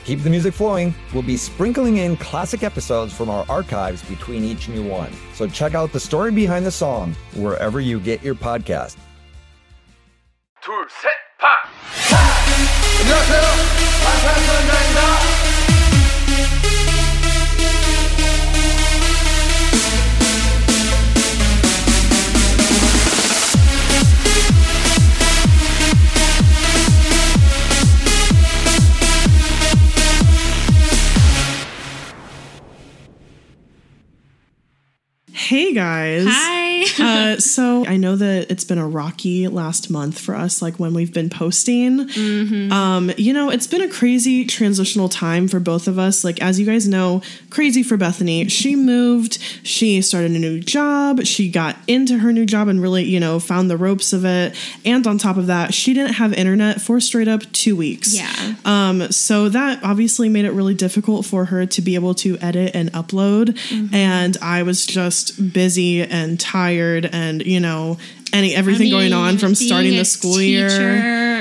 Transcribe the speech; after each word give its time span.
To 0.00 0.02
keep 0.02 0.22
the 0.22 0.30
music 0.30 0.54
flowing, 0.54 0.94
we'll 1.12 1.22
be 1.22 1.36
sprinkling 1.36 1.98
in 1.98 2.16
classic 2.16 2.62
episodes 2.62 3.12
from 3.12 3.30
our 3.30 3.44
archives 3.48 4.02
between 4.04 4.44
each 4.44 4.68
new 4.68 4.82
one. 4.88 5.12
So 5.34 5.46
check 5.46 5.74
out 5.74 5.92
the 5.92 6.00
story 6.00 6.32
behind 6.32 6.66
the 6.66 6.70
song 6.70 7.14
wherever 7.34 7.80
you 7.80 8.00
get 8.00 8.22
your 8.22 8.34
podcast. 8.34 8.96
둘, 10.62 10.74
셋, 10.88 11.10
파! 11.38 11.46
안녕하세요. 13.00 13.40
방탄소년단입니다. 14.02 15.19
Hey 35.51 35.73
guys. 35.73 36.27
Hi. 36.29 36.71
uh, 36.99 37.37
so 37.37 37.85
I 37.85 37.97
know 37.97 38.15
that 38.15 38.49
it's 38.49 38.63
been 38.63 38.77
a 38.77 38.87
rocky 38.87 39.49
last 39.49 39.89
month 39.89 40.17
for 40.17 40.33
us, 40.33 40.61
like 40.61 40.79
when 40.79 40.93
we've 40.93 41.13
been 41.13 41.29
posting. 41.29 42.07
Mm-hmm. 42.07 42.71
Um, 42.71 43.11
you 43.17 43.33
know, 43.33 43.49
it's 43.49 43.67
been 43.67 43.81
a 43.81 43.89
crazy 43.89 44.45
transitional 44.45 45.09
time 45.09 45.49
for 45.49 45.59
both 45.59 45.89
of 45.89 45.99
us. 45.99 46.23
Like, 46.23 46.41
as 46.41 46.57
you 46.57 46.65
guys 46.65 46.87
know, 46.87 47.21
crazy 47.49 47.83
for 47.83 47.97
Bethany. 47.97 48.47
She 48.47 48.77
moved, 48.77 49.39
she 49.63 50.01
started 50.01 50.31
a 50.31 50.39
new 50.39 50.61
job, 50.61 51.25
she 51.25 51.51
got 51.51 51.75
into 51.85 52.19
her 52.19 52.31
new 52.31 52.45
job 52.45 52.69
and 52.69 52.81
really, 52.81 53.03
you 53.03 53.19
know, 53.19 53.37
found 53.37 53.69
the 53.69 53.77
ropes 53.77 54.13
of 54.13 54.23
it. 54.23 54.55
And 54.85 55.05
on 55.05 55.17
top 55.17 55.35
of 55.35 55.47
that, 55.47 55.73
she 55.73 55.93
didn't 55.93 56.13
have 56.13 56.31
internet 56.33 56.79
for 56.79 57.01
straight 57.01 57.27
up 57.27 57.41
two 57.51 57.75
weeks. 57.75 58.15
Yeah. 58.15 58.55
Um, 58.63 59.11
so 59.11 59.49
that 59.49 59.83
obviously 59.83 60.29
made 60.29 60.45
it 60.45 60.51
really 60.51 60.75
difficult 60.75 61.25
for 61.25 61.43
her 61.45 61.65
to 61.65 61.81
be 61.81 61.95
able 61.95 62.15
to 62.15 62.37
edit 62.39 62.73
and 62.73 62.89
upload. 62.93 63.49
Mm-hmm. 63.67 63.93
And 63.93 64.37
I 64.41 64.63
was 64.63 64.85
just 64.85 65.40
busy 65.41 66.01
and 66.03 66.39
tired 66.39 67.09
and, 67.11 67.45
you 67.45 67.59
know, 67.59 67.97
any 68.33 68.55
everything 68.55 68.87
I 68.87 68.91
going 68.91 69.13
on 69.13 69.37
from 69.37 69.55
starting 69.55 69.97
the 69.97 70.05
school 70.05 70.39
year. 70.39 70.69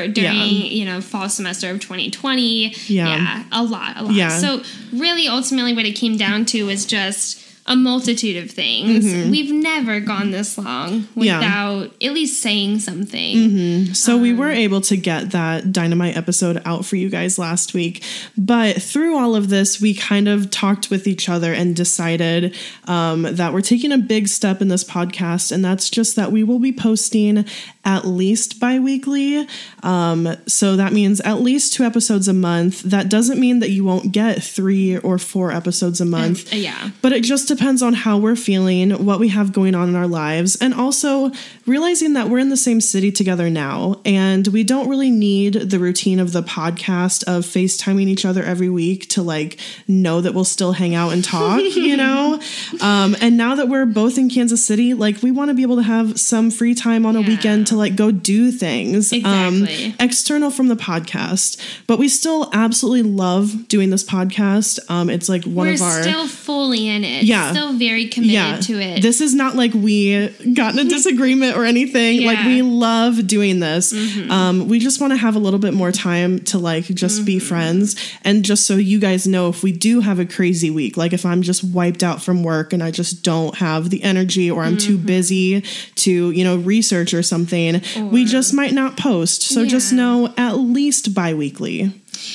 during 0.08 0.14
Yeah. 0.16 0.44
you 0.44 0.84
know 0.86 1.00
fall 1.00 1.28
semester 1.28 1.70
of 1.70 1.78
2020 1.78 2.74
Yeah. 2.88 3.44
a 3.52 3.62
lot 3.62 3.92
a 3.96 4.02
lot 4.04 4.12
Yeah. 4.14 4.30
so 4.38 4.62
really 4.92 5.28
ultimately 5.28 5.72
what 5.74 5.84
it 5.86 5.92
came 5.92 6.16
down 6.16 6.46
to 6.46 6.64
was 6.66 6.84
just 6.86 7.39
a 7.70 7.76
multitude 7.76 8.36
of 8.42 8.50
things 8.50 9.04
we've 9.30 9.50
never 9.52 10.00
gone 10.00 10.30
this 10.32 10.58
long 10.58 10.90
Mm-hmm. 10.90 11.22
Yeah. 11.22 11.38
without 11.38 11.94
at 12.02 12.12
least 12.12 12.42
saying 12.42 12.80
something 12.80 13.94
So 13.94 14.16
we 14.18 14.32
Um, 14.32 14.36
were 14.38 14.50
able 14.50 14.80
to 14.82 14.96
get 14.96 15.30
that 15.30 15.72
dynamite 15.72 16.16
episode 16.16 16.60
out 16.64 16.84
for 16.84 16.96
you 16.96 17.08
guys 17.08 17.38
last 17.38 17.72
week. 17.74 18.02
But 18.36 18.82
through 18.82 19.16
all 19.16 19.34
of 19.36 19.48
this, 19.48 19.80
we 19.80 19.94
kind 19.94 20.28
of 20.28 20.50
talked 20.50 20.90
with 20.90 21.06
each 21.06 21.28
other 21.28 21.52
and 21.52 21.74
decided 21.76 22.56
um, 22.86 23.22
that 23.22 23.52
we're 23.52 23.60
taking 23.60 23.92
a 23.92 23.98
big 23.98 24.26
step 24.28 24.60
in 24.60 24.68
this 24.68 24.84
podcast. 24.84 25.52
And 25.52 25.64
that's 25.64 25.88
just 25.90 26.16
that 26.16 26.32
we 26.32 26.42
will 26.42 26.58
be 26.58 26.72
posting 26.72 27.44
at 27.84 28.04
least 28.06 28.58
bi 28.60 28.78
weekly. 28.78 29.46
Um, 29.82 30.36
so 30.46 30.76
that 30.76 30.92
means 30.92 31.20
at 31.20 31.40
least 31.40 31.72
two 31.74 31.84
episodes 31.84 32.26
a 32.28 32.32
month. 32.34 32.82
That 32.82 33.08
doesn't 33.08 33.38
mean 33.38 33.60
that 33.60 33.70
you 33.70 33.84
won't 33.84 34.10
get 34.12 34.42
three 34.42 34.98
or 34.98 35.18
four 35.18 35.52
episodes 35.52 36.00
a 36.00 36.04
month. 36.04 36.52
Uh, 36.52 36.56
yeah 36.56 36.90
But 37.00 37.12
it 37.12 37.22
just 37.22 37.46
depends 37.48 37.59
on 37.60 37.92
how 37.92 38.16
we're 38.18 38.36
feeling, 38.36 38.90
what 39.04 39.20
we 39.20 39.28
have 39.28 39.52
going 39.52 39.74
on 39.74 39.88
in 39.88 39.94
our 39.94 40.06
lives, 40.06 40.56
and 40.56 40.72
also 40.74 41.30
realizing 41.66 42.14
that 42.14 42.28
we're 42.28 42.38
in 42.38 42.48
the 42.48 42.56
same 42.56 42.80
city 42.80 43.12
together 43.12 43.50
now. 43.50 44.00
And 44.04 44.46
we 44.48 44.64
don't 44.64 44.88
really 44.88 45.10
need 45.10 45.54
the 45.54 45.78
routine 45.78 46.18
of 46.18 46.32
the 46.32 46.42
podcast 46.42 47.22
of 47.24 47.44
FaceTiming 47.44 48.06
each 48.08 48.24
other 48.24 48.42
every 48.42 48.68
week 48.68 49.08
to 49.10 49.22
like 49.22 49.60
know 49.86 50.20
that 50.20 50.34
we'll 50.34 50.44
still 50.44 50.72
hang 50.72 50.94
out 50.94 51.12
and 51.12 51.22
talk, 51.22 51.60
you 51.76 51.96
know? 51.96 52.40
Um, 52.80 53.14
and 53.20 53.36
now 53.36 53.54
that 53.54 53.68
we're 53.68 53.86
both 53.86 54.18
in 54.18 54.30
Kansas 54.30 54.66
City, 54.66 54.94
like 54.94 55.22
we 55.22 55.30
want 55.30 55.50
to 55.50 55.54
be 55.54 55.62
able 55.62 55.76
to 55.76 55.82
have 55.82 56.18
some 56.18 56.50
free 56.50 56.74
time 56.74 57.06
on 57.06 57.14
a 57.14 57.20
weekend 57.20 57.66
to 57.68 57.76
like 57.76 57.94
go 57.94 58.10
do 58.10 58.50
things 58.50 59.12
um, 59.12 59.66
external 60.00 60.50
from 60.50 60.68
the 60.68 60.76
podcast. 60.76 61.60
But 61.86 61.98
we 61.98 62.08
still 62.08 62.48
absolutely 62.52 63.02
love 63.02 63.68
doing 63.68 63.90
this 63.90 64.02
podcast. 64.02 64.78
Um, 64.90 65.10
it's 65.10 65.28
like 65.28 65.44
one 65.44 65.66
we're 65.66 65.74
of 65.74 65.82
our 65.82 66.02
still 66.02 66.26
fully 66.26 66.88
in 66.88 67.04
it 67.04 67.24
Yeah. 67.24 67.49
Still 67.50 67.72
very 67.74 68.06
committed 68.08 68.62
to 68.62 68.80
it 68.80 69.02
this 69.02 69.20
is 69.20 69.34
not 69.34 69.56
like 69.56 69.72
we 69.74 70.28
got 70.54 70.74
in 70.74 70.86
a 70.86 70.90
disagreement 70.96 71.56
or 71.56 71.64
anything. 71.64 72.22
Like 72.24 72.38
Yeah. 72.38 72.44
Mm-hmm. 72.44 72.48
we 72.48 72.62
love 72.62 73.26
doing 73.26 73.60
this. 73.60 73.92
Um, 74.30 74.68
we 74.68 74.78
just 74.78 75.00
want 75.00 75.12
to 75.12 75.16
have 75.16 75.36
a 75.36 75.38
little 75.38 75.58
bit 75.58 75.74
more 75.74 75.92
time 75.92 76.38
to 76.50 76.58
like 76.58 76.84
just 76.84 77.24
be 77.24 77.36
Mm-hmm. 77.36 77.46
friends 77.46 77.96
and 78.24 78.44
just 78.44 78.66
so 78.66 78.76
you 78.76 78.98
guys 78.98 79.26
know 79.26 79.48
if 79.48 79.62
we 79.62 79.72
do 79.72 80.00
have 80.00 80.18
a 80.18 80.26
crazy 80.26 80.70
week, 80.70 80.96
like 80.96 81.12
if 81.12 81.24
I'm 81.24 81.42
just 81.42 81.62
wiped 81.64 82.02
out 82.02 82.22
from 82.22 82.42
work 82.42 82.72
and 82.72 82.82
I 82.82 82.90
just 82.90 83.22
don't 83.22 83.54
have 83.56 83.90
the 83.90 84.02
energy 84.02 84.50
or 84.50 84.62
I'm 84.62 84.76
too 84.76 84.96
Mm-hmm. 84.96 85.06
busy 85.06 85.60
to, 85.96 86.30
you 86.30 86.44
know, 86.44 86.56
research 86.56 87.14
or 87.14 87.22
something, 87.22 87.80
we 88.10 88.24
just 88.24 88.52
might 88.54 88.72
not 88.72 88.96
post. 88.96 89.42
So 89.42 89.64
just 89.64 89.92
know 89.92 90.32
at 90.36 90.54
least 90.58 91.14
bi-weekly. 91.14 91.92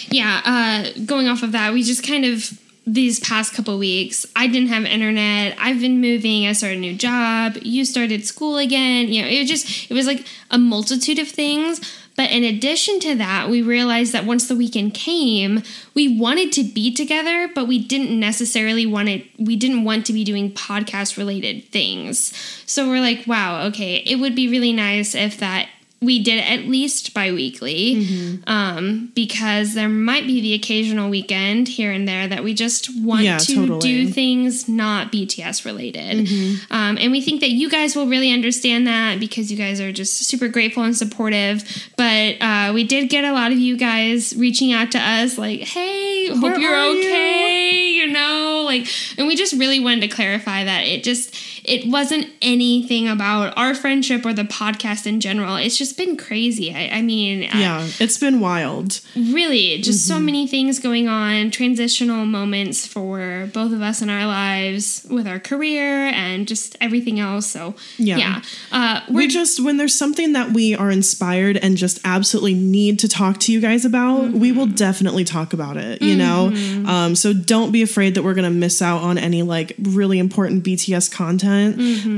yeah 0.09 0.41
uh 0.45 0.99
going 1.05 1.27
off 1.27 1.43
of 1.43 1.51
that 1.51 1.73
we 1.73 1.83
just 1.83 2.05
kind 2.05 2.25
of 2.25 2.59
these 2.85 3.19
past 3.19 3.53
couple 3.53 3.77
weeks 3.77 4.25
i 4.35 4.47
didn't 4.47 4.69
have 4.69 4.85
internet. 4.85 5.55
I've 5.59 5.79
been 5.79 6.01
moving. 6.01 6.47
I 6.47 6.53
started 6.53 6.77
a 6.77 6.81
new 6.81 6.95
job. 6.95 7.57
You 7.61 7.85
started 7.85 8.25
school 8.25 8.57
again. 8.57 9.11
You 9.11 9.21
know 9.21 9.27
it 9.27 9.39
was 9.41 9.49
just 9.49 9.91
it 9.91 9.93
was 9.93 10.07
like 10.07 10.25
a 10.51 10.57
multitude 10.57 11.19
of 11.19 11.27
things. 11.27 11.81
But 12.15 12.31
in 12.31 12.45
addition 12.45 13.01
to 13.01 13.15
that 13.15 13.49
we 13.49 13.61
realized 13.61 14.13
that 14.13 14.25
once 14.25 14.47
the 14.47 14.55
weekend 14.55 14.93
came 14.93 15.63
we 15.93 16.17
wanted 16.17 16.53
to 16.53 16.63
be 16.63 16.93
together 16.93 17.49
but 17.53 17.67
we 17.67 17.77
didn't 17.77 18.17
necessarily 18.17 18.85
want 18.85 19.09
it 19.09 19.27
we 19.37 19.57
didn't 19.57 19.83
want 19.83 20.05
to 20.05 20.13
be 20.13 20.23
doing 20.23 20.51
podcast 20.51 21.17
related 21.17 21.65
things. 21.71 22.33
So 22.65 22.87
we're 22.87 23.01
like 23.01 23.25
wow 23.27 23.65
okay 23.67 23.95
it 23.97 24.15
would 24.15 24.35
be 24.35 24.47
really 24.47 24.73
nice 24.73 25.13
if 25.13 25.37
that 25.39 25.67
we 26.05 26.21
did 26.23 26.39
at 26.43 26.61
least 26.69 27.13
bi-weekly 27.13 28.39
um, 28.47 29.11
because 29.15 29.73
there 29.73 29.89
might 29.89 30.25
be 30.27 30.41
the 30.41 30.53
occasional 30.53 31.09
weekend 31.09 31.67
here 31.67 31.91
and 31.91 32.07
there 32.07 32.27
that 32.27 32.43
we 32.43 32.53
just 32.53 32.89
want 33.03 33.23
Yeah, 33.23 33.37
to 33.39 33.55
totally. 33.55 33.79
do 33.79 34.07
things 34.09 34.67
not 34.69 35.11
bts 35.11 35.65
related 35.65 36.27
um, 36.71 36.97
and 36.99 37.11
we 37.11 37.21
think 37.21 37.41
that 37.41 37.49
you 37.49 37.69
guys 37.69 37.95
will 37.95 38.07
really 38.07 38.31
understand 38.31 38.87
that 38.87 39.19
because 39.19 39.51
you 39.51 39.57
guys 39.57 39.81
are 39.81 39.91
just 39.91 40.17
super 40.27 40.47
grateful 40.47 40.83
and 40.83 40.95
supportive 40.95 41.63
but 41.97 42.35
uh, 42.41 42.71
we 42.73 42.83
did 42.83 43.09
get 43.09 43.23
a 43.23 43.31
lot 43.33 43.51
of 43.51 43.57
you 43.57 43.75
guys 43.77 44.35
reaching 44.35 44.71
out 44.73 44.91
to 44.91 44.99
us 44.99 45.37
like 45.37 45.61
hey 45.61 46.27
hope 46.27 46.41
Where 46.43 46.59
you're 46.59 46.73
are 46.75 46.91
you?" 46.93 47.07
okay 47.07 47.89
you 47.95 48.07
know 48.11 48.61
like 48.65 48.87
and 49.17 49.27
we 49.27 49.35
just 49.35 49.53
really 49.53 49.79
wanted 49.79 50.01
to 50.01 50.07
clarify 50.07 50.63
that 50.63 50.81
it 50.81 51.03
just 51.03 51.35
it 51.67 51.87
wasn't 51.89 52.27
anything 52.41 53.07
about 53.07 53.53
our 53.57 53.73
friendship 53.75 54.25
or 54.25 54.33
the 54.33 54.43
podcast 54.43 55.05
in 55.07 55.19
general. 55.19 55.55
It's 55.55 55.77
just 55.77 55.97
been 55.97 56.15
crazy. 56.17 56.73
I, 56.73 56.89
I 56.97 57.01
mean 57.01 57.43
I- 57.51 57.59
Yeah, 57.59 57.87
it's 57.99 58.17
been 58.17 58.39
wild. 58.39 58.99
really 59.15 59.81
just 59.81 60.07
so 60.07 60.15
Mm-hmm. 60.15 60.25
many 60.25 60.47
things 60.47 60.79
going 60.79 61.07
on 61.07 61.51
transitional 61.51 62.25
moments 62.25 62.87
for 62.87 63.49
both 63.53 63.71
of 63.73 63.81
us 63.81 64.01
in 64.01 64.09
our 64.09 64.25
lives 64.25 65.05
with 65.09 65.27
our 65.27 65.39
career 65.39 66.07
and 66.07 66.47
just 66.47 66.75
everything 66.79 67.19
else. 67.19 67.47
So 67.47 67.75
Yeah. 67.97 68.17
yeah, 68.17 68.41
uh, 68.71 69.01
we 69.09 69.15
we're 69.15 69.27
just 69.27 69.63
when 69.63 69.77
there's 69.77 69.93
something 69.95 70.33
that 70.33 70.51
we 70.51 70.75
are 70.75 70.91
inspired 70.91 71.57
and 71.57 71.75
just 71.77 71.99
absolutely 72.05 72.53
need 72.53 72.99
to 72.99 73.07
talk 73.07 73.39
to 73.41 73.51
you 73.51 73.59
guys 73.59 73.85
about 73.85 74.31
we 74.31 74.51
will 74.51 74.67
definitely 74.67 75.23
talk 75.23 75.53
about 75.53 75.77
it 75.77 76.01
you 76.01 76.15
know? 76.15 76.51
Um, 76.87 77.15
so 77.15 77.33
don't 77.33 77.71
be 77.71 77.81
afraid 77.81 78.15
that 78.15 78.23
we're 78.23 78.33
gonna 78.35 78.49
miss 78.49 78.81
out 78.81 79.01
on 79.01 79.17
any 79.17 79.41
like 79.41 79.73
really 79.81 80.19
important 80.19 80.63
bts 80.63 81.09
content 81.11 81.54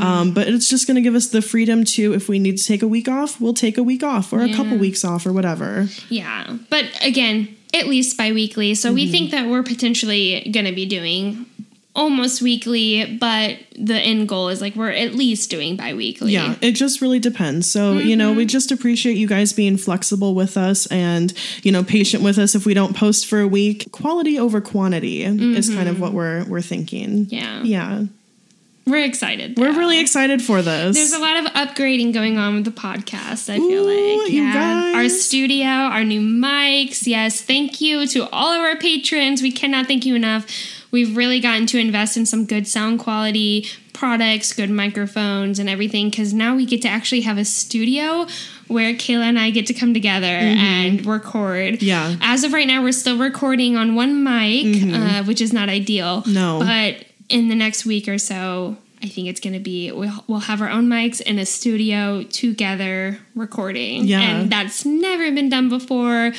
um, 0.02 0.34
but 0.34 0.48
it's 0.48 0.70
just 0.70 0.88
gonna 0.88 1.02
give 1.02 1.16
us 1.16 1.28
the 1.28 1.42
freedom 1.42 1.84
to 1.84 2.14
if 2.14 2.28
we 2.30 2.40
need 2.40 2.58
to 2.58 2.64
take 2.64 2.82
a 2.82 2.88
week 2.88 3.08
off 3.08 3.40
we'll 3.42 3.54
take 3.54 3.78
a 3.78 3.84
week 3.84 4.04
off 4.04 4.34
or 4.34 4.42
a 4.42 4.54
couple 4.54 4.78
weeks 4.78 5.04
off 5.06 5.26
or 5.26 5.34
whatever 5.34 5.88
Yeah. 6.10 6.58
But 6.70 6.86
again, 7.02 7.56
at 7.74 7.88
least 7.88 8.18
bi 8.18 8.32
weekly. 8.32 8.74
So 8.76 8.90
Mm-hmm. 8.90 8.96
we 8.96 9.12
think 9.12 9.32
that 9.32 9.48
we're 9.50 9.64
potentially 9.64 10.50
going 10.54 10.66
to 10.66 10.72
be 10.72 10.86
doing 10.86 11.46
almost 11.96 12.42
weekly, 12.44 13.18
but 13.20 13.58
the 13.76 13.96
end 14.00 14.30
goal 14.30 14.50
is 14.50 14.62
like 14.62 14.76
we're 14.76 14.92
at 14.92 15.16
least 15.16 15.50
doing 15.50 15.76
bi 15.76 15.94
weekly. 15.96 16.32
Yeah, 16.32 16.56
it 16.62 16.74
just 16.74 17.02
really 17.02 17.20
depends. 17.20 17.70
So, 17.70 17.98
you 17.98 18.16
know, 18.16 18.32
we 18.34 18.46
just 18.46 18.72
appreciate 18.72 19.18
you 19.18 19.28
guys 19.28 19.52
being 19.52 19.78
flexible 19.78 20.36
with 20.36 20.58
us 20.58 20.86
and, 20.88 21.34
you 21.64 21.72
know, 21.72 21.84
patient 21.84 22.22
with 22.24 22.38
us 22.38 22.54
if 22.56 22.66
we 22.68 22.74
don't 22.76 22.96
post 22.96 23.26
for 23.26 23.40
a 23.40 23.48
week. 23.48 23.92
Quality 23.92 24.38
over 24.38 24.62
quantity 24.62 25.24
is 25.24 25.70
kind 25.70 25.90
of 25.90 26.00
what 26.00 26.14
we're 26.14 26.46
we're 26.46 26.62
thinking. 26.62 27.26
Yeah. 27.30 27.64
Yeah. 27.64 28.04
We're 28.88 29.04
excited. 29.04 29.60
We're 29.60 29.78
really 29.78 30.00
excited 30.00 30.42
for 30.42 30.62
this. 30.62 30.96
There's 30.96 31.12
a 31.12 31.20
lot 31.20 31.36
of 31.38 31.52
upgrading 31.52 32.14
going 32.14 32.38
on 32.38 32.56
with 32.56 32.66
the 32.66 32.72
podcast. 32.72 33.50
I 33.50 33.58
feel 33.58 33.86
Ooh, 33.86 34.24
like 34.24 34.32
you 34.32 34.46
Our 34.46 35.10
studio, 35.10 35.68
our 35.68 36.06
new 36.06 36.22
mics. 36.22 37.06
Yes, 37.06 37.42
thank 37.42 37.82
you 37.82 38.08
to 38.08 38.30
all 38.30 38.54
of 38.54 38.62
our 38.62 38.78
patrons. 38.78 39.42
We 39.42 39.52
cannot 39.52 39.88
thank 39.88 40.06
you 40.06 40.16
enough. 40.16 40.48
We've 40.90 41.18
really 41.18 41.42
gotten 41.42 41.66
to 41.68 41.78
invest 41.78 42.16
in 42.16 42.26
some 42.26 42.46
good 42.46 42.66
sound 42.66 43.00
quality 43.00 43.68
products, 43.92 44.54
good 44.54 44.70
microphones, 44.70 45.60
and 45.60 45.68
everything. 45.68 46.10
Because 46.10 46.34
now 46.34 46.56
we 46.56 46.66
get 46.66 46.82
to 46.84 46.88
actually 46.88 47.22
have 47.22 47.38
a 47.38 47.44
studio 47.44 48.26
where 48.68 48.94
Kayla 48.94 49.24
and 49.24 49.40
I 49.40 49.50
get 49.50 49.68
to 49.68 49.74
come 49.74 49.94
together 49.94 50.28
and 50.28 51.06
record. 51.06 51.76
Mm-hmm. 51.76 51.86
Yeah. 51.86 52.16
As 52.22 52.46
of 52.46 52.54
right 52.54 52.68
now, 52.68 52.84
we're 52.84 52.94
still 52.94 53.18
recording 53.18 53.76
on 53.76 53.96
one 53.96 54.24
mic, 54.24 54.94
uh, 54.94 55.24
which 55.24 55.42
is 55.42 55.52
not 55.52 55.68
ideal. 55.68 56.22
Mm-hmm. 56.22 56.34
No. 56.34 56.60
But 56.60 57.07
in 57.30 57.50
the 57.50 57.56
next 57.56 57.86
week 57.86 58.08
or 58.08 58.18
so, 58.18 58.78
I 59.02 59.08
think 59.08 59.28
it's 59.28 59.40
going 59.40 59.54
to 59.54 59.60
be 59.60 59.92
we'll, 59.92 60.24
we'll 60.28 60.40
have 60.40 60.62
our 60.62 60.70
own 60.70 60.88
mics 60.88 61.22
in 61.22 61.38
a 61.40 61.46
studio 61.46 62.24
together 62.24 63.20
recording. 63.36 64.06
Yeah. 64.06 64.22
And 64.22 64.52
that's 64.52 64.86
never 64.86 65.32
been 65.32 65.50
done 65.50 65.70
before. 65.70 66.34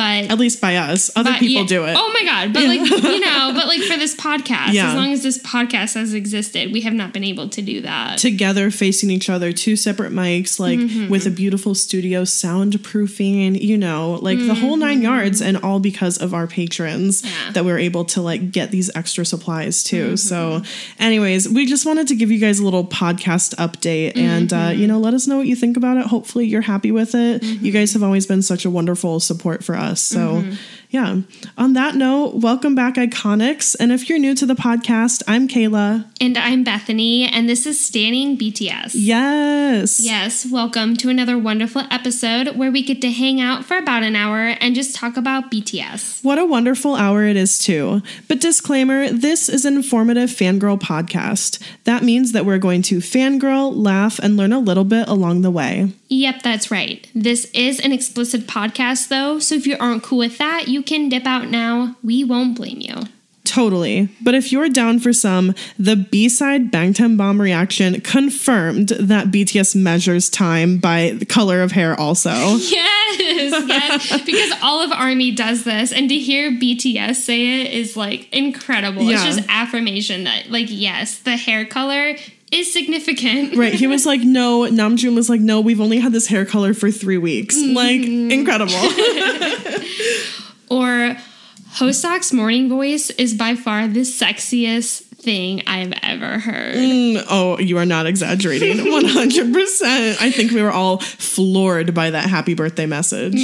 But 0.00 0.30
At 0.32 0.38
least 0.38 0.60
by 0.62 0.76
us. 0.76 1.10
Other 1.14 1.34
people 1.34 1.62
yeah- 1.62 1.66
do 1.76 1.84
it. 1.84 1.94
Oh 1.96 2.10
my 2.18 2.24
god! 2.24 2.52
But 2.54 2.64
like 2.64 2.80
you 2.80 3.20
know, 3.26 3.52
but 3.54 3.66
like 3.66 3.82
for 3.82 3.98
this 3.98 4.14
podcast, 4.16 4.72
Yeah. 4.72 4.88
as 4.88 4.94
long 4.94 5.12
as 5.12 5.22
this 5.22 5.38
podcast 5.38 5.94
has 5.94 6.14
existed, 6.14 6.72
we 6.72 6.80
have 6.82 6.94
not 6.94 7.12
been 7.12 7.24
able 7.24 7.48
to 7.50 7.60
do 7.62 7.80
that. 7.82 8.18
Together 8.18 8.70
facing 8.70 9.10
each 9.10 9.28
other, 9.28 9.52
two 9.52 9.76
separate 9.76 10.12
mics, 10.12 10.58
like 10.58 10.78
Mm-hmm. 10.78 11.08
with 11.10 11.26
a 11.26 11.30
beautiful 11.30 11.74
studio, 11.74 12.24
soundproofing, 12.24 13.60
you 13.60 13.76
know, 13.76 14.18
like 14.22 14.38
the 14.38 14.54
whole 14.54 14.76
nine 14.76 15.02
yards, 15.02 15.40
and 15.42 15.56
all 15.58 15.80
because 15.80 16.16
of 16.18 16.32
our 16.34 16.46
patrons 16.46 17.22
Mm-hmm. 17.22 17.26
Yeah. 17.46 17.52
that 17.52 17.64
we're 17.64 17.78
able 17.78 18.04
to 18.06 18.22
like 18.22 18.50
get 18.52 18.70
these 18.70 18.90
extra 18.94 19.24
supplies 19.26 19.82
too. 19.82 20.06
Mm-hmm. 20.14 20.16
So, 20.16 20.62
anyways, 20.98 21.48
we 21.48 21.66
just 21.66 21.84
wanted 21.86 22.08
to 22.08 22.14
give 22.16 22.30
you 22.30 22.38
guys 22.38 22.58
a 22.60 22.64
little 22.64 22.84
podcast 22.86 23.54
update 23.56 24.16
and, 24.16 24.52
uh, 24.52 24.56
Mm-hmm. 24.70 24.80
you 24.80 24.86
know, 24.86 24.98
let 24.98 25.14
us 25.14 25.26
know 25.26 25.36
what 25.38 25.46
you 25.46 25.56
think 25.56 25.76
about 25.76 25.96
it. 25.96 26.06
Hopefully, 26.06 26.46
you're 26.46 26.60
happy 26.74 26.92
with 26.92 27.14
it. 27.14 27.42
You 27.42 27.72
guys 27.72 27.92
have 27.94 28.02
always 28.02 28.26
been 28.26 28.42
such 28.42 28.64
a 28.64 28.70
wonderful 28.70 29.20
support 29.20 29.64
for 29.64 29.74
us. 29.74 29.89
So, 29.94 30.42
Mm-hmm. 30.42 30.54
Yeah. 30.90 31.20
On 31.56 31.72
that 31.74 31.94
note, 31.94 32.34
welcome 32.34 32.74
back, 32.74 32.94
Iconics. 32.96 33.76
And 33.78 33.92
if 33.92 34.08
you're 34.08 34.18
new 34.18 34.34
to 34.34 34.44
the 34.44 34.54
podcast, 34.54 35.22
I'm 35.28 35.46
Kayla. 35.46 36.04
and 36.20 36.36
I'm 36.36 36.64
Bethany, 36.64 37.26
and 37.28 37.48
this 37.48 37.64
is 37.64 37.78
Standing 37.82 38.36
BTS. 38.36 38.90
Yes. 38.94 40.00
Yes, 40.00 40.44
welcome 40.50 40.96
to 40.96 41.08
another 41.08 41.38
wonderful 41.38 41.82
episode 41.92 42.56
where 42.56 42.72
we 42.72 42.82
get 42.82 43.00
to 43.02 43.10
hang 43.12 43.40
out 43.40 43.64
for 43.64 43.76
about 43.76 44.02
an 44.02 44.16
hour 44.16 44.56
and 44.60 44.74
just 44.74 44.96
talk 44.96 45.16
about 45.16 45.48
BTS. 45.50 46.24
What 46.24 46.38
a 46.40 46.44
wonderful 46.44 46.96
hour 46.96 47.24
it 47.24 47.36
is, 47.36 47.58
too. 47.58 48.02
But 48.26 48.40
disclaimer 48.40 49.10
this 49.10 49.48
is 49.48 49.64
an 49.64 49.76
informative 49.76 50.30
fangirl 50.30 50.80
podcast. 50.80 51.62
That 51.84 52.02
means 52.02 52.32
that 52.32 52.44
we're 52.44 52.58
going 52.58 52.82
to 52.82 52.98
fangirl, 52.98 53.72
laugh, 53.76 54.18
and 54.18 54.36
learn 54.36 54.52
a 54.52 54.58
little 54.58 54.84
bit 54.84 55.08
along 55.08 55.42
the 55.42 55.52
way. 55.52 55.92
Yep, 56.08 56.42
that's 56.42 56.72
right. 56.72 57.08
This 57.14 57.44
is 57.54 57.78
an 57.78 57.92
explicit 57.92 58.48
podcast, 58.48 59.06
though, 59.08 59.38
so 59.38 59.54
if 59.54 59.68
you 59.68 59.76
aren't 59.78 60.02
cool 60.02 60.18
with 60.18 60.38
that, 60.38 60.66
you 60.66 60.79
can 60.82 61.08
dip 61.08 61.26
out 61.26 61.48
now. 61.48 61.96
We 62.02 62.24
won't 62.24 62.56
blame 62.56 62.80
you. 62.80 63.02
Totally. 63.50 64.08
But 64.22 64.34
if 64.34 64.52
you're 64.52 64.68
down 64.68 65.00
for 65.00 65.12
some, 65.12 65.54
the 65.76 65.96
B 65.96 66.28
side 66.28 66.70
Bangtan 66.70 67.16
Bomb 67.16 67.40
reaction 67.40 68.00
confirmed 68.00 68.90
that 68.90 69.28
BTS 69.28 69.74
measures 69.74 70.30
time 70.30 70.78
by 70.78 71.10
the 71.18 71.24
color 71.24 71.62
of 71.62 71.72
hair, 71.72 71.98
also. 71.98 72.30
Yes, 73.10 73.66
yes, 73.66 74.22
because 74.24 74.52
all 74.62 74.82
of 74.84 74.92
Army 74.92 75.32
does 75.32 75.64
this, 75.64 75.92
and 75.92 76.08
to 76.08 76.16
hear 76.16 76.52
BTS 76.52 77.16
say 77.16 77.62
it 77.62 77.72
is 77.72 77.96
like 77.96 78.32
incredible. 78.32 79.08
It's 79.08 79.24
just 79.24 79.40
affirmation 79.48 80.24
that, 80.24 80.48
like, 80.48 80.66
yes, 80.68 81.18
the 81.18 81.36
hair 81.36 81.64
color 81.64 82.14
is 82.52 82.72
significant. 82.72 83.56
Right. 83.56 83.74
He 83.74 83.88
was 83.88 84.06
like, 84.06 84.20
no, 84.20 84.62
Namjoon 84.62 85.16
was 85.16 85.28
like, 85.28 85.40
no, 85.40 85.60
we've 85.60 85.80
only 85.80 85.98
had 85.98 86.12
this 86.12 86.28
hair 86.28 86.44
color 86.44 86.72
for 86.72 86.90
three 86.92 87.18
weeks. 87.18 87.56
Like, 87.56 88.00
mm-hmm. 88.00 88.30
incredible. 88.30 88.74
Or 90.70 91.16
Hoseok's 91.74 92.32
morning 92.32 92.68
voice 92.68 93.10
is 93.10 93.34
by 93.34 93.56
far 93.56 93.88
the 93.88 94.00
sexiest 94.00 95.09
thing 95.22 95.62
I've 95.66 95.92
ever 96.02 96.38
heard. 96.38 96.74
Mm, 96.76 97.24
oh, 97.28 97.58
you 97.58 97.78
are 97.78 97.86
not 97.86 98.06
exaggerating. 98.06 98.76
100%. 98.78 100.20
I 100.20 100.30
think 100.30 100.52
we 100.52 100.62
were 100.62 100.70
all 100.70 100.98
floored 100.98 101.94
by 101.94 102.10
that 102.10 102.28
happy 102.28 102.54
birthday 102.54 102.86
message. 102.86 103.34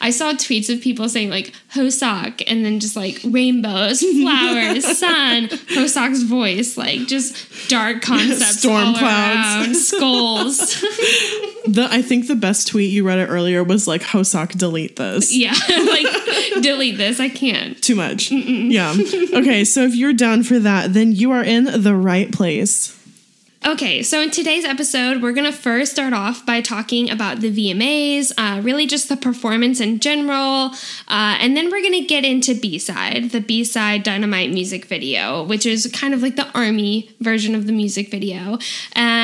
I 0.00 0.10
saw 0.10 0.32
tweets 0.32 0.72
of 0.74 0.80
people 0.80 1.08
saying 1.08 1.30
like 1.30 1.52
Hoseok 1.74 2.42
and 2.46 2.64
then 2.64 2.80
just 2.80 2.96
like 2.96 3.20
rainbows, 3.24 4.00
flowers, 4.22 4.98
sun, 4.98 5.48
Hoseok's 5.48 6.22
voice, 6.22 6.76
like 6.76 7.00
just 7.06 7.68
dark 7.68 8.02
concepts, 8.02 8.60
Storm 8.60 8.94
clouds. 8.94 9.02
around, 9.02 9.76
skulls. 9.76 10.58
The 11.66 11.86
I 11.90 12.02
think 12.02 12.26
the 12.28 12.36
best 12.36 12.68
tweet 12.68 12.90
you 12.90 13.06
read 13.06 13.18
it 13.18 13.26
earlier 13.26 13.62
was 13.62 13.86
like 13.86 14.02
Hoseok 14.02 14.56
delete 14.56 14.96
this. 14.96 15.34
yeah, 15.36 15.52
like 15.68 16.06
delete 16.62 16.96
this. 16.96 17.20
I 17.20 17.28
can't. 17.28 17.80
Too 17.82 17.94
much. 17.94 18.30
Yeah. 18.30 18.94
Okay, 18.98 19.64
so 19.64 19.82
if 19.82 19.94
you're 19.94 20.12
down 20.14 20.42
for 20.42 20.58
that, 20.58 20.87
then 20.88 21.12
you 21.12 21.30
are 21.30 21.44
in 21.44 21.64
the 21.82 21.94
right 21.94 22.32
place. 22.32 22.98
Okay, 23.66 24.04
so 24.04 24.20
in 24.22 24.30
today's 24.30 24.64
episode, 24.64 25.20
we're 25.20 25.32
gonna 25.32 25.52
first 25.52 25.92
start 25.92 26.12
off 26.12 26.46
by 26.46 26.60
talking 26.60 27.10
about 27.10 27.40
the 27.40 27.50
VMAs, 27.50 28.32
uh, 28.38 28.60
really 28.62 28.86
just 28.86 29.08
the 29.08 29.16
performance 29.16 29.80
in 29.80 29.98
general, 29.98 30.70
uh, 31.08 31.36
and 31.40 31.56
then 31.56 31.68
we're 31.68 31.82
gonna 31.82 32.04
get 32.04 32.24
into 32.24 32.54
B 32.54 32.78
side, 32.78 33.30
the 33.30 33.40
B 33.40 33.64
side 33.64 34.04
Dynamite 34.04 34.52
music 34.52 34.84
video, 34.84 35.42
which 35.42 35.66
is 35.66 35.90
kind 35.92 36.14
of 36.14 36.22
like 36.22 36.36
the 36.36 36.46
army 36.56 37.10
version 37.20 37.56
of 37.56 37.66
the 37.66 37.72
music 37.72 38.12
video. 38.12 38.58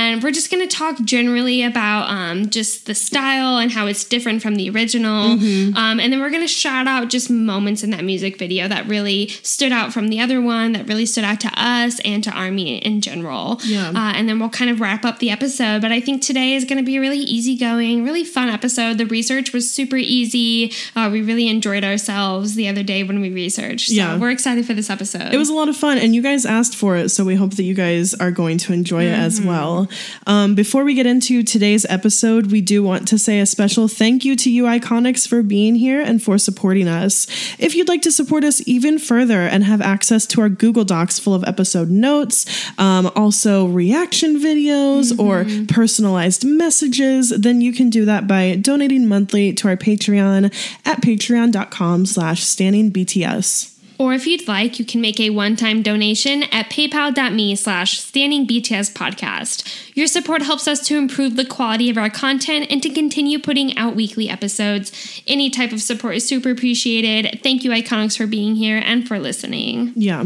And 0.05 0.23
we're 0.23 0.31
just 0.33 0.51
gonna 0.51 0.67
talk 0.67 1.01
generally 1.03 1.63
about 1.63 2.09
um, 2.11 2.51
just 2.51 2.87
the 2.87 2.95
style 2.95 3.59
and 3.59 3.71
how 3.73 3.87
it's 3.87 4.05
different 4.05 4.43
from 4.43 4.57
the 4.57 4.69
original. 4.71 5.33
Um, 5.33 5.99
and 6.01 6.13
then 6.13 6.21
we're 6.21 6.31
gonna 6.31 6.47
shout 6.49 6.87
out 6.87 7.09
just 7.09 7.31
moments 7.31 7.83
in 7.83 7.91
that 7.91 8.05
music 8.05 8.39
video 8.39 8.69
that 8.69 8.87
really 8.87 9.29
stood 9.43 9.73
out 9.73 9.93
from 9.93 10.09
the 10.09 10.21
other 10.21 10.41
one, 10.41 10.73
that 10.73 10.87
really 10.89 11.07
stood 11.07 11.25
out 11.25 11.41
to 11.41 11.51
us 11.57 12.01
and 12.01 12.23
to 12.25 12.31
Army 12.31 12.77
in 12.79 13.01
general. 13.01 13.61
Yeah. 13.65 13.89
Uh, 13.91 14.13
and 14.15 14.29
then 14.29 14.39
we'll 14.39 14.49
kind 14.51 14.71
of 14.71 14.81
wrap 14.81 15.05
up 15.05 15.19
the 15.19 15.31
episode. 15.31 15.81
But 15.83 15.93
I 15.93 16.01
think 16.01 16.23
today 16.23 16.55
is 16.55 16.65
going 16.65 16.79
to 16.79 16.85
be 16.85 16.97
a 16.97 17.01
really 17.01 17.19
easygoing, 17.19 18.05
really 18.05 18.25
fun 18.25 18.49
episode. 18.49 18.99
The 18.99 19.07
research 19.07 19.53
was 19.53 19.71
super 19.71 19.97
easy. 19.97 20.73
Uh, 20.95 21.09
we 21.11 21.23
really 21.23 21.49
enjoyed 21.49 21.85
ourselves 21.85 22.55
the 22.55 22.69
other 22.69 22.83
day 22.83 23.03
when 23.03 23.21
we 23.21 23.31
researched. 23.33 23.89
So 23.89 23.95
Yeah. 23.95 24.19
we're 24.19 24.31
excited 24.31 24.67
for 24.67 24.75
this 24.75 24.91
episode. 24.91 25.33
It 25.33 25.39
was 25.39 25.49
a 25.49 25.55
lot 25.55 25.69
of 25.69 25.77
fun, 25.77 25.99
and 25.99 26.15
you 26.15 26.23
guys 26.23 26.45
asked 26.45 26.75
for 26.77 26.97
it, 26.97 27.09
so 27.11 27.25
we 27.25 27.35
hope 27.37 27.53
that 27.55 27.63
you 27.65 27.75
guys 27.75 28.15
are 28.15 28.31
going 28.31 28.59
to 28.59 28.73
enjoy 28.73 29.05
it 29.05 29.13
as 29.19 29.41
well. 29.41 29.89
Um, 30.27 30.55
before 30.55 30.85
we 30.85 30.95
get 30.95 31.07
into 31.07 31.43
today's 31.43 31.85
episode, 31.87 32.51
we 32.51 32.61
do 32.61 32.83
want 32.83 33.09
to 33.09 33.19
say 33.19 33.41
a 33.41 33.47
special 33.47 33.89
thank 33.89 34.25
you 34.25 34.37
to 34.37 34.51
you, 34.51 34.65
Iconics, 34.65 35.27
for 35.27 35.43
being 35.43 35.75
here 35.75 36.01
and 36.01 36.23
for 36.23 36.39
supporting 36.39 36.89
us. 36.89 37.27
If 37.59 37.75
you'd 37.75 37.89
like 37.89 38.03
to 38.03 38.13
support 38.13 38.45
us 38.45 38.67
even 38.67 38.99
further 38.99 39.41
and 39.41 39.65
have 39.65 39.81
access 39.81 40.27
to 40.27 40.41
our 40.41 40.49
Google 40.49 40.85
Docs 40.85 41.19
full 41.19 41.35
of 41.35 41.45
episode 41.45 41.91
notes, 41.91 42.47
um, 42.79 43.11
also 43.15 43.67
reaction 43.67 44.39
videos 44.39 45.17
or 45.19 45.45
personalized 45.67 46.45
messages, 46.45 47.31
then 47.31 47.61
you 47.61 47.73
can 47.73 47.91
do 47.91 48.05
that 48.05 48.27
by 48.27 48.57
donating 48.57 49.07
monthly 49.07 49.53
to 49.53 49.69
our 49.69 49.77
Patreon 49.77 50.47
at 50.85 51.03
patreon.com 51.03 52.07
slash 52.07 52.45
standingbts. 52.45 53.74
Or 53.99 54.13
if 54.13 54.27
you'd 54.27 54.49
like, 54.49 54.79
you 54.79 54.85
can 54.85 55.01
make 55.01 55.21
a 55.21 55.31
one-time 55.31 55.83
donation 55.83 56.43
at 56.45 56.71
paypal.me 56.71 57.57
slash 57.57 58.01
standing 58.01 58.47
BTS 58.47 58.93
podcast. 58.93 59.95
Your 59.95 60.07
support 60.07 60.43
helps 60.43 60.67
us 60.67 60.85
to 60.89 60.99
improve 60.99 61.37
the 61.37 61.45
quality 61.45 61.91
of 61.91 61.97
our 61.97 62.11
content 62.11 62.67
and 62.71 62.83
to 62.83 62.91
continue 62.91 63.39
putting 63.39 63.77
out 63.79 63.95
weekly 63.95 64.29
episodes. 64.29 65.23
Any 65.27 65.51
type 65.51 65.73
of 65.73 65.81
support 65.81 66.17
is 66.17 66.27
super 66.27 66.51
appreciated. 66.51 67.41
Thank 67.43 67.65
you, 67.65 67.71
Iconics, 67.71 68.17
for 68.17 68.27
being 68.27 68.57
here 68.57 68.83
and 68.85 69.07
for 69.07 69.19
listening. 69.19 69.93
Yeah. 69.95 70.25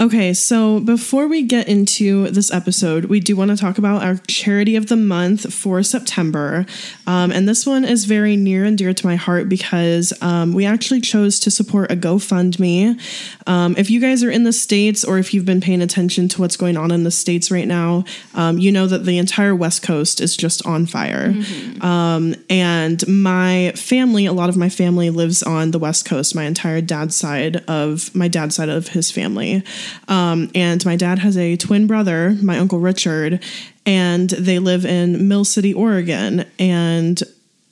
Okay, 0.00 0.34
so 0.34 0.80
before 0.80 1.28
we 1.28 1.42
get 1.42 1.68
into 1.68 2.28
this 2.30 2.52
episode, 2.52 3.04
we 3.04 3.20
do 3.20 3.36
want 3.36 3.52
to 3.52 3.56
talk 3.56 3.78
about 3.78 4.02
our 4.02 4.16
charity 4.26 4.74
of 4.74 4.88
the 4.88 4.96
month 4.96 5.54
for 5.54 5.84
September. 5.84 6.66
Um, 7.06 7.30
and 7.30 7.48
this 7.48 7.64
one 7.64 7.84
is 7.84 8.04
very 8.04 8.34
near 8.34 8.64
and 8.64 8.76
dear 8.76 8.92
to 8.92 9.06
my 9.06 9.14
heart 9.14 9.48
because 9.48 10.12
um, 10.20 10.52
we 10.52 10.66
actually 10.66 11.00
chose 11.00 11.38
to 11.40 11.50
support 11.50 11.92
a 11.92 11.96
GoFundMe. 11.96 13.00
Um, 13.46 13.76
if 13.78 13.88
you 13.88 14.00
guys 14.00 14.24
are 14.24 14.30
in 14.30 14.42
the 14.42 14.52
States 14.52 15.04
or 15.04 15.18
if 15.18 15.32
you've 15.32 15.44
been 15.44 15.60
paying 15.60 15.80
attention 15.80 16.28
to 16.30 16.40
what's 16.40 16.56
going 16.56 16.76
on 16.76 16.90
in 16.90 17.04
the 17.04 17.12
States 17.12 17.50
right 17.52 17.68
now, 17.68 18.04
um, 18.34 18.58
you 18.58 18.72
know 18.72 18.88
that 18.88 19.04
the 19.04 19.18
entire 19.18 19.54
West 19.54 19.82
Coast 19.82 20.20
is 20.20 20.36
just 20.36 20.66
on 20.66 20.86
fire. 20.86 21.34
Um, 21.80 22.34
and 22.50 23.06
my 23.06 23.72
family, 23.76 24.26
a 24.26 24.32
lot 24.32 24.48
of 24.48 24.56
my 24.56 24.68
family 24.68 25.10
lives 25.10 25.42
on 25.42 25.70
the 25.70 25.78
West 25.78 26.04
Coast, 26.04 26.34
my 26.34 26.44
entire 26.44 26.80
dad's 26.80 27.14
side 27.14 27.58
of 27.68 28.12
my 28.14 28.26
dad's 28.26 28.56
side 28.56 28.68
of 28.68 28.88
his 28.88 29.10
family. 29.10 29.62
Um, 30.08 30.50
and 30.54 30.84
my 30.84 30.96
dad 30.96 31.18
has 31.18 31.36
a 31.36 31.56
twin 31.56 31.86
brother, 31.86 32.36
my 32.42 32.58
uncle 32.58 32.78
Richard, 32.78 33.42
and 33.86 34.30
they 34.30 34.58
live 34.58 34.84
in 34.84 35.28
Mill 35.28 35.44
City, 35.44 35.72
Oregon. 35.74 36.46
And 36.58 37.22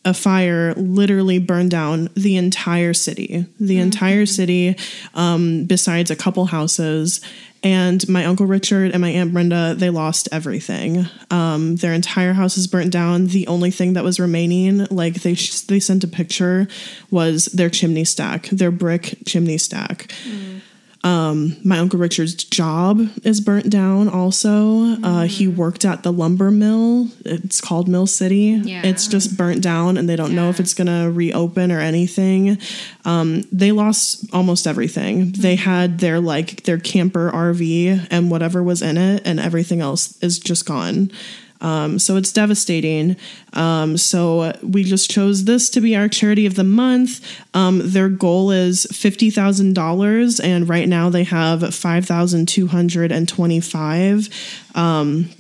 a 0.04 0.14
fire 0.14 0.75
literally 0.75 1.38
burned 1.38 1.71
down 1.71 2.09
the 2.14 2.37
entire 2.37 2.92
city, 2.92 3.47
the 3.61 3.78
entire 3.78 4.26
city, 4.26 4.76
um, 5.14 5.64
besides 5.64 6.11
a 6.11 6.16
couple 6.16 6.47
houses. 6.47 7.21
And 7.64 8.07
my 8.09 8.25
uncle 8.25 8.47
Richard 8.47 8.90
and 8.90 9.00
my 9.00 9.11
aunt 9.11 9.33
Brenda, 9.33 9.76
they 9.76 9.90
lost 9.90 10.28
everything. 10.33 11.07
Um, 11.31 11.76
their 11.76 11.92
entire 11.92 12.33
house 12.33 12.59
is 12.59 12.66
burnt 12.66 12.90
down. 12.90 13.28
The 13.28 13.47
only 13.47 13.71
thing 13.71 13.92
that 13.92 14.02
was 14.02 14.19
remaining, 14.19 14.87
like 14.90 15.23
they 15.23 15.35
sh- 15.35 15.61
they 15.61 15.78
sent 15.78 16.02
a 16.02 16.09
picture, 16.09 16.66
was 17.12 17.45
their 17.47 17.71
chimney 17.71 18.04
stack, 18.04 18.47
their 18.47 18.73
brick 18.73 19.19
chimney 19.25 19.59
stack. 19.59 20.12
Um, 21.04 21.56
my 21.64 21.78
uncle 21.78 21.99
Richard's 21.99 22.35
job 22.35 23.00
is 23.25 23.40
burnt 23.40 23.71
down. 23.71 24.09
Also, 24.09 24.97
uh, 25.02 25.23
he 25.25 25.49
worked 25.49 25.85
at 25.85 26.04
the 26.04 26.12
lumber 26.12 26.50
mill. 26.50 27.09
It's 27.25 27.61
called 27.61 27.88
Mill 27.88 28.06
City. 28.06 28.61
Yeah. 28.62 28.82
It's 28.85 29.09
just 29.09 29.37
burnt 29.37 29.62
down, 29.62 29.97
and 29.97 30.09
they 30.09 30.14
don't 30.14 30.35
know 30.35 30.49
if 30.49 30.61
it's 30.61 30.75
gonna 30.75 31.11
reopen 31.11 31.73
or 31.73 31.80
anything. 31.80 32.59
Um, 33.04 33.42
they 33.50 33.73
lost 33.73 34.25
almost 34.32 34.66
everything. 34.66 35.32
They 35.32 35.56
had 35.56 35.99
their 35.99 36.21
like 36.21 36.62
their 36.64 36.78
camper 36.78 37.30
RV 37.32 38.06
and 38.11 38.30
whatever 38.30 38.62
was 38.62 38.80
in 38.80 38.97
it, 38.97 39.23
and 39.25 39.40
everything 39.40 39.80
else 39.80 40.16
is 40.23 40.38
just 40.38 40.66
gone. 40.66 41.11
Um, 41.62 41.99
so 41.99 42.16
it's 42.16 42.33
devastating. 42.33 43.16
Um, 43.54 43.97
so 43.97 44.52
we 44.62 44.85
just 44.85 45.11
chose 45.11 45.45
this 45.45 45.71
to 45.71 45.81
be 45.81 45.97
our 45.97 46.09
charity 46.09 46.45
of 46.45 46.57
the 46.57 46.64
month. 46.64 47.26
Um, 47.54 47.81
their 47.83 48.09
goal 48.11 48.50
is 48.50 48.87
fifty 48.92 49.31
thousand 49.31 49.75
dollars, 49.75 50.40
and 50.40 50.69
right 50.69 50.88
now 50.88 51.09
they 51.09 51.25
have 51.25 51.75
five 51.75 52.04
thousand 52.04 52.49
two 52.49 52.66
hundred 52.66 53.12
and 53.12 53.28
twenty-five. 53.28 54.28
Um, 54.75 55.31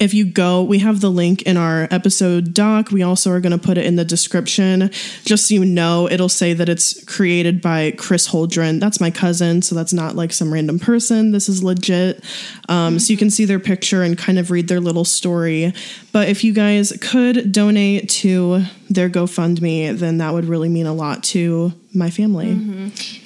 if 0.00 0.12
you 0.12 0.24
go, 0.24 0.62
we 0.62 0.80
have 0.80 1.00
the 1.00 1.10
link 1.10 1.42
in 1.42 1.56
our 1.56 1.86
episode 1.90 2.52
doc. 2.52 2.90
We 2.90 3.02
also 3.02 3.30
are 3.30 3.40
going 3.40 3.58
to 3.58 3.64
put 3.64 3.78
it 3.78 3.86
in 3.86 3.94
the 3.94 4.04
description. 4.04 4.90
Just 5.24 5.48
so 5.48 5.54
you 5.54 5.64
know, 5.64 6.08
it'll 6.10 6.28
say 6.28 6.52
that 6.52 6.68
it's 6.68 7.02
created 7.04 7.62
by 7.62 7.92
Chris 7.92 8.28
Holdren. 8.28 8.80
That's 8.80 9.00
my 9.00 9.10
cousin, 9.10 9.62
so 9.62 9.74
that's 9.74 9.92
not 9.92 10.16
like 10.16 10.32
some 10.32 10.52
random 10.52 10.80
person. 10.80 11.30
This 11.30 11.48
is 11.48 11.62
legit. 11.62 12.24
Um, 12.68 12.98
So 12.98 13.12
you 13.12 13.16
can 13.16 13.30
see 13.30 13.44
their 13.44 13.60
picture 13.60 14.02
and 14.02 14.18
kind 14.18 14.38
of 14.38 14.50
read 14.50 14.66
their 14.68 14.80
little 14.80 15.04
story. 15.04 15.72
But 16.12 16.28
if 16.28 16.42
you 16.42 16.52
guys 16.52 16.92
could 17.00 17.52
donate 17.52 18.08
to 18.10 18.64
their 18.90 19.08
GoFundMe, 19.08 19.96
then 19.96 20.18
that 20.18 20.32
would 20.32 20.46
really 20.46 20.68
mean 20.68 20.86
a 20.86 20.94
lot 20.94 21.22
to 21.24 21.72
my 21.94 22.10
family. 22.10 22.50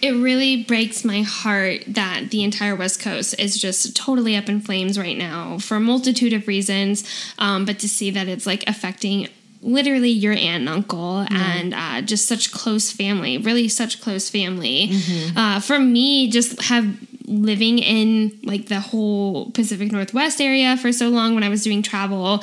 It 0.03 0.13
really 0.13 0.63
breaks 0.65 1.05
my 1.05 1.23
heart 1.23 1.83
that 1.89 2.31
the 2.31 2.43
entire 2.45 2.77
West 2.77 3.01
Coast 3.01 3.39
is 3.39 3.61
just 3.61 3.97
totally 3.97 4.37
up 4.37 4.49
in 4.49 4.61
flames 4.61 4.99
right 4.99 5.17
now 5.17 5.59
for 5.59 5.77
a 5.77 5.81
multitude 5.81 6.33
of 6.33 6.47
reasons. 6.47 7.05
Um, 7.39 7.65
but 7.65 7.79
to 7.81 7.89
see 7.89 8.11
that 8.11 8.29
it's 8.29 8.47
like 8.47 8.65
affecting 8.67 9.29
literally 9.61 10.11
your 10.11 10.33
aunt 10.35 10.61
and 10.61 10.69
uncle 10.69 11.27
and 11.31 11.75
uh, 11.75 12.01
just 12.03 12.27
such 12.27 12.53
close 12.53 12.93
family, 12.93 13.39
really 13.39 13.69
such 13.69 14.01
close 14.01 14.31
family. 14.31 14.91
Uh, 15.37 15.61
for 15.61 15.79
me, 15.79 16.31
just 16.31 16.63
have 16.63 16.97
living 17.29 17.79
in 17.79 18.39
like 18.43 18.69
the 18.69 18.81
whole 18.81 19.51
Pacific 19.51 19.93
Northwest 19.93 20.41
area 20.41 20.77
for 20.77 20.93
so 20.93 21.09
long 21.11 21.35
when 21.35 21.45
I 21.45 21.49
was 21.49 21.63
doing 21.63 21.83
travel. 21.83 22.43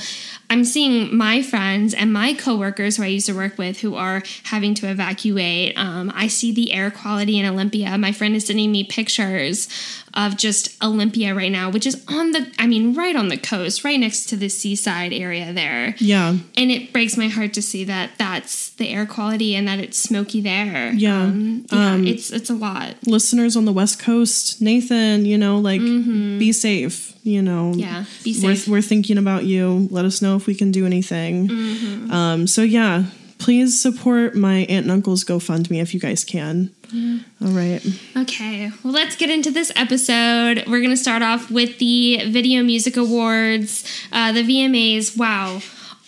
I'm 0.49 0.63
seeing 0.63 1.15
my 1.15 1.41
friends 1.41 1.93
and 1.93 2.13
my 2.13 2.33
coworkers 2.33 2.97
who 2.97 3.03
I 3.03 3.07
used 3.07 3.25
to 3.27 3.33
work 3.33 3.57
with 3.57 3.79
who 3.81 3.95
are 3.95 4.21
having 4.43 4.73
to 4.75 4.89
evacuate. 4.89 5.77
Um, 5.77 6.11
I 6.15 6.27
see 6.27 6.51
the 6.51 6.71
air 6.73 6.91
quality 6.91 7.39
in 7.39 7.45
Olympia. 7.45 7.97
My 7.97 8.11
friend 8.11 8.35
is 8.35 8.45
sending 8.47 8.71
me 8.71 8.83
pictures 8.83 9.67
of 10.13 10.37
just 10.37 10.81
Olympia 10.81 11.35
right 11.35 11.51
now, 11.51 11.69
which 11.69 11.85
is 11.85 12.01
on 12.07 12.31
the, 12.31 12.49
I 12.57 12.67
mean, 12.67 12.93
right 12.95 13.17
on 13.17 13.27
the 13.27 13.37
coast, 13.37 13.83
right 13.83 13.99
next 13.99 14.27
to 14.27 14.37
the 14.37 14.47
seaside 14.47 15.11
area 15.11 15.51
there. 15.51 15.93
Yeah. 15.97 16.37
And 16.55 16.71
it 16.71 16.93
breaks 16.93 17.17
my 17.17 17.27
heart 17.27 17.53
to 17.55 17.61
see 17.61 17.83
that 17.83 18.11
that's 18.17 18.69
the 18.71 18.87
air 18.89 19.05
quality 19.05 19.55
and 19.55 19.67
that 19.67 19.79
it's 19.79 19.97
smoky 19.97 20.39
there. 20.39 20.93
Yeah. 20.93 21.23
Um, 21.23 21.65
yeah, 21.71 21.91
Um, 21.93 22.07
it's 22.07 22.31
it's 22.31 22.49
a 22.49 22.53
lot. 22.53 22.95
listeners 23.05 23.57
on 23.57 23.65
the 23.65 23.73
West 23.73 23.99
Coast, 23.99 24.61
Nathan, 24.61 25.25
you 25.25 25.37
know, 25.37 25.59
like 25.59 25.81
be 25.81 26.51
safe. 26.53 27.11
You 27.23 27.41
know, 27.41 27.73
Yeah, 27.73 28.05
be 28.23 28.39
We're, 28.43 28.55
safe. 28.55 28.67
we're 28.67 28.81
thinking 28.83 29.17
about 29.17 29.45
you. 29.45 29.87
Let 29.89 30.05
us 30.05 30.21
know 30.21 30.34
if 30.35 30.47
we 30.47 30.55
can 30.55 30.71
do 30.71 30.85
anything. 30.85 31.49
Um, 32.11 32.47
so 32.47 32.61
yeah, 32.61 33.05
please 33.37 33.79
support 33.79 34.35
my 34.35 34.59
aunt 34.69 34.83
and 34.85 34.91
uncle's 34.91 35.23
GoFundMe 35.23 35.81
if 35.81 35.93
you 35.93 35.99
guys 35.99 36.23
can. 36.23 36.71
All 37.41 37.49
right. 37.49 37.81
Okay, 38.15 38.71
well, 38.83 38.93
let's 38.93 39.15
get 39.15 39.29
into 39.29 39.51
this 39.51 39.71
episode. 39.75 40.63
We're 40.67 40.79
going 40.79 40.91
to 40.91 40.97
start 40.97 41.21
off 41.21 41.51
with 41.51 41.77
the 41.79 42.29
Video 42.29 42.63
Music 42.63 42.95
Awards, 42.95 43.83
uh, 44.13 44.31
the 44.31 44.43
VMAs. 44.43 45.17
Wow. 45.17 45.59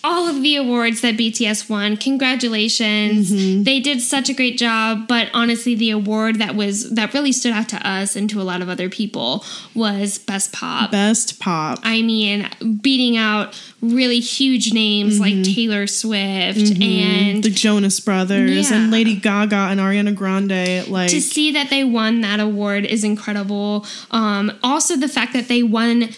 All 0.09 0.29
of 0.29 0.41
the 0.41 0.55
awards 0.55 1.01
that 1.01 1.17
BTS 1.17 1.69
won, 1.69 1.97
congratulations! 1.97 3.29
Mm-hmm. 3.29 3.63
They 3.63 3.81
did 3.81 3.99
such 3.99 4.29
a 4.29 4.33
great 4.33 4.57
job. 4.57 5.05
But 5.05 5.29
honestly, 5.33 5.75
the 5.75 5.89
award 5.89 6.37
that 6.39 6.55
was 6.55 6.91
that 6.91 7.13
really 7.13 7.33
stood 7.33 7.51
out 7.51 7.67
to 7.69 7.87
us 7.87 8.15
and 8.15 8.29
to 8.29 8.41
a 8.41 8.43
lot 8.43 8.61
of 8.61 8.69
other 8.69 8.87
people 8.87 9.43
was 9.75 10.17
Best 10.17 10.53
Pop. 10.53 10.91
Best 10.91 11.41
pop. 11.41 11.79
I 11.83 12.01
mean, 12.03 12.49
beating 12.81 13.17
out 13.17 13.61
really 13.81 14.21
huge 14.21 14.71
names 14.71 15.19
like 15.19 15.33
mm-hmm. 15.33 15.53
Taylor 15.53 15.87
Swift 15.87 16.57
mm-hmm. 16.57 16.81
and 16.81 17.43
the 17.43 17.49
Jonas 17.49 17.99
Brothers 17.99 18.71
and 18.71 18.89
Lady 18.89 19.17
Gaga 19.17 19.67
and 19.71 19.81
Ariana 19.81 20.15
Grande. 20.15 20.87
Like, 20.87 21.09
to 21.09 21.19
see 21.19 21.51
that 21.51 21.69
they 21.69 21.83
won 21.83 22.21
that 22.21 22.39
award 22.39 22.85
is 22.85 23.03
incredible. 23.03 23.85
Um, 24.11 24.57
also, 24.63 24.95
the 24.95 25.09
fact 25.09 25.33
that 25.33 25.49
they 25.49 25.63
won 25.63 26.11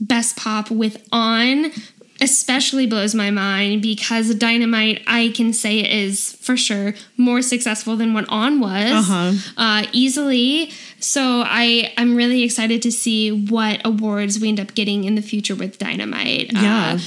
Best 0.00 0.36
Pop 0.36 0.70
with 0.70 1.06
On 1.10 1.72
especially 2.20 2.86
blows 2.86 3.14
my 3.14 3.30
mind 3.30 3.82
because 3.82 4.34
Dynamite, 4.34 5.02
I 5.06 5.32
can 5.34 5.52
say, 5.52 5.80
is 6.04 6.32
for 6.40 6.56
sure 6.56 6.94
more 7.16 7.42
successful 7.42 7.96
than 7.96 8.14
what 8.14 8.24
On 8.28 8.60
was 8.60 8.92
Uh-huh. 8.92 9.32
uh, 9.56 9.84
easily. 9.92 10.70
So 11.00 11.42
I 11.44 11.92
I'm 11.98 12.16
really 12.16 12.42
excited 12.42 12.80
to 12.82 12.90
see 12.92 13.30
what 13.30 13.80
awards 13.84 14.40
we 14.40 14.48
end 14.48 14.60
up 14.60 14.74
getting 14.74 15.04
in 15.04 15.14
the 15.14 15.22
future 15.22 15.54
with 15.54 15.78
Dynamite. 15.78 16.52
Yeah. 16.52 16.94
Uh, 16.94 16.98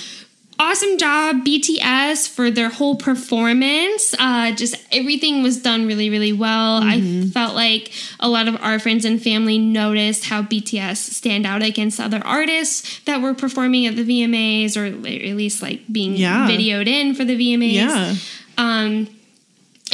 awesome 0.59 0.97
job 0.97 1.37
BTS 1.45 2.27
for 2.27 2.51
their 2.51 2.69
whole 2.69 2.95
performance. 2.95 4.13
Uh, 4.19 4.51
just 4.51 4.75
everything 4.91 5.41
was 5.41 5.61
done 5.61 5.87
really, 5.87 6.09
really 6.09 6.33
well. 6.33 6.81
I 6.83 6.99
felt 7.33 7.55
like 7.55 7.91
a 8.19 8.27
lot 8.27 8.47
of 8.47 8.61
our 8.61 8.77
friends 8.77 9.05
and 9.05 9.21
family 9.21 9.57
noticed 9.57 10.25
how 10.25 10.41
BTS 10.43 10.97
stand 10.97 11.45
out 11.45 11.63
against 11.63 11.99
other 11.99 12.21
artists 12.25 12.99
that 13.05 13.21
were 13.21 13.33
performing 13.33 13.85
at 13.85 13.95
the 13.95 14.03
VMAs, 14.03 14.75
or 14.75 14.85
at 14.85 15.35
least 15.37 15.61
like 15.61 15.81
being 15.91 16.15
Yeah. 16.15 16.47
videoed 16.49 16.87
in 16.87 17.15
for 17.15 17.23
the 17.23 17.35
VMAs. 17.37 17.73
yeah. 17.73 18.15
Um, 18.57 19.07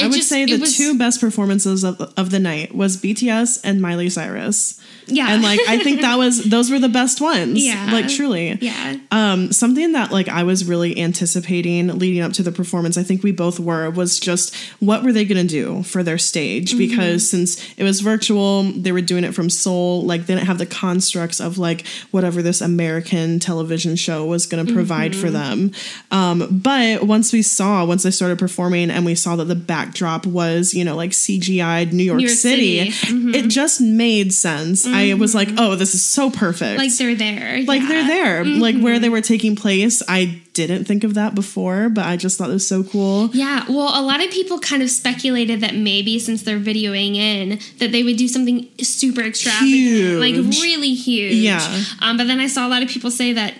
I 0.00 0.08
would 0.08 0.16
just- 0.16 0.28
say 0.28 0.44
the 0.44 0.58
was- 0.58 0.76
two 0.76 0.98
best 0.98 1.20
performances 1.20 1.84
of, 1.84 2.00
of 2.16 2.30
the 2.30 2.38
night 2.40 2.74
was 2.74 2.96
BTS 2.96 3.60
and 3.64 3.80
Miley 3.80 4.10
Cyrus. 4.10 4.78
Yeah. 5.06 5.28
And 5.32 5.42
like 5.42 5.60
I 5.68 5.78
think 5.78 6.00
that 6.02 6.16
was 6.18 6.44
those 6.44 6.70
were 6.70 6.78
the 6.78 6.88
best 6.88 7.20
ones. 7.20 7.64
Yeah. 7.64 7.90
Like 7.92 8.08
truly. 8.08 8.58
Yeah. 8.60 8.96
Um, 9.10 9.52
something 9.52 9.92
that 9.92 10.10
like 10.12 10.28
I 10.28 10.42
was 10.42 10.64
really 10.64 10.98
anticipating 10.98 11.98
leading 11.98 12.22
up 12.22 12.32
to 12.34 12.42
the 12.42 12.52
performance, 12.52 12.96
I 12.98 13.02
think 13.02 13.22
we 13.22 13.32
both 13.32 13.58
were, 13.60 13.90
was 13.90 14.18
just 14.20 14.54
what 14.80 15.02
were 15.02 15.12
they 15.12 15.24
gonna 15.24 15.44
do 15.44 15.82
for 15.82 16.02
their 16.02 16.18
stage? 16.18 16.70
Mm-hmm. 16.70 16.78
Because 16.78 17.28
since 17.28 17.72
it 17.76 17.82
was 17.84 18.00
virtual, 18.00 18.62
they 18.64 18.92
were 18.92 19.00
doing 19.00 19.24
it 19.24 19.34
from 19.34 19.50
Seoul, 19.50 20.02
like 20.02 20.26
they 20.26 20.34
didn't 20.34 20.46
have 20.46 20.58
the 20.58 20.66
constructs 20.66 21.40
of 21.40 21.58
like 21.58 21.86
whatever 22.10 22.42
this 22.42 22.60
American 22.60 23.38
television 23.38 23.96
show 23.96 24.24
was 24.24 24.46
gonna 24.46 24.64
provide 24.72 25.14
for 25.14 25.26
Mm-hmm. 25.26 25.32
them. 25.32 25.72
Um, 26.10 26.60
but 26.62 27.02
once 27.02 27.32
we 27.32 27.42
saw, 27.42 27.84
once 27.84 28.02
they 28.04 28.10
started 28.10 28.38
performing 28.38 28.90
and 28.90 29.04
we 29.04 29.14
saw 29.14 29.34
that 29.36 29.46
the 29.46 29.54
backdrop 29.56 30.24
was, 30.26 30.72
you 30.72 30.84
know, 30.84 30.94
like 30.94 31.10
CGI'd 31.10 31.92
New 31.92 32.04
York, 32.04 32.18
New 32.18 32.26
York 32.26 32.36
City, 32.38 32.90
City. 32.92 33.12
Mm-hmm. 33.14 33.34
it 33.34 33.48
just 33.48 33.80
made 33.80 34.32
sense. 34.32 34.86
I 34.96 35.14
was 35.14 35.34
like, 35.34 35.48
oh, 35.58 35.74
this 35.76 35.94
is 35.94 36.04
so 36.04 36.30
perfect 36.30 36.78
Like 36.78 36.92
they're 36.96 37.14
there. 37.14 37.62
like 37.64 37.82
yeah. 37.82 37.88
they're 37.88 38.06
there 38.06 38.44
like 38.44 38.76
where 38.80 38.98
they 38.98 39.08
were 39.08 39.20
taking 39.20 39.54
place 39.56 40.02
i 40.08 40.40
didn't 40.52 40.84
think 40.86 41.04
of 41.04 41.14
that 41.14 41.34
before 41.34 41.88
but 41.88 42.04
i 42.06 42.16
just 42.16 42.38
thought 42.38 42.48
it 42.50 42.54
was 42.54 42.66
so 42.66 42.82
cool 42.82 43.28
Yeah, 43.32 43.64
well, 43.68 43.90
a 44.00 44.02
lot 44.02 44.24
of 44.24 44.30
people 44.30 44.58
kind 44.58 44.82
of 44.82 44.90
speculated 44.90 45.60
that 45.60 45.74
maybe 45.74 46.18
since 46.18 46.42
they're 46.42 46.58
videoing 46.58 47.14
in, 47.16 47.58
that 47.78 47.92
they 47.92 48.02
would 48.02 48.16
do 48.16 48.28
something 48.28 48.66
super 48.80 49.20
extravagant, 49.22 50.20
like 50.20 50.34
really 50.62 50.94
huge. 50.94 51.34
Yeah. 51.34 51.60
Um, 52.00 52.16
but 52.16 52.26
then 52.26 52.40
I 52.40 52.46
saw 52.46 52.66
a 52.66 52.70
lot 52.70 52.82
of 52.82 52.88
people 52.88 53.10
say 53.10 53.32
that 53.34 53.54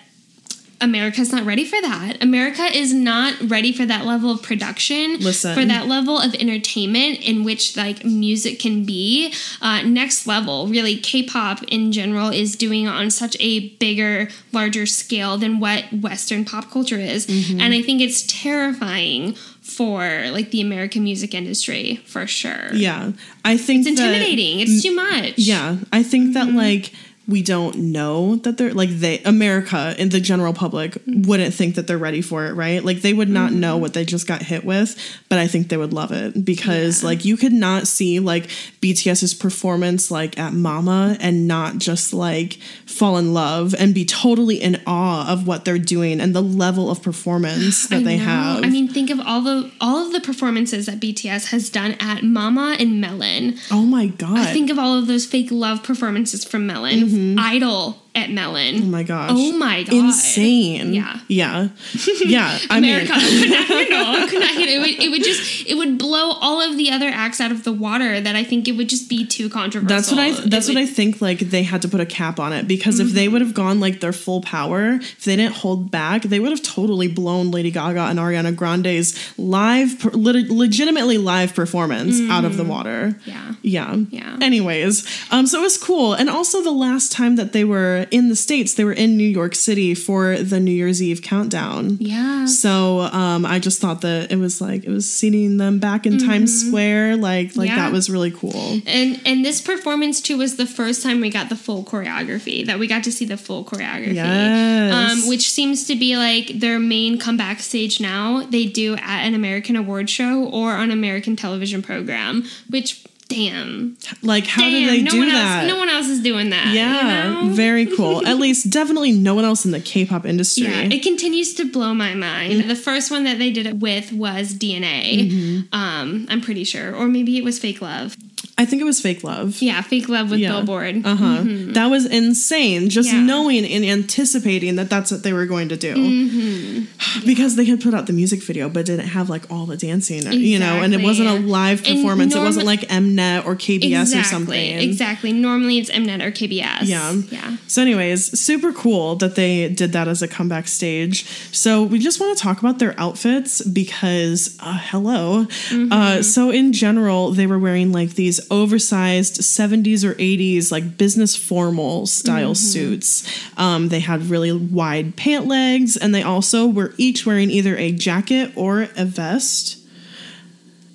America's 0.81 1.33
not 1.33 1.45
ready 1.45 1.65
for 1.65 1.81
that. 1.81 2.19
America 2.23 2.63
is 2.77 2.93
not 2.93 3.35
ready 3.51 3.73
for 3.73 3.87
that 3.87 4.05
level 4.05 4.31
of 4.31 4.43
production, 4.43 5.19
Listen. 5.21 5.55
for 5.55 5.65
that 5.65 5.87
level 5.87 6.19
of 6.19 6.35
entertainment 6.35 7.21
in 7.21 7.45
which 7.45 7.77
like 7.77 8.05
music 8.05 8.59
can 8.61 8.85
be. 8.85 9.33
Uh, 9.63 9.83
next 9.83 10.27
level, 10.27 10.67
really, 10.67 10.97
K-pop 10.99 11.63
in 11.65 11.93
general 11.93 12.29
is 12.29 12.57
doing 12.57 12.87
on 12.87 13.11
such 13.11 13.37
a 13.41 13.71
bigger, 13.77 14.29
larger 14.53 14.85
scale 14.85 15.39
than 15.39 15.61
what 15.61 15.85
Western 15.93 16.45
pop 16.45 16.71
culture 16.71 16.99
is, 16.99 17.27
Mm-hmm. 17.27 17.61
and 17.61 17.73
I 17.73 17.81
think 17.83 18.01
it's 18.03 18.23
terrifying 18.27 19.35
for 19.63 20.01
like 20.31 20.51
the 20.53 20.61
American 20.61 21.03
music 21.05 21.35
industry 21.35 21.97
for 22.07 22.25
sure. 22.27 22.73
yeah 22.73 23.11
i 23.45 23.57
think 23.57 23.85
It's 23.87 23.99
that- 23.99 24.07
intimidating. 24.15 24.61
it's 24.61 24.83
too 24.83 24.95
much. 24.95 25.35
yeah 25.39 25.77
i 25.93 26.03
think 26.05 26.35
that 26.35 26.47
Mm-hmm. 26.47 26.57
like 26.57 26.93
we 27.29 27.43
don't 27.43 27.77
know 27.77 28.37
that 28.37 28.57
they're 28.57 28.73
like 28.73 28.91
they 28.91 29.19
America 29.21 29.95
and 29.99 30.13
the 30.13 30.21
general 30.21 30.53
public 30.53 30.97
wouldn't 31.07 31.55
think 31.55 31.75
that 31.75 31.87
they're 31.87 31.99
ready 31.99 32.23
for 32.23 32.47
it, 32.47 32.53
right? 32.53 32.85
Like 32.85 33.03
they 33.03 33.13
would 33.13 33.29
not 33.29 33.53
know 33.53 33.75
mm-hmm. 33.75 33.83
what 33.83 33.95
they 33.95 34.05
just 34.05 34.29
got 34.29 34.43
hit 34.43 34.65
with, 34.65 34.97
but 35.29 35.39
I 35.39 35.49
think 35.49 35.69
they 35.69 35.77
would 35.77 35.93
love 35.93 36.13
it 36.13 36.45
because 36.45 37.03
like 37.03 37.25
you 37.25 37.37
could 37.37 37.53
not 37.53 37.89
see 37.89 38.21
like 38.21 38.45
BTS's 38.81 39.35
performance 39.35 40.11
like 40.11 40.39
at 40.39 40.53
Mama 40.53 41.17
and 41.21 41.49
not 41.49 41.79
just 41.79 42.15
like 42.15 42.55
fall 42.87 43.17
in 43.17 43.35
love 43.35 43.75
and 43.77 43.93
be 43.93 44.05
totally 44.05 44.63
in 44.63 44.81
awe 44.87 45.31
of 45.31 45.49
what 45.49 45.65
they're 45.65 45.79
doing 45.79 46.21
and 46.21 46.35
the 46.35 46.43
level 46.43 46.91
of 46.91 47.03
performance 47.03 47.89
that 47.89 48.01
I 48.01 48.03
they 48.05 48.19
know. 48.19 48.25
have. 48.25 48.65
I 48.65 48.69
mean, 48.69 48.87
think 48.87 49.11
of 49.11 49.19
all 49.21 49.41
the 49.41 49.73
all 49.81 50.07
of 50.07 50.13
the 50.13 50.21
performances 50.21 50.87
that 50.87 51.01
BTS 51.01 51.47
has 51.47 51.71
done 51.71 51.97
at 51.99 52.23
Mama 52.23 52.77
and 52.79 53.01
Melon. 53.01 53.59
oh 53.73 53.83
my 53.83 54.07
god. 54.07 54.39
I 54.39 54.53
think 54.53 54.71
of 54.71 54.79
all 54.79 54.97
of 54.97 55.09
those 55.09 55.27
fake 55.27 55.51
love 55.51 55.83
performances 55.83 56.45
from 56.45 56.69
Melon, 56.69 57.01
mm-hmm. 57.01 57.16
Idol 57.17 57.95
at 58.17 58.31
Melon. 58.31 58.75
Mm-hmm. 58.77 58.85
Oh 58.87 58.91
my 58.91 59.03
gosh. 59.03 59.31
Oh 59.33 59.53
my 59.59 59.83
god. 59.83 59.93
Insane. 59.95 60.95
Yeah. 60.95 61.21
Yeah. 61.29 61.69
Yeah. 62.27 62.59
I 62.71 62.79
America 62.79 63.13
mean, 63.13 63.43
could 63.43 63.51
not 63.51 63.67
handle. 63.67 64.29
Could 64.29 64.41
not 64.41 64.51
handle. 64.51 64.75
It 64.75 64.79
would, 64.81 65.03
it 65.05 65.11
would 65.11 65.23
just 65.25 65.67
it 65.67 65.75
would 65.75 65.99
blow 65.99 66.33
all 66.41 66.61
of 66.61 66.77
the 66.77 66.91
other 66.91 67.09
acts 67.09 67.41
out 67.41 67.53
of 67.53 67.63
the 67.65 67.73
water. 67.73 68.21
That 68.21 68.35
I 68.37 68.43
think 68.45 68.67
it 68.69 68.73
would 68.73 68.89
just 68.89 69.09
be 69.09 69.27
too 69.27 69.49
controversial. 69.49 69.97
that's 69.97 70.11
what 70.11 70.21
I 70.21 70.33
that's 70.49 70.69
what 70.69 70.77
I 70.77 70.87
think 70.87 71.21
like 71.21 71.39
they 71.41 71.63
had 71.63 71.83
to 71.83 71.89
put 71.89 72.01
a 72.01 72.07
cap 72.07 72.41
on 72.41 72.53
it 72.53 72.67
because 72.67 72.99
if 73.01 73.11
they 73.11 73.29
would 73.29 73.41
have 73.43 73.55
gone 73.55 73.79
like 73.81 74.01
their 74.01 74.13
full 74.13 74.41
power, 74.41 74.93
if 74.95 75.25
they 75.25 75.37
didn't 75.37 75.55
hold 75.57 75.91
back, 75.91 76.23
they 76.23 76.41
would 76.41 76.51
have 76.51 76.63
totally 76.63 77.09
blown 77.09 77.51
Lady 77.51 77.71
Gaga 77.71 78.01
and 78.03 78.19
Ariana 78.19 78.55
Grande's 78.57 79.15
live 79.39 80.05
legitimately 80.15 81.19
live 81.19 81.55
performance 81.55 82.21
out 82.31 82.45
of 82.45 82.57
the 82.57 82.65
water. 82.65 83.15
Yeah. 83.25 83.55
Yeah. 83.63 83.95
Yeah. 84.11 84.39
Anyways, 84.41 85.07
um, 85.31 85.47
so 85.47 85.59
it 85.61 85.63
was 85.63 85.79
cool. 85.79 86.15
And 86.15 86.31
also 86.31 86.63
the 86.63 86.71
last 86.71 87.13
time 87.13 87.37
that 87.37 87.53
they 87.53 87.65
were 87.65 88.06
in 88.11 88.29
the 88.29 88.37
States, 88.37 88.75
they 88.75 88.85
were 88.85 88.93
in 88.93 89.17
New 89.17 89.29
York 89.29 89.55
City 89.55 89.95
for 89.95 90.37
the 90.37 90.61
New 90.61 90.71
Year's 90.73 91.03
Eve 91.03 91.23
countdown. 91.23 91.97
Yeah. 92.01 92.47
So 92.47 93.01
um, 93.01 93.45
I 93.47 93.59
just 93.59 93.81
thought 93.81 94.01
that 94.03 94.31
it 94.33 94.37
was 94.37 94.61
like 94.61 94.85
it 94.85 94.91
was 94.91 95.11
seeing 95.11 95.57
them 95.57 95.79
back 95.79 96.07
in 96.07 96.19
Times 96.19 96.67
Square, 96.67 97.17
like 97.17 97.55
like 97.57 97.67
Mm-hmm. 97.67 97.77
Yeah. 97.77 97.77
that 97.77 97.93
was 97.93 98.09
really 98.11 98.31
cool. 98.31 98.81
And 98.87 99.21
and 99.27 99.45
this 99.45 99.61
performance 99.61 100.21
too 100.21 100.39
was 100.39 100.57
the 100.57 100.67
first 100.67 101.03
time 101.03 101.21
we 101.21 101.31
got 101.31 101.49
the 101.49 101.57
full 101.57 101.85
choreography. 101.85 102.65
That 102.67 102.79
we 102.79 102.87
got 102.87 103.05
to 103.05 103.13
see 103.13 103.25
the 103.25 103.37
full 103.37 103.65
choreography. 103.65 104.15
Yes. 104.15 105.23
Um, 105.23 105.29
which 105.29 105.51
seems 105.51 105.87
to 105.87 105.97
be 105.97 106.17
like 106.17 106.61
their 106.61 106.79
main 106.79 107.19
comeback 107.19 107.61
stage 107.61 108.01
now. 108.01 108.43
They 108.45 108.67
do 108.67 108.95
at 108.97 109.27
an 109.27 109.35
American 109.35 109.77
award 109.77 110.09
show 110.11 110.45
or 110.45 110.73
on 110.73 110.91
American 110.91 111.37
television 111.37 111.83
program. 111.83 112.45
Which 112.71 113.06
damn, 113.29 113.97
Like 114.23 114.47
how 114.47 114.63
damn, 114.63 114.71
do 114.73 114.87
they 114.87 115.03
no 115.03 115.11
do 115.11 115.27
that? 115.31 115.65
else, 115.65 115.69
no 115.73 115.79
one 115.79 115.89
else 115.89 116.07
is 116.09 116.23
doing 116.23 116.51
that. 116.51 116.69
yeah, 116.75 117.41
you 117.41 117.49
know? 117.49 117.55
very 117.55 117.87
cool. 117.87 118.27
At 118.27 118.39
least 118.39 118.71
definitely 118.71 119.13
no 119.13 119.35
one 119.35 119.45
else 119.45 119.65
in 119.65 119.71
the 119.73 119.81
K-pop 119.81 120.25
industry. 120.27 120.65
Yeah, 120.65 120.83
it 120.83 121.03
continues 121.03 121.55
to 121.55 121.71
blow 121.71 121.93
my 121.95 122.15
mind. 122.15 122.65
The 122.71 122.77
first 122.77 123.11
one 123.11 123.25
that 123.25 123.39
they 123.39 123.51
did 123.51 123.67
it 123.67 123.77
with 123.79 124.13
was 124.13 124.55
DNA. 124.55 125.31
Mm-hmm. 125.31 125.75
Um, 125.75 126.27
I'm 126.29 126.41
pretty 126.41 126.65
sure, 126.65 126.95
or 126.95 127.07
maybe 127.09 127.37
it 127.39 127.45
was 127.45 127.59
Fake 127.59 127.81
Love. 127.83 128.17
I 128.59 128.65
think 128.65 128.81
it 128.81 128.87
was 128.87 129.01
Fake 129.01 129.23
Love. 129.23 129.61
Yeah, 129.61 129.83
Fake 129.83 130.09
Love 130.09 130.31
with 130.31 130.41
Yeah. 130.41 130.53
Billboard. 130.53 131.03
Uh 131.05 131.15
huh. 131.15 131.43
That 131.45 131.87
was 131.91 132.07
insane. 132.07 132.89
Just 132.89 133.13
Yeah. 133.13 133.21
knowing 133.21 133.67
and 133.67 133.85
anticipating 133.85 134.77
that 134.77 134.89
that's 134.89 135.11
what 135.11 135.23
they 135.23 135.35
were 135.35 135.45
going 135.45 135.69
to 135.69 135.77
do, 135.77 135.95
Mm-hmm. 135.95 137.27
because 137.27 137.57
they 137.57 137.65
had 137.67 137.83
put 137.83 137.93
out 137.93 138.07
the 138.07 138.13
music 138.15 138.43
video, 138.43 138.69
but 138.71 138.87
didn't 138.87 139.09
have 139.09 139.29
like 139.29 139.43
all 139.51 139.67
the 139.67 139.77
dancing, 139.77 140.23
you 140.33 140.59
know, 140.59 140.83
and 140.83 140.95
it 140.95 141.03
wasn't 141.03 141.29
a 141.29 141.35
live 141.35 141.85
performance. 141.85 142.35
it 142.35 142.39
wasn't 142.41 142.65
like 142.65 142.81
Mnet 142.89 143.45
or 143.45 143.57
KBS 143.57 144.19
or 144.19 144.25
something. 144.25 144.79
Exactly. 144.79 145.33
Normally 145.33 145.79
it's 145.79 145.91
Mnet 145.91 146.23
or 146.23 146.31
KBS. 146.31 146.83
Yeah. 146.85 147.13
Yeah. 147.31 147.57
So, 147.67 147.83
anyways, 147.83 148.39
super 148.41 148.73
cool 148.73 149.17
that 149.17 149.35
they 149.35 149.69
did 149.69 149.93
that 149.93 150.09
as 150.09 150.23
a 150.23 150.29
comeback 150.29 150.67
stage. 150.69 151.27
So, 151.53 151.83
we 151.83 151.99
just 151.99 152.21
want 152.21 152.37
to 152.39 152.43
talk 152.43 152.61
about 152.61 152.79
their 152.79 152.95
outfits 152.99 153.61
because, 153.63 154.57
uh, 154.61 154.79
hello. 154.81 155.45
Mm-hmm. 155.45 155.93
Uh, 155.93 156.23
so, 156.23 156.51
in 156.51 156.73
general, 156.73 157.33
they 157.33 157.47
were 157.47 157.59
wearing 157.59 157.93
like 157.93 158.15
these 158.15 158.41
oversized 158.51 159.41
70s 159.41 160.05
or 160.05 160.15
80s, 160.15 160.71
like 160.73 160.97
business 160.99 161.35
formal 161.37 162.07
style 162.07 162.53
Mm-hmm. 162.53 162.55
suits. 162.55 163.49
Um, 163.59 163.89
they 163.89 164.01
had 164.01 164.23
really 164.31 164.53
wide 164.53 165.17
pant 165.17 165.47
legs, 165.47 165.97
and 165.97 166.15
they 166.15 166.23
also 166.23 166.67
were 166.67 166.93
each 166.97 167.25
wearing 167.27 167.51
either 167.51 167.77
a 167.77 167.93
jacket 167.93 168.53
or 168.57 168.89
a 168.97 169.05
vest 169.05 169.79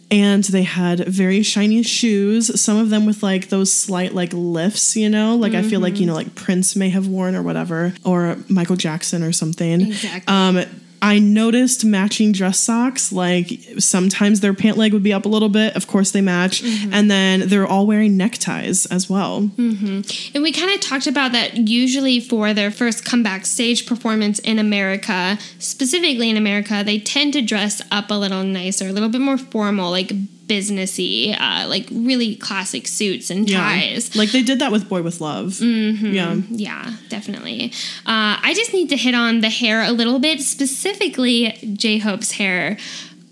and 0.10 0.44
they 0.46 0.64
had 0.64 1.08
very 1.08 1.42
shiny 1.42 1.82
shoes 1.84 2.60
some 2.60 2.76
of 2.78 2.90
them 2.90 3.06
with 3.06 3.24
like 3.24 3.48
those 3.48 3.72
slight 3.72 4.14
like 4.14 4.34
lifts 4.34 4.98
you 4.98 5.10
know 5.10 5.38
like 5.38 5.54
i 5.54 5.62
feel 5.62 5.80
like 5.80 6.00
you 6.02 6.06
know 6.06 6.14
like 6.14 6.36
prince 6.36 6.76
may 6.76 6.90
have 6.90 7.08
worn 7.08 7.34
or 7.34 7.42
whatever 7.42 7.94
or 8.04 8.36
michael 8.50 8.76
jackson 8.76 9.24
or 9.24 9.32
something 9.32 9.80
Exactly. 9.82 10.34
um 10.34 10.62
I 11.02 11.18
noticed 11.20 11.84
matching 11.84 12.32
dress 12.32 12.60
socks. 12.60 13.12
Like 13.12 13.60
sometimes 13.80 14.40
their 14.40 14.54
pant 14.54 14.78
leg 14.78 14.94
would 14.94 15.04
be 15.04 15.14
up 15.14 15.26
a 15.26 15.30
little 15.30 15.50
bit. 15.50 15.76
Of 15.76 15.88
course, 15.88 16.12
they 16.12 16.22
match. 16.22 16.62
Mm-hmm. 16.62 16.94
And 16.94 17.10
then 17.10 17.48
they're 17.50 17.66
all 17.66 17.88
wearing 17.88 18.18
neckties 18.18 18.86
as 18.86 19.10
well. 19.10 19.42
Mm-hmm. 19.42 20.36
And 20.36 20.44
we 20.44 20.52
kind 20.52 20.72
of 20.72 20.80
talked 20.80 21.08
about 21.08 21.32
that 21.32 21.58
usually 21.58 22.20
for 22.20 22.54
their 22.54 22.70
first 22.70 23.04
comeback 23.04 23.46
stage 23.46 23.86
performance 23.86 24.40
in 24.40 24.60
America, 24.60 25.40
specifically 25.58 26.30
in 26.30 26.38
America, 26.38 26.84
they 26.86 27.00
tend 27.00 27.34
to 27.34 27.42
dress 27.42 27.82
up 27.92 28.12
a 28.12 28.16
little 28.16 28.44
nicer, 28.44 28.88
a 28.88 28.92
little 28.92 29.10
bit 29.10 29.22
more 29.22 29.38
formal, 29.38 29.90
like 29.90 30.12
businessy, 30.52 31.34
uh, 31.40 31.68
like 31.68 31.88
really 31.92 32.36
classic 32.36 32.86
suits 32.88 33.30
and 33.30 33.48
ties. 33.50 34.16
Like 34.16 34.32
they 34.32 34.44
did 34.44 34.60
that 34.60 34.72
with 34.72 34.90
Boy 34.90 35.02
with 35.02 35.22
Luv. 35.22 35.54
Mm-hmm. 35.54 36.14
Yeah. 36.14 36.36
Yeah, 36.50 36.96
definitely. 37.08 37.72
Uh, 38.06 38.36
I 38.44 38.54
just 38.54 38.74
need 38.74 38.90
to 38.90 38.98
hit 38.98 39.16
on 39.16 39.40
the 39.40 39.50
hair 39.50 39.82
a 39.82 39.92
little 39.92 40.20
bit, 40.20 40.42
specifically 40.42 41.58
J 41.74 42.00
Hope's 42.00 42.32
hair. 42.32 42.78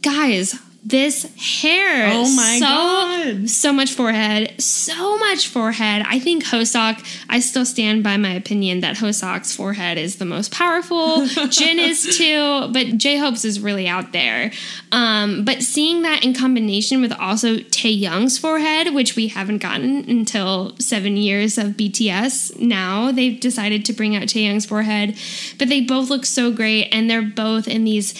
Guys, 0.01 0.58
this 0.84 1.24
hair. 1.36 2.10
Oh 2.12 2.34
my 2.36 2.60
so, 2.60 2.65
God. 2.65 3.50
So 3.50 3.74
much 3.74 3.94
forehead. 3.94 4.62
So 4.62 5.18
much 5.18 5.48
forehead. 5.48 6.06
I 6.08 6.20
think 6.20 6.46
Hoseok, 6.46 7.06
I 7.30 7.39
still 7.39 7.65
stand 7.65 8.04
by 8.04 8.18
my 8.18 8.32
opinion 8.32 8.80
that 8.80 8.96
Hoseok's 8.96 9.54
forehead 9.54 9.98
is 9.98 10.15
the 10.18 10.26
most 10.26 10.52
powerful. 10.52 11.26
Jin 11.50 11.80
is 11.80 12.18
too, 12.18 12.72
but 12.72 12.98
J 12.98 13.18
Hope's 13.18 13.44
is 13.44 13.60
really 13.60 13.88
out 13.88 14.13
there. 14.13 14.52
Um, 14.92 15.44
but 15.44 15.62
seeing 15.62 16.04
that 16.04 16.24
in 16.24 16.34
combination 16.34 17.02
with 17.02 17.12
also 17.12 17.58
Taehyung's 17.58 18.38
forehead, 18.38 18.94
which 18.94 19.15
we 19.15 19.28
haven't 19.28 19.60
gotten 19.60 20.10
until 20.10 20.76
seven 20.80 21.18
years 21.18 21.58
of 21.58 21.74
BTS 21.74 22.60
now, 22.60 23.12
they've 23.12 23.39
decided 23.39 23.86
to 23.86 23.94
bring 23.94 24.15
out 24.15 24.24
Taehyung's 24.24 24.65
forehead. 24.65 25.18
But 25.58 25.68
they 25.68 25.82
both 25.82 26.10
look 26.10 26.26
so 26.26 26.52
great, 26.52 26.89
and 26.92 27.10
they're 27.10 27.22
both 27.22 27.68
in 27.68 27.84
these 27.84 28.13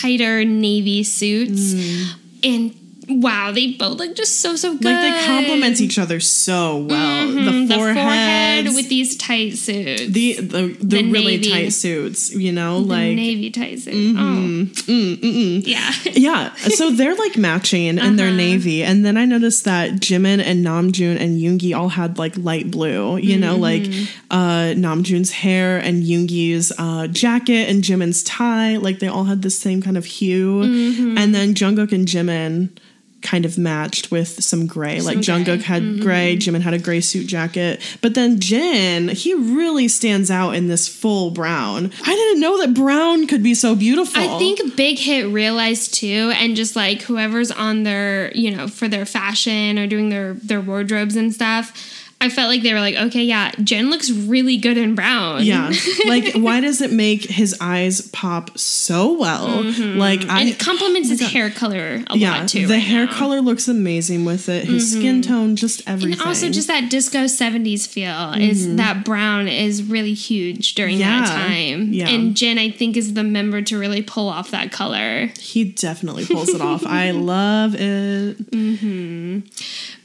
tighter 0.00 0.44
navy 0.44 1.02
suits. 1.02 1.74
Mm. 1.74 2.14
And 2.44 2.85
wow, 3.08 3.52
they 3.52 3.72
both 3.72 3.98
look 3.98 4.14
just 4.16 4.40
so, 4.40 4.56
so 4.56 4.74
good. 4.74 4.84
Like 4.84 5.00
they 5.00 5.26
complement 5.26 5.80
each 5.80 5.98
other 5.98 6.20
so 6.20 6.78
well. 6.78 7.26
The 7.28 7.36
Mm-hmm. 7.36 7.66
The 7.68 7.74
forehead 7.76 7.94
forehead 7.96 8.64
with 8.74 8.88
these 8.88 9.16
tight 9.16 9.54
suits. 9.56 10.06
the 10.08 10.34
the, 10.40 10.62
the, 10.80 11.02
The 11.02 11.10
really 11.10 11.36
navy. 11.38 11.50
tight 11.50 11.68
suits, 11.70 12.34
you 12.34 12.52
know, 12.52 12.80
The 12.80 12.86
like 12.88 13.16
navy 13.16 13.50
tight 13.50 13.78
suit. 13.80 13.94
mm-hmm. 13.94 14.82
Oh. 14.88 15.62
Yeah. 15.66 15.92
yeah. 16.12 16.54
So 16.54 16.90
they're 16.90 17.14
like 17.14 17.36
matching 17.36 17.84
in 17.86 17.98
Uh-huh. 17.98 18.12
their 18.16 18.32
navy, 18.32 18.82
and 18.82 19.04
then 19.04 19.16
I 19.16 19.24
noticed 19.24 19.64
that 19.64 19.92
Jimin 20.00 20.40
and 20.42 20.64
Namjoon 20.64 21.20
and 21.20 21.38
Yoongi 21.40 21.76
all 21.76 21.88
had 21.90 22.18
like 22.18 22.36
light 22.36 22.70
blue. 22.70 23.16
You 23.18 23.36
know, 23.38 23.56
like 23.56 23.82
Mm-hmm. 23.82 24.04
uh, 24.30 24.74
Namjoon's 24.74 25.30
hair 25.32 25.78
and 25.78 26.02
Yoongi's 26.02 26.72
uh, 26.78 27.06
jacket 27.08 27.68
and 27.68 27.82
Jimin's 27.84 28.22
tie, 28.22 28.76
like 28.76 28.98
they 29.00 29.08
all 29.08 29.24
had 29.24 29.42
the 29.42 29.50
same 29.50 29.82
kind 29.82 29.96
of 29.96 30.04
hue. 30.04 30.62
Mm-hmm. 30.62 31.18
And 31.18 31.34
then 31.34 31.54
Jungkook 31.54 31.92
and 31.92 32.06
Jimin 32.08 32.70
kind 33.26 33.44
of 33.44 33.58
matched 33.58 34.10
with 34.10 34.42
some 34.42 34.66
gray. 34.66 35.00
like 35.00 35.22
Some 35.24 35.42
gray. 35.42 35.56
Jungkook 35.56 35.62
had 35.62 35.82
Mm-hmm. 35.82 36.02
gray, 36.02 36.36
Jimin 36.36 36.60
had 36.62 36.74
a 36.74 36.78
gray 36.78 37.00
suit 37.00 37.26
jacket. 37.26 37.80
But 38.00 38.14
then 38.14 38.38
Jin, 38.40 39.08
he 39.08 39.34
really 39.34 39.88
stands 39.88 40.30
out 40.30 40.52
in 40.54 40.68
this 40.68 40.88
full 40.88 41.30
brown. 41.32 41.90
I 42.04 42.14
didn't 42.14 42.40
know 42.40 42.58
that 42.60 42.72
brown 42.74 43.26
could 43.26 43.42
be 43.42 43.54
so 43.54 43.74
beautiful. 43.74 44.22
I 44.22 44.38
think 44.38 44.76
Big 44.76 44.98
Hit 44.98 45.26
realized 45.28 45.94
too, 45.94 46.32
and 46.36 46.56
just 46.56 46.76
like 46.76 47.02
whoever's 47.02 47.50
on 47.50 47.82
their, 47.82 48.32
you 48.34 48.50
know, 48.56 48.68
for 48.68 48.88
their 48.88 49.04
fashion 49.04 49.78
or 49.78 49.86
doing 49.86 50.08
their 50.08 50.34
their 50.34 50.60
wardrobes 50.60 51.16
and 51.16 51.32
stuff, 51.34 51.72
I 52.18 52.30
felt 52.30 52.48
like 52.48 52.62
they 52.62 52.72
were 52.72 52.80
like, 52.80 52.96
okay, 52.96 53.22
yeah, 53.22 53.52
Jin 53.62 53.90
looks 53.90 54.10
really 54.10 54.56
good 54.56 54.78
in 54.78 54.94
brown. 54.94 55.44
Yeah. 55.44 55.70
like, 56.06 56.32
why 56.34 56.60
does 56.60 56.80
it 56.80 56.90
make 56.90 57.24
his 57.24 57.54
eyes 57.60 58.00
pop 58.10 58.56
so 58.58 59.12
well? 59.12 59.62
Mm-hmm. 59.62 59.98
Like, 59.98 60.26
I. 60.26 60.40
and 60.40 60.48
it 60.48 60.58
complements 60.58 61.10
his 61.10 61.20
hair 61.20 61.50
color 61.50 62.02
a 62.08 62.16
yeah, 62.16 62.38
lot 62.40 62.48
too. 62.48 62.66
the 62.66 62.74
right 62.74 62.82
hair 62.82 63.04
now. 63.04 63.10
Mm-hmm. 63.10 63.18
color 63.18 63.40
looks 63.42 63.68
amazing 63.68 64.24
with 64.24 64.48
it. 64.48 64.64
His 64.64 64.90
mm-hmm. 64.90 65.00
skin 65.00 65.22
tone, 65.22 65.56
just 65.56 65.86
everything. 65.86 66.18
And 66.18 66.22
also 66.22 66.48
just 66.48 66.68
that 66.68 66.90
disco 66.90 67.24
70s 67.24 67.86
feel 67.86 68.32
is 68.32 68.66
mm-hmm. 68.66 68.76
that 68.76 69.04
brown 69.04 69.46
is 69.46 69.82
really 69.82 70.14
huge 70.14 70.74
during 70.74 70.98
Yeah. 70.98 71.20
that 71.20 71.28
time. 71.28 71.92
Yeah. 71.92 72.08
And 72.08 72.34
Jin, 72.34 72.58
I 72.58 72.70
think, 72.70 72.96
is 72.96 73.12
the 73.12 73.24
member 73.24 73.60
to 73.60 73.78
really 73.78 74.02
pull 74.02 74.28
off 74.28 74.50
that 74.52 74.72
color. 74.72 75.26
he 75.38 75.64
definitely 75.64 76.24
pulls 76.24 76.48
it 76.48 76.62
off. 76.62 76.86
I 76.86 77.10
love 77.26 77.74
it. 77.74 78.38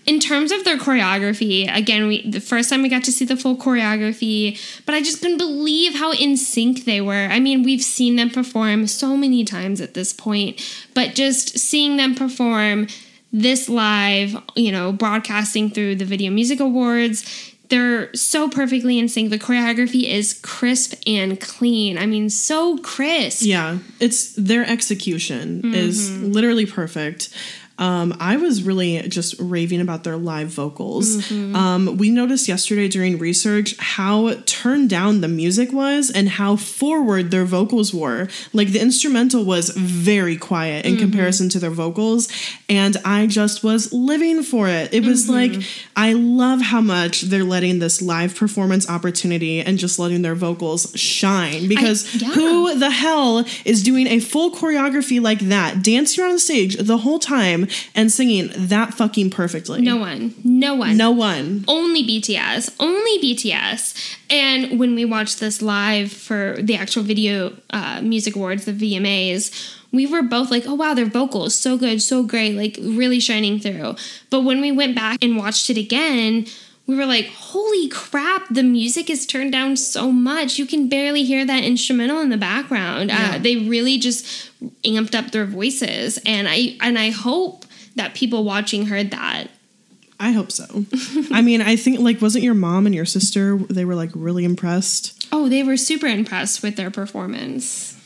In 0.05 0.19
terms 0.19 0.51
of 0.51 0.63
their 0.63 0.77
choreography, 0.77 1.73
again, 1.75 2.07
we 2.07 2.27
the 2.29 2.41
first 2.41 2.69
time 2.69 2.81
we 2.81 2.89
got 2.89 3.03
to 3.03 3.11
see 3.11 3.25
the 3.25 3.37
full 3.37 3.55
choreography, 3.55 4.59
but 4.85 4.95
I 4.95 5.01
just 5.01 5.21
couldn't 5.21 5.37
believe 5.37 5.93
how 5.95 6.11
in 6.11 6.37
sync 6.37 6.85
they 6.85 7.01
were. 7.01 7.27
I 7.31 7.39
mean, 7.39 7.63
we've 7.63 7.83
seen 7.83 8.15
them 8.15 8.29
perform 8.29 8.87
so 8.87 9.15
many 9.15 9.43
times 9.45 9.79
at 9.79 9.93
this 9.93 10.11
point, 10.13 10.59
but 10.95 11.13
just 11.13 11.59
seeing 11.59 11.97
them 11.97 12.15
perform 12.15 12.87
this 13.31 13.69
live, 13.69 14.35
you 14.55 14.71
know, 14.71 14.91
broadcasting 14.91 15.69
through 15.69 15.95
the 15.95 16.05
Video 16.05 16.31
Music 16.31 16.59
Awards, 16.59 17.23
they're 17.69 18.13
so 18.13 18.49
perfectly 18.49 18.99
in 18.99 19.07
sync. 19.07 19.29
The 19.29 19.39
choreography 19.39 20.03
is 20.09 20.37
crisp 20.43 20.93
and 21.07 21.39
clean. 21.39 21.97
I 21.97 22.05
mean, 22.05 22.29
so 22.29 22.77
crisp. 22.79 23.43
Yeah, 23.43 23.77
it's 24.01 24.33
their 24.33 24.65
execution 24.65 25.73
is 25.73 26.09
Mm-hmm. 26.09 26.31
literally 26.33 26.65
perfect. 26.65 27.29
Um, 27.77 28.15
I 28.19 28.37
was 28.37 28.63
really 28.63 29.01
just 29.07 29.35
raving 29.39 29.81
about 29.81 30.03
their 30.03 30.17
live 30.17 30.49
vocals. 30.49 31.17
Mm-hmm. 31.17 31.55
Um, 31.55 31.97
we 31.97 32.11
noticed 32.11 32.47
yesterday 32.47 32.87
during 32.87 33.17
research 33.17 33.75
how 33.79 34.33
turned 34.45 34.89
down 34.89 35.21
the 35.21 35.27
music 35.27 35.71
was 35.73 36.11
and 36.11 36.29
how 36.29 36.55
forward 36.57 37.31
their 37.31 37.45
vocals 37.45 37.93
were. 37.93 38.27
Like 38.53 38.69
the 38.69 38.79
instrumental 38.79 39.43
was 39.45 39.69
very 39.71 40.37
quiet 40.37 40.85
Mm-hmm. 40.85 40.93
in 40.93 40.99
comparison 40.99 41.49
to 41.49 41.59
their 41.59 41.69
vocals, 41.71 42.27
and 42.69 42.97
I 43.03 43.27
just 43.27 43.63
was 43.63 43.91
living 43.91 44.43
for 44.43 44.67
it. 44.67 44.93
It 44.93 45.03
was 45.05 45.27
Mm-hmm. 45.27 45.55
like 45.57 45.65
I 45.95 46.13
love 46.13 46.61
how 46.61 46.81
much 46.81 47.21
they're 47.23 47.43
letting 47.43 47.79
this 47.79 48.01
live 48.01 48.35
performance 48.35 48.89
opportunity 48.89 49.59
and 49.61 49.77
just 49.77 49.99
letting 49.99 50.21
their 50.21 50.35
vocals 50.35 50.91
shine 50.95 51.67
because 51.67 52.15
yeah. 52.15 52.29
who 52.29 52.77
the 52.77 52.89
hell 52.89 53.45
is 53.65 53.83
doing 53.83 54.07
a 54.07 54.19
full 54.19 54.51
choreography 54.51 55.21
like 55.21 55.39
that, 55.39 55.83
dancing 55.83 56.23
around 56.23 56.33
the 56.33 56.39
stage 56.39 56.75
the 56.77 56.97
whole 56.97 57.19
time 57.19 57.67
and 57.95 58.11
singing 58.11 58.49
that 58.55 58.93
fucking 58.93 59.29
perfectly? 59.29 59.81
No 59.81 59.97
one. 59.97 60.33
No 60.43 60.75
one. 60.75 60.97
No 60.97 61.11
one. 61.11 61.65
only 61.67 62.03
BTS, 62.03 62.75
only 62.79 63.19
BTS. 63.19 64.17
And 64.29 64.79
when 64.79 64.95
we 64.95 65.05
watched 65.05 65.39
this 65.39 65.61
live 65.61 66.11
for 66.11 66.57
the 66.59 66.75
actual 66.75 67.03
video 67.03 67.53
uh, 67.69 68.01
music 68.01 68.35
awards, 68.35 68.65
the 68.65 68.73
VMAs, 68.73 69.77
we 69.91 70.07
were 70.07 70.21
both 70.21 70.51
like, 70.51 70.65
oh 70.67 70.75
wow, 70.75 70.93
their 70.93 71.05
vocals 71.05 71.55
so 71.55 71.77
good, 71.77 72.01
so 72.01 72.23
great, 72.23 72.55
like 72.55 72.77
really 72.81 73.19
shining 73.19 73.59
through. 73.59 73.95
But 74.29 74.41
when 74.41 74.61
we 74.61 74.71
went 74.71 74.95
back 74.95 75.23
and 75.23 75.37
watched 75.37 75.69
it 75.69 75.77
again, 75.77 76.45
we 76.87 76.95
were 76.95 77.05
like, 77.05 77.27
holy 77.27 77.87
crap, 77.87 78.47
the 78.49 78.63
music 78.63 79.09
is 79.09 79.25
turned 79.25 79.51
down 79.51 79.77
so 79.77 80.11
much. 80.11 80.57
You 80.57 80.65
can 80.65 80.89
barely 80.89 81.23
hear 81.23 81.45
that 81.45 81.63
instrumental 81.63 82.19
in 82.19 82.29
the 82.29 82.37
background. 82.37 83.11
Uh, 83.11 83.37
they 83.37 83.55
really 83.57 83.97
just 83.97 84.25
amped 84.83 85.15
up 85.15 85.31
their 85.31 85.45
voices. 85.45 86.19
And 86.25 86.47
I 86.49 86.75
and 86.81 86.97
I 86.97 87.11
hope 87.11 87.60
that 87.95 88.13
people 88.13 88.43
watching 88.43 88.87
heard 88.87 89.11
that. 89.11 89.47
I 90.19 90.31
hope 90.31 90.51
so. 90.51 90.85
I 91.31 91.41
mean, 91.41 91.61
I 91.61 91.75
think 91.75 91.99
like 91.99 92.21
wasn't 92.21 92.43
your 92.43 92.53
mom 92.53 92.85
and 92.85 92.93
your 92.93 93.05
sister 93.05 93.57
they 93.57 93.85
were 93.85 93.95
like 93.95 94.11
really 94.13 94.45
impressed? 94.45 95.27
Oh, 95.31 95.49
they 95.49 95.63
were 95.63 95.77
super 95.77 96.07
impressed 96.07 96.61
with 96.61 96.75
their 96.75 96.91
performance. 96.91 97.97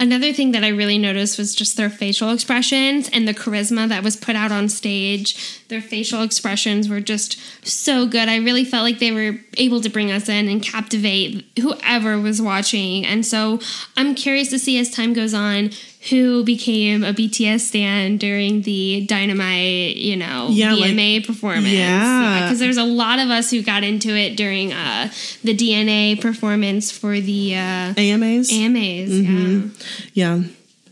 Another 0.00 0.32
thing 0.32 0.52
that 0.52 0.64
I 0.64 0.68
really 0.68 0.98
noticed 0.98 1.38
was 1.38 1.54
just 1.54 1.76
their 1.76 1.90
facial 1.90 2.30
expressions 2.30 3.08
and 3.08 3.26
the 3.26 3.34
charisma 3.34 3.88
that 3.88 4.02
was 4.02 4.16
put 4.16 4.36
out 4.36 4.52
on 4.52 4.68
stage. 4.68 5.66
Their 5.68 5.80
facial 5.80 6.22
expressions 6.22 6.88
were 6.88 7.00
just 7.00 7.38
so 7.66 8.06
good. 8.06 8.28
I 8.28 8.36
really 8.36 8.64
felt 8.64 8.84
like 8.84 8.98
they 8.98 9.12
were 9.12 9.38
able 9.56 9.80
to 9.80 9.88
bring 9.88 10.10
us 10.10 10.28
in 10.28 10.48
and 10.48 10.62
captivate 10.62 11.46
whoever 11.60 12.18
was 12.18 12.40
watching. 12.40 13.04
And 13.04 13.24
so 13.24 13.60
I'm 13.96 14.14
curious 14.14 14.50
to 14.50 14.58
see 14.58 14.78
as 14.78 14.90
time 14.90 15.12
goes 15.12 15.34
on 15.34 15.70
who 16.10 16.44
became 16.44 17.02
a 17.04 17.12
BTS 17.12 17.60
stan 17.60 18.16
during 18.18 18.62
the 18.62 19.04
Dynamite, 19.06 19.96
you 19.96 20.16
know, 20.16 20.48
Yeah, 20.50 20.72
like- 20.74 20.92
VMA 20.92 21.26
performance. 21.26 21.68
Yeah. 21.68 22.42
Because 22.42 22.60
there's 22.60 22.76
a 22.76 22.84
lot 22.84 23.18
of 23.18 23.30
us 23.30 23.50
who 23.50 23.62
got 23.62 23.82
into 23.82 24.16
it 24.16 24.36
during 24.36 24.72
uh, 24.72 25.10
the 25.42 25.54
DNA 25.56 26.20
performance 26.20 26.90
for 26.90 27.20
the 27.20 27.56
uh, 27.56 27.94
AMAs? 27.96 28.52
AMAs. 28.52 29.10
Mm-hmm. 29.10 29.68
Yeah. 30.14 30.36
yeah. 30.36 30.42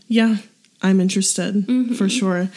Yeah. 0.09 0.37
I'm 0.81 0.99
interested 0.99 1.65
for 1.97 2.07
sure. 2.07 2.49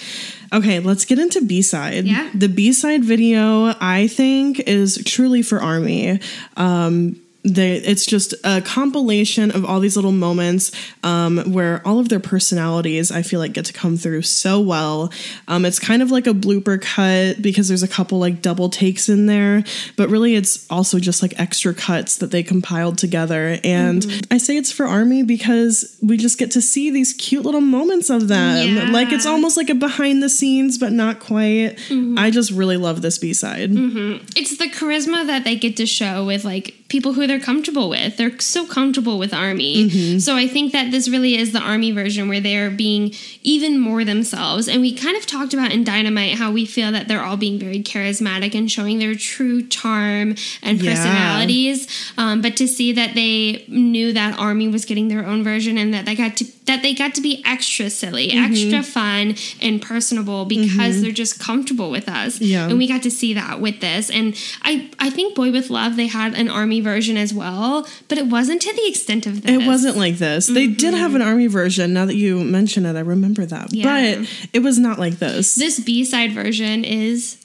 Okay, 0.53 0.79
let's 0.81 1.07
get 1.07 1.19
into 1.19 1.41
B 1.41 1.63
side. 1.63 2.05
Yeah. 2.05 2.31
The 2.35 2.49
B 2.51 2.73
side 2.75 3.03
video, 3.03 3.73
I 3.81 4.09
think, 4.09 4.61
is 4.61 5.03
truly 5.07 5.41
for 5.43 5.59
Army. 5.59 6.21
Um, 6.57 7.17
they, 7.43 7.77
it's 7.77 8.05
just 8.05 8.35
a 8.45 8.61
compilation 8.61 9.51
of 9.51 9.65
all 9.65 9.81
these 9.81 9.97
little 9.97 10.13
moments 10.13 10.73
um, 11.03 11.39
where 11.53 11.87
all 11.87 11.99
of 11.99 12.09
their 12.09 12.21
personalities 12.21 13.11
I 13.11 13.23
feel 13.23 13.41
like 13.41 13.55
get 13.55 13.65
to 13.67 13.73
come 13.73 13.97
through 13.97 14.23
so 14.23 14.61
well. 14.61 15.11
Um, 15.49 15.65
it's 15.65 15.79
kind 15.79 16.03
of 16.03 16.11
like 16.11 16.27
a 16.27 16.33
blooper 16.33 16.81
cut 16.81 17.41
because 17.41 17.69
there's 17.69 17.83
a 17.83 17.89
couple 17.89 18.19
like 18.19 18.43
double 18.43 18.69
takes 18.69 19.09
in 19.09 19.27
there, 19.27 19.65
but 19.97 20.11
really 20.11 20.35
it's 20.35 20.71
also 20.71 20.99
just 20.99 21.23
like 21.23 21.39
extra 21.41 21.73
cuts 21.73 22.17
that 22.17 22.31
they 22.31 22.43
compiled 22.43 22.99
together. 22.99 23.59
And 23.65 24.05
I 24.31 24.39
say 24.39 24.57
it's 24.57 24.73
for 24.73 24.87
Army 24.87 25.23
because 25.23 25.97
we 26.03 26.17
just 26.17 26.39
get 26.39 26.51
to 26.53 26.61
see 26.61 26.91
these 26.91 27.15
cute 27.15 27.45
little 27.45 27.61
moments 27.61 28.11
of 28.11 28.29
them. 28.29 28.77
Yeah. 28.77 28.91
Like 28.91 29.13
it's 29.13 29.27
almost 29.27 29.57
like 29.57 29.71
a 29.71 29.75
behind 29.75 30.23
the 30.23 30.29
scenes, 30.29 30.77
but 30.77 30.93
not 30.93 31.21
quite. 31.21 31.77
I 32.19 32.31
just 32.31 32.51
really 32.51 32.77
love 32.77 33.03
this 33.03 33.19
B 33.19 33.33
side. 33.33 33.71
It's 33.73 34.59
the 34.59 34.67
charisma 34.67 35.27
that 35.27 35.45
they 35.45 35.57
get 35.57 35.77
to 35.79 35.87
show 35.87 36.27
with 36.27 36.45
like 36.45 36.75
people 36.91 37.15
who 37.15 37.27
they're 37.27 37.41
comfortable 37.41 37.89
with. 37.89 38.19
They're 38.19 38.39
so 38.41 38.67
comfortable 38.67 39.19
with 39.19 39.33
Army. 39.33 39.89
Mm-hmm. 39.89 40.19
So 40.19 40.37
I 40.37 40.47
think 40.47 40.73
that 40.73 40.91
this 40.91 41.09
really 41.09 41.37
is 41.37 41.53
the 41.53 41.61
Army 41.61 41.93
version 41.93 42.29
where 42.29 42.41
they're 42.41 42.69
being 42.71 43.15
even 43.43 43.79
more 43.79 44.05
themselves. 44.05 44.69
And 44.69 44.81
we 44.83 44.93
kind 44.95 45.17
of 45.17 45.25
talked 45.25 45.55
about 45.55 45.73
in 45.73 45.85
Dynamite 45.85 46.35
how 46.37 46.51
we 46.53 46.67
feel 46.67 46.93
that 46.93 47.09
they're 47.09 47.23
all 47.23 47.37
being 47.39 47.59
very 47.59 47.83
charismatic 47.83 48.55
and 48.55 48.71
showing 48.71 48.99
their 48.99 49.15
true 49.15 49.67
charm 49.67 50.35
and 50.63 50.83
Yeah. 50.83 50.95
personalities. 50.95 51.87
Um, 52.19 52.43
but 52.43 52.57
to 52.57 52.67
see 52.69 52.93
that 52.93 53.15
they 53.15 53.65
knew 53.69 54.13
that 54.13 54.39
Army 54.39 54.69
was 54.69 54.85
getting 54.85 55.09
their 55.09 55.25
own 55.25 55.43
version 55.45 55.79
and 55.79 55.95
that 55.95 56.05
they 56.05 56.15
got 56.15 56.37
to 56.39 56.45
that 56.67 56.83
they 56.83 56.95
got 56.95 57.15
to 57.15 57.21
be 57.21 57.43
extra 57.45 57.91
silly, 57.91 58.29
Mm-hmm. 58.29 58.53
extra 58.53 58.83
fun 58.83 59.35
and 59.61 59.83
personable 59.83 60.45
because 60.45 61.03
they're 61.03 61.11
just 61.11 61.41
comfortable 61.41 61.91
with 61.91 62.09
us. 62.09 62.41
Yeah. 62.41 62.69
And 62.69 62.79
we 62.79 62.87
got 62.87 63.03
to 63.03 63.11
see 63.11 63.35
that 63.35 63.61
with 63.61 63.81
this. 63.81 64.11
And 64.11 64.37
I 64.63 64.89
I 64.99 65.11
think 65.11 65.35
Boy 65.35 65.51
with 65.53 65.71
Luv 65.71 65.97
they 65.97 66.07
had 66.07 66.35
an 66.35 66.49
army 66.49 66.80
version 66.83 67.17
as 67.17 67.33
well, 67.33 67.87
but 68.09 68.19
it 68.19 68.27
wasn't 68.27 68.63
to 68.63 68.75
the 68.75 68.89
extent 68.89 69.27
of 69.27 69.43
this. 69.43 69.51
It 69.51 69.67
wasn't 69.67 69.97
like 69.97 70.17
this. 70.17 70.47
They 70.47 70.67
did 70.67 70.95
have 70.95 71.15
an 71.15 71.21
mm-hmm. 71.21 71.31
army 71.31 71.47
version. 71.47 71.93
Now 71.93 72.07
that 72.07 72.17
you 72.17 72.43
mention 72.45 72.87
it, 72.87 72.97
I 72.97 73.01
remember 73.01 73.47
that. 73.47 73.73
Yeah. 73.73 73.85
But 73.85 74.29
it 74.53 74.61
was 74.61 74.79
not 74.79 74.99
like 74.99 75.15
this. 75.15 75.55
This 75.55 75.81
B 75.81 76.05
side 76.05 76.33
version 76.33 76.85
is 76.85 77.40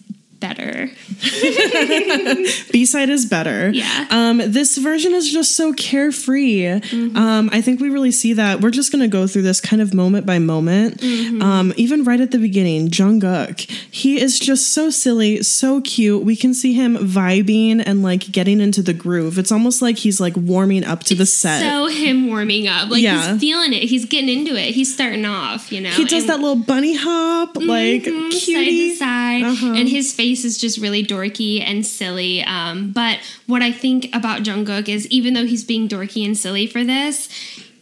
better. 0.47 0.89
B 2.71 2.86
side 2.86 3.10
is 3.10 3.25
better. 3.25 3.69
Yeah. 3.71 4.08
Um, 4.10 4.38
this 4.38 4.77
version 4.77 5.13
is 5.13 5.31
just 5.31 5.55
so 5.55 5.73
carefree. 5.73 6.67
Um, 6.67 7.49
I 7.51 7.62
think 7.62 7.79
we 7.79 7.89
really 7.89 8.12
see 8.12 8.34
that. 8.34 8.62
We're 8.62 8.71
just 8.71 8.91
gonna 8.91 9.08
go 9.08 9.27
through 9.27 9.43
this 9.43 9.62
kind 9.62 9.81
of 9.81 9.93
moment 9.93 10.25
by 10.25 10.39
moment. 10.39 11.01
Um, 11.41 11.73
even 11.77 12.03
right 12.03 12.19
at 12.19 12.31
the 12.31 12.38
beginning, 12.39 12.89
Jungkook, 12.89 13.60
he 13.91 14.19
is 14.21 14.39
just 14.39 14.69
so 14.73 14.89
silly, 14.89 15.43
so 15.43 15.81
cute. 15.81 16.23
We 16.23 16.36
can 16.36 16.53
see 16.53 16.73
him 16.73 16.95
vibing 16.97 17.81
and 17.86 18.03
like 18.03 18.31
getting 18.31 18.60
into 18.62 18.81
the 18.81 18.93
groove. 18.93 19.38
It's 19.38 19.51
almost 19.51 19.81
like 19.81 19.97
he's 19.97 20.19
like 20.19 20.36
warming 20.36 20.84
up 20.84 21.03
to 21.05 21.15
the 21.15 21.25
set. 21.25 21.62
So 21.62 21.88
him 21.88 22.27
warming 22.27 22.67
up, 22.67 22.89
like 22.89 23.01
Yeah. 23.01 23.31
he's 23.34 23.39
feeling 23.41 23.73
it. 23.73 23.84
He's 23.84 24.05
getting 24.05 24.29
into 24.29 24.55
it. 24.55 24.73
He's 24.73 24.93
starting 24.93 25.25
off. 25.25 25.71
You 25.71 25.81
know, 25.81 25.89
he 25.91 26.05
does 26.05 26.23
and- 26.23 26.29
that 26.29 26.39
little 26.39 26.55
bunny 26.55 26.95
hop, 26.95 27.55
like 27.58 28.03
Mhm, 28.03 28.31
cutie. 28.31 28.95
side 28.95 28.95
to 28.95 28.95
side, 28.95 29.43
Uh-huh. 29.43 29.73
and 29.75 29.89
his 29.89 30.12
face 30.13 30.35
is 30.43 30.58
just 30.58 30.80
really 30.80 31.04
dorky 31.06 31.62
and 31.62 31.86
silly. 31.86 32.43
Um, 32.43 32.91
but 32.91 33.19
what 33.45 33.62
I 33.62 33.71
think 33.71 34.10
about 34.13 34.41
Jungkook 34.43 34.89
is, 34.89 35.08
even 35.08 35.36
though 35.36 35.45
he's 35.45 35.63
being 35.63 35.88
dorky 35.88 36.26
and 36.26 36.38
silly 36.38 36.65
for 36.67 36.84
this, 36.84 37.30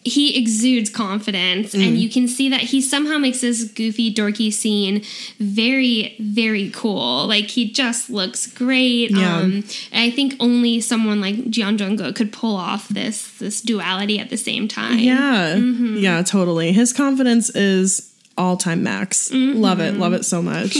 he 0.06 0.38
exudes 0.38 0.90
confidence, 0.90 1.74
Mm. 1.74 1.88
and 1.88 1.98
you 1.98 2.10
can 2.10 2.28
see 2.28 2.50
that 2.50 2.60
he 2.60 2.82
somehow 2.82 3.18
makes 3.18 3.40
this 3.40 3.64
goofy, 3.64 4.14
dorky 4.14 4.52
scene 4.52 5.02
very, 5.40 6.16
very 6.20 6.70
cool. 6.72 7.26
Like 7.26 7.46
he 7.52 7.72
just 7.72 8.10
looks 8.10 8.46
great. 8.48 9.12
Yeah. 9.12 9.38
Um, 9.38 9.64
and 9.94 10.04
I 10.04 10.10
think 10.10 10.36
only 10.42 10.82
someone 10.82 11.22
like 11.22 11.36
Jeon 11.50 11.78
Jungkook 11.78 12.16
could 12.16 12.34
pull 12.34 12.58
off 12.58 12.90
this 12.90 13.30
this 13.40 13.62
duality 13.62 14.20
at 14.20 14.30
the 14.30 14.36
same 14.36 14.68
time. 14.68 15.00
Yeah. 15.00 15.56
Mm-hmm. 15.56 15.96
Yeah, 15.98 16.22
totally. 16.22 16.74
His 16.74 16.92
confidence 16.92 17.50
is 17.56 18.13
all 18.38 18.58
time 18.58 18.84
max. 18.84 19.30
Mm-hmm. 19.30 19.60
Love 19.60 19.80
it. 19.80 19.96
Love 19.96 20.14
it 20.14 20.26
so 20.26 20.42
much. 20.42 20.78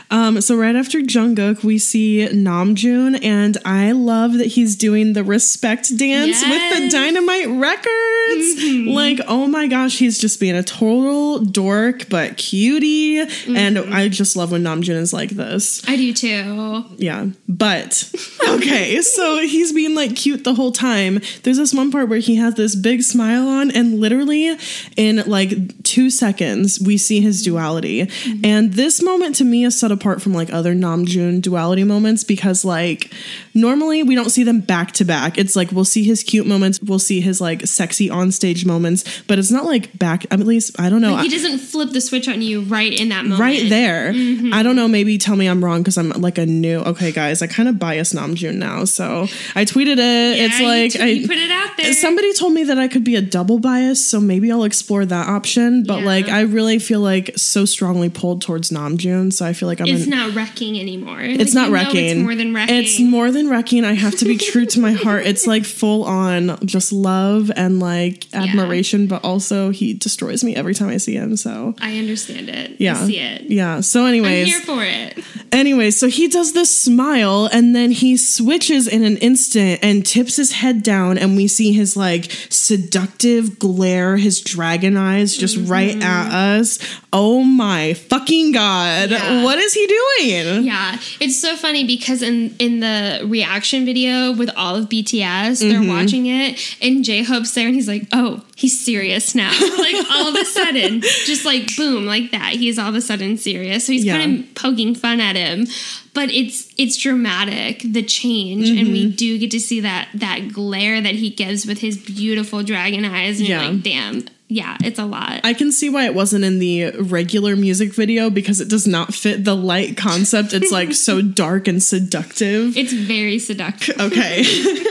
um, 0.10 0.40
so 0.40 0.56
right 0.56 0.74
after 0.74 1.00
Jungkook, 1.00 1.62
we 1.62 1.78
see 1.78 2.28
Namjoon, 2.30 3.22
and 3.24 3.56
I 3.64 3.92
love 3.92 4.34
that 4.34 4.48
he's 4.48 4.76
doing 4.76 5.12
the 5.12 5.24
respect 5.24 5.96
dance 5.96 6.42
with 6.42 6.78
the 6.78 6.88
Dynamite 6.90 7.48
Records. 7.48 8.88
Like, 8.88 9.20
oh 9.26 9.46
my 9.46 9.66
gosh, 9.66 9.98
he's 9.98 10.18
just 10.18 10.40
being 10.40 10.56
a 10.56 10.62
total 10.62 11.38
dork, 11.38 12.08
but 12.08 12.36
cutie. 12.36 13.18
And 13.18 13.78
I 13.78 14.08
just 14.08 14.36
love 14.36 14.52
when 14.52 14.62
Namjoon 14.62 14.96
is 14.96 15.12
like 15.12 15.30
this. 15.30 15.86
I 15.88 15.96
do 15.96 16.12
too. 16.12 16.84
Yeah. 16.96 17.28
But 17.48 18.12
okay, 18.48 19.00
so 19.02 19.38
he's 19.40 19.72
being 19.72 19.94
like 19.94 20.16
cute 20.16 20.44
the 20.44 20.54
whole 20.54 20.72
time. 20.72 21.20
There's 21.42 21.56
this 21.56 21.72
one 21.72 21.90
part 21.90 22.08
where 22.08 22.18
he 22.18 22.36
has 22.36 22.54
this 22.54 22.74
big 22.74 23.02
smile 23.02 23.48
on, 23.48 23.70
and 23.70 24.00
literally 24.00 24.56
in 24.96 25.22
like 25.26 25.82
two 25.82 26.10
seconds, 26.10 26.78
we 26.88 26.96
see 26.96 27.20
his 27.20 27.42
duality. 27.42 28.08
And 28.42 28.72
this 28.72 29.02
moment 29.02 29.36
to 29.36 29.44
me 29.44 29.64
is 29.64 29.78
set 29.78 29.92
apart 29.92 30.20
from 30.22 30.32
like 30.34 30.50
other 30.52 30.74
Namjoon 30.74 31.42
duality 31.42 31.84
moments 31.84 32.24
because 32.24 32.64
like 32.64 33.12
normally 33.54 34.02
we 34.02 34.14
don't 34.14 34.30
see 34.30 34.42
them 34.42 34.60
back 34.60 34.92
to 34.92 35.04
back. 35.04 35.38
It's 35.38 35.54
like 35.54 35.70
we'll 35.70 35.84
see 35.84 36.02
his 36.04 36.22
cute 36.22 36.46
moments, 36.46 36.80
we'll 36.82 36.98
see 36.98 37.20
his 37.20 37.40
like 37.40 37.66
sexy 37.66 38.08
on 38.10 38.32
stage 38.32 38.64
moments, 38.64 39.04
but 39.28 39.38
it's 39.38 39.50
not 39.50 39.64
like 39.64 39.96
back 39.98 40.24
at 40.32 40.40
least 40.40 40.80
I 40.80 40.88
don't 40.90 41.00
know. 41.02 41.16
He 41.18 41.28
doesn't 41.28 41.58
flip 41.58 41.90
the 41.90 42.00
switch 42.00 42.26
on 42.28 42.40
you 42.42 42.62
right 42.62 42.92
in 42.92 43.10
that 43.10 43.24
moment. 43.24 43.40
Right 43.40 43.68
there. 43.68 44.12
Mm-hmm. 44.12 44.52
I 44.54 44.62
don't 44.62 44.76
know. 44.76 44.88
Maybe 44.88 45.18
tell 45.18 45.36
me 45.36 45.46
I'm 45.46 45.62
wrong 45.64 45.82
because 45.82 45.98
I'm 45.98 46.08
like 46.10 46.38
a 46.38 46.46
new. 46.46 46.78
Okay, 46.80 47.12
guys, 47.12 47.42
I 47.42 47.46
kind 47.46 47.68
of 47.68 47.78
bias 47.78 48.12
Namjoon 48.14 48.54
now. 48.56 48.84
So 48.86 49.22
I 49.54 49.64
tweeted 49.64 49.98
it. 49.98 50.38
Yeah, 50.38 50.46
it's 50.46 50.60
like 50.60 50.92
t- 50.92 51.00
I 51.00 51.06
you 51.06 51.28
put 51.28 51.36
it 51.36 51.50
out 51.50 51.76
there. 51.76 51.92
Somebody 51.92 52.32
told 52.32 52.52
me 52.54 52.64
that 52.64 52.78
I 52.78 52.88
could 52.88 53.04
be 53.04 53.16
a 53.16 53.22
double 53.22 53.58
bias, 53.58 54.02
so 54.04 54.20
maybe 54.20 54.50
I'll 54.50 54.64
explore 54.64 55.04
that 55.04 55.28
option. 55.28 55.84
But 55.84 56.00
Yeah. 56.00 56.06
like, 56.06 56.28
I 56.28 56.40
really 56.42 56.77
feel 56.78 57.00
like 57.00 57.32
so 57.36 57.64
strongly 57.64 58.08
pulled 58.08 58.42
towards 58.42 58.70
Namjoon, 58.70 59.32
so 59.32 59.46
I 59.46 59.52
feel 59.52 59.68
like 59.68 59.80
I'm. 59.80 59.88
It's 59.88 60.04
an- 60.04 60.10
not 60.10 60.34
wrecking 60.34 60.78
anymore. 60.78 61.20
it's 61.20 61.54
Like, 61.54 61.66
not 61.66 61.70
wrecking. 61.70 62.04
It's 62.04 62.20
more 62.20 62.34
than 62.34 62.54
wrecking. 62.54 62.76
It's 62.76 63.00
more 63.00 63.30
than 63.30 63.48
wrecking. 63.48 63.84
I 63.84 63.94
have 63.94 64.16
to 64.16 64.24
be 64.24 64.36
true 64.36 64.66
to 64.66 64.80
my 64.80 64.92
heart. 64.92 65.26
It's 65.26 65.46
like 65.46 65.64
full 65.78 66.04
on 66.04 66.58
just 66.66 66.92
love 66.92 67.50
and 67.54 67.80
like 67.80 68.26
admiration, 68.34 69.06
but 69.06 69.24
also 69.24 69.70
he 69.70 69.94
destroys 69.94 70.42
me 70.44 70.54
every 70.56 70.74
time 70.74 70.88
I 70.88 70.96
see 70.96 71.14
him. 71.14 71.36
So 71.36 71.74
I 71.80 71.98
understand 71.98 72.48
it. 72.48 72.76
yeah, 72.78 73.00
I 73.00 73.06
see 73.06 73.18
it. 73.18 73.42
yeah. 73.42 73.80
So, 73.80 74.02
I'm 74.02 74.08
anyways, 74.08 74.46
here 74.46 74.60
for 74.60 74.82
it. 74.82 75.24
Anyway, 75.52 75.90
so 75.90 76.08
he 76.08 76.28
does 76.28 76.52
this 76.52 76.74
smile 76.76 77.48
and 77.52 77.74
then 77.74 77.90
he 77.90 78.16
switches 78.16 78.86
in 78.86 79.04
an 79.04 79.16
instant 79.18 79.80
and 79.82 80.04
tips 80.04 80.36
his 80.36 80.52
head 80.52 80.82
down, 80.82 81.18
and 81.18 81.36
we 81.36 81.48
see 81.48 81.72
his 81.72 81.96
like 81.96 82.30
seductive 82.50 83.58
glare, 83.58 84.16
his 84.16 84.40
dragon 84.40 84.96
eyes 84.96 85.36
just 85.36 85.56
right 85.68 85.92
mm-hmm. 85.92 86.02
at 86.02 86.32
us. 86.32 86.67
Oh 87.12 87.42
my 87.42 87.94
fucking 87.94 88.52
god. 88.52 89.10
Yeah. 89.10 89.42
What 89.44 89.58
is 89.58 89.72
he 89.74 89.86
doing? 89.86 90.64
Yeah, 90.64 90.96
it's 91.20 91.40
so 91.40 91.56
funny 91.56 91.84
because 91.84 92.20
in 92.22 92.54
in 92.58 92.80
the 92.80 93.22
reaction 93.26 93.84
video 93.86 94.32
with 94.32 94.50
all 94.56 94.76
of 94.76 94.88
BTS, 94.88 95.60
they're 95.60 95.78
Mm-hmm. 95.80 95.88
watching 95.88 96.26
it, 96.26 96.76
and 96.82 97.04
J 97.04 97.22
Hope's 97.22 97.52
there, 97.54 97.66
and 97.66 97.74
he's 97.74 97.88
like, 97.88 98.06
"Oh, 98.12 98.42
he's 98.56 98.78
serious 98.78 99.34
now." 99.34 99.50
like 99.78 99.96
all 100.10 100.28
of 100.28 100.34
a 100.34 100.44
sudden, 100.44 101.00
just 101.24 101.44
like 101.44 101.74
boom, 101.76 102.04
like 102.06 102.30
that, 102.32 102.52
he's 102.54 102.78
all 102.78 102.88
of 102.90 102.94
a 102.94 103.00
sudden 103.00 103.36
serious. 103.38 103.86
So 103.86 103.92
he's 103.92 104.04
Yeah. 104.04 104.18
kind 104.18 104.40
of 104.40 104.54
poking 104.54 104.94
fun 104.94 105.20
at 105.20 105.36
him, 105.36 105.66
but 106.14 106.30
it's 106.30 106.72
it's 106.76 106.96
dramatic 106.96 107.82
the 107.84 108.02
change, 108.02 108.68
and 108.68 108.78
Mm-hmm. 108.78 108.92
we 108.92 109.10
do 109.12 109.38
get 109.38 109.50
to 109.52 109.60
see 109.60 109.80
that 109.80 110.08
that 110.14 110.52
glare 110.52 111.00
that 111.00 111.14
he 111.14 111.30
gives 111.30 111.66
with 111.66 111.78
his 111.78 111.96
beautiful 111.96 112.62
dragon 112.62 113.04
eyes, 113.04 113.38
and 113.40 113.48
Yeah. 113.48 113.62
you're 113.62 113.72
like, 113.72 113.82
"Damn." 113.82 114.24
Yeah, 114.48 114.76
it's 114.82 114.98
a 114.98 115.04
lot. 115.04 115.40
I 115.44 115.52
can 115.52 115.70
see 115.72 115.90
why 115.90 116.06
it 116.06 116.14
wasn't 116.14 116.42
in 116.44 116.58
the 116.58 116.92
regular 116.92 117.54
music 117.54 117.92
video 117.92 118.30
because 118.30 118.60
it 118.60 118.68
does 118.68 118.86
not 118.86 119.12
fit 119.12 119.44
the 119.44 119.54
light 119.54 119.96
concept. 119.96 120.54
It's 120.54 120.72
like 120.72 120.94
so 120.94 121.20
dark 121.44 121.68
and 121.68 121.82
seductive. 121.82 122.76
it's 122.76 122.92
very 122.92 123.38
seductive. 123.38 124.00
Okay. 124.00 124.44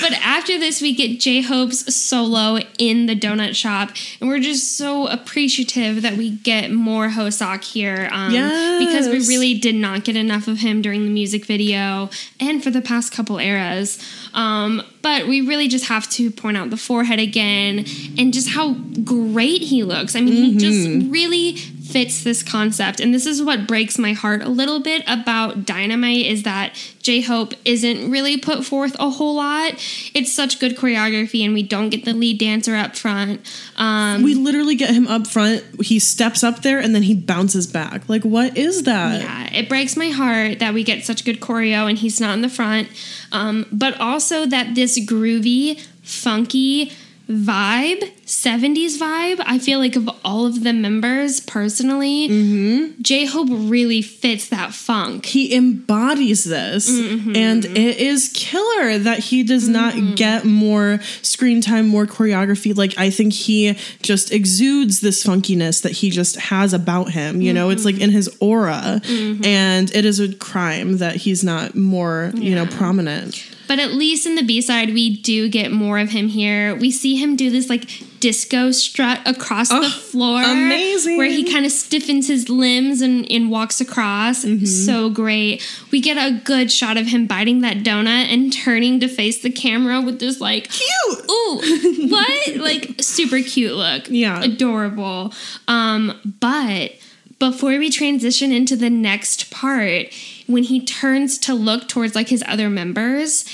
But 0.00 0.14
after 0.14 0.58
this, 0.58 0.82
we 0.82 0.94
get 0.94 1.20
J 1.20 1.42
Hope's 1.42 1.94
solo 1.94 2.58
in 2.76 3.06
the 3.06 3.14
donut 3.14 3.54
shop, 3.54 3.90
and 4.20 4.28
we're 4.28 4.40
just 4.40 4.76
so 4.76 5.06
appreciative 5.06 6.02
that 6.02 6.16
we 6.16 6.30
get 6.30 6.72
more 6.72 7.08
Hoseok 7.08 7.62
here. 7.62 8.08
Um, 8.10 8.32
Because 8.32 9.06
we 9.06 9.24
really 9.28 9.54
did 9.58 9.76
not 9.76 10.02
get 10.02 10.16
enough 10.16 10.48
of 10.48 10.58
him 10.58 10.82
during 10.82 11.04
the 11.04 11.10
music 11.10 11.46
video 11.46 12.10
and 12.40 12.64
for 12.64 12.70
the 12.70 12.82
past 12.82 13.12
couple 13.12 13.38
eras. 13.38 13.98
Um, 14.34 14.82
but 15.02 15.26
we 15.26 15.40
really 15.40 15.68
just 15.68 15.86
have 15.86 16.08
to 16.10 16.30
point 16.30 16.56
out 16.56 16.70
the 16.70 16.76
forehead 16.76 17.18
again 17.18 17.84
and 18.18 18.32
just 18.32 18.50
how 18.50 18.74
great 19.04 19.62
he 19.62 19.82
looks. 19.82 20.14
I 20.16 20.20
mean, 20.20 20.32
he 20.32 20.56
just 20.56 21.10
really 21.10 21.56
fits 21.56 22.24
this 22.24 22.42
concept. 22.42 23.00
And 23.00 23.12
this 23.12 23.26
is 23.26 23.42
what 23.42 23.66
breaks 23.66 23.98
my 23.98 24.12
heart 24.14 24.42
a 24.42 24.48
little 24.48 24.80
bit 24.80 25.02
about 25.06 25.66
Dynamite 25.66 26.24
is 26.24 26.44
that 26.44 26.74
J 27.02 27.20
Hope 27.20 27.52
isn't 27.64 28.10
really 28.10 28.38
put 28.38 28.64
forth 28.64 28.96
a 28.98 29.10
whole 29.10 29.34
lot. 29.34 29.72
It's 30.14 30.32
such 30.32 30.60
good 30.60 30.76
choreography, 30.76 31.44
and 31.44 31.52
we 31.52 31.62
don't 31.62 31.90
get 31.90 32.04
the 32.04 32.14
lead 32.14 32.38
dancer 32.38 32.74
up 32.76 32.96
front. 32.96 33.40
Um, 33.76 34.22
we 34.22 34.34
literally 34.34 34.76
get 34.76 34.90
him 34.94 35.06
up 35.08 35.26
front. 35.26 35.64
He 35.82 35.98
steps 35.98 36.42
up 36.44 36.62
there 36.62 36.78
and 36.78 36.94
then 36.94 37.02
he 37.02 37.14
bounces 37.14 37.66
back. 37.66 38.08
Like, 38.08 38.22
what 38.22 38.56
is 38.56 38.84
that? 38.84 39.20
yeah, 39.20 39.52
it 39.52 39.68
breaks 39.68 39.96
my 39.96 40.08
heart 40.10 40.60
that 40.60 40.72
we 40.72 40.84
get 40.84 41.04
such 41.04 41.24
good 41.24 41.40
choreo 41.40 41.88
and 41.88 41.98
he's 41.98 42.20
not 42.20 42.34
in 42.34 42.42
the 42.42 42.48
front. 42.48 42.88
Um, 43.32 43.66
but 43.72 43.98
also 43.98 44.46
that 44.46 44.74
this 44.74 44.98
groovy, 45.00 45.80
funky 46.02 46.92
vibe, 47.32 48.02
70s 48.26 48.98
vibe, 48.98 49.42
I 49.44 49.58
feel 49.58 49.78
like 49.78 49.96
of 49.96 50.08
all 50.24 50.46
of 50.46 50.62
the 50.62 50.72
members 50.72 51.40
personally, 51.40 52.94
J 53.00 53.26
Hope 53.26 53.48
really 53.50 54.02
fits 54.02 54.48
that 54.48 54.72
funk. 54.74 55.26
he 55.26 55.54
embodies 55.54 56.44
this 56.44 56.90
Mm-hmm. 56.90 57.36
and 57.36 57.64
it 57.64 57.96
is 57.98 58.30
killer 58.34 58.98
that 58.98 59.18
he 59.18 59.42
does 59.42 59.68
not 59.68 60.16
get 60.16 60.44
more 60.44 61.00
screen 61.22 61.60
time 61.60 61.86
more 61.88 62.06
choreography. 62.06 62.76
Like 62.76 62.94
i 62.98 63.10
think 63.10 63.32
he 63.32 63.76
just 64.02 64.32
exudes 64.32 65.00
this 65.00 65.24
funkiness 65.24 65.82
that 65.82 65.92
he 65.92 66.10
just 66.10 66.36
has 66.36 66.72
about 66.72 67.10
him 67.10 67.40
you 67.40 67.52
know? 67.52 67.70
It's 67.70 67.84
like 67.84 67.92
Mm-hmm. 67.96 68.02
in 68.04 68.10
his 68.10 68.36
aura 68.40 69.00
and 69.44 69.94
it 69.94 70.04
is 70.04 70.18
a 70.20 70.32
crime 70.34 70.98
that 70.98 71.16
he's 71.16 71.44
not 71.44 71.74
more 71.74 72.32
you 72.34 72.54
know 72.54 72.66
prominent 72.66 73.44
But 73.72 73.78
at 73.78 73.92
least 73.92 74.26
in 74.26 74.34
the 74.34 74.42
B 74.42 74.60
side, 74.60 74.92
we 74.92 75.16
do 75.16 75.48
get 75.48 75.72
more 75.72 75.98
of 75.98 76.10
him 76.10 76.28
here. 76.28 76.76
We 76.76 76.90
see 76.90 77.16
him 77.16 77.36
do 77.36 77.48
this 77.48 77.70
like 77.70 77.88
disco 78.20 78.70
strut 78.70 79.20
across 79.24 79.70
the 79.70 79.88
floor. 79.88 80.42
amazing. 80.42 81.16
Where 81.16 81.26
he 81.26 81.50
kind 81.50 81.64
of 81.64 81.72
stiffens 81.72 82.28
his 82.28 82.50
limbs 82.50 83.00
and, 83.00 83.26
and 83.32 83.50
walks 83.50 83.80
across. 83.80 84.44
Mm-hmm. 84.44 84.66
So 84.66 85.08
great. 85.08 85.66
We 85.90 86.02
get 86.02 86.18
a 86.18 86.38
good 86.38 86.70
shot 86.70 86.98
of 86.98 87.06
him 87.06 87.26
biting 87.26 87.62
that 87.62 87.78
donut 87.78 88.30
and 88.30 88.52
turning 88.52 89.00
to 89.00 89.08
face 89.08 89.40
the 89.40 89.50
camera 89.50 90.02
with 90.02 90.20
this 90.20 90.38
like 90.38 90.68
cute 90.68 91.30
ooh, 91.30 92.08
what? 92.10 92.56
like 92.56 92.96
super 93.00 93.40
cute 93.40 93.74
look. 93.74 94.02
Yeah. 94.10 94.42
Adorable. 94.42 95.32
Um, 95.66 96.36
but 96.40 96.92
before 97.38 97.70
we 97.78 97.88
transition 97.88 98.52
into 98.52 98.76
the 98.76 98.90
next 98.90 99.50
part, 99.50 100.08
when 100.46 100.64
he 100.64 100.84
turns 100.84 101.38
to 101.38 101.54
look 101.54 101.88
towards 101.88 102.14
like 102.14 102.28
his 102.28 102.44
other 102.46 102.68
members, 102.68 103.44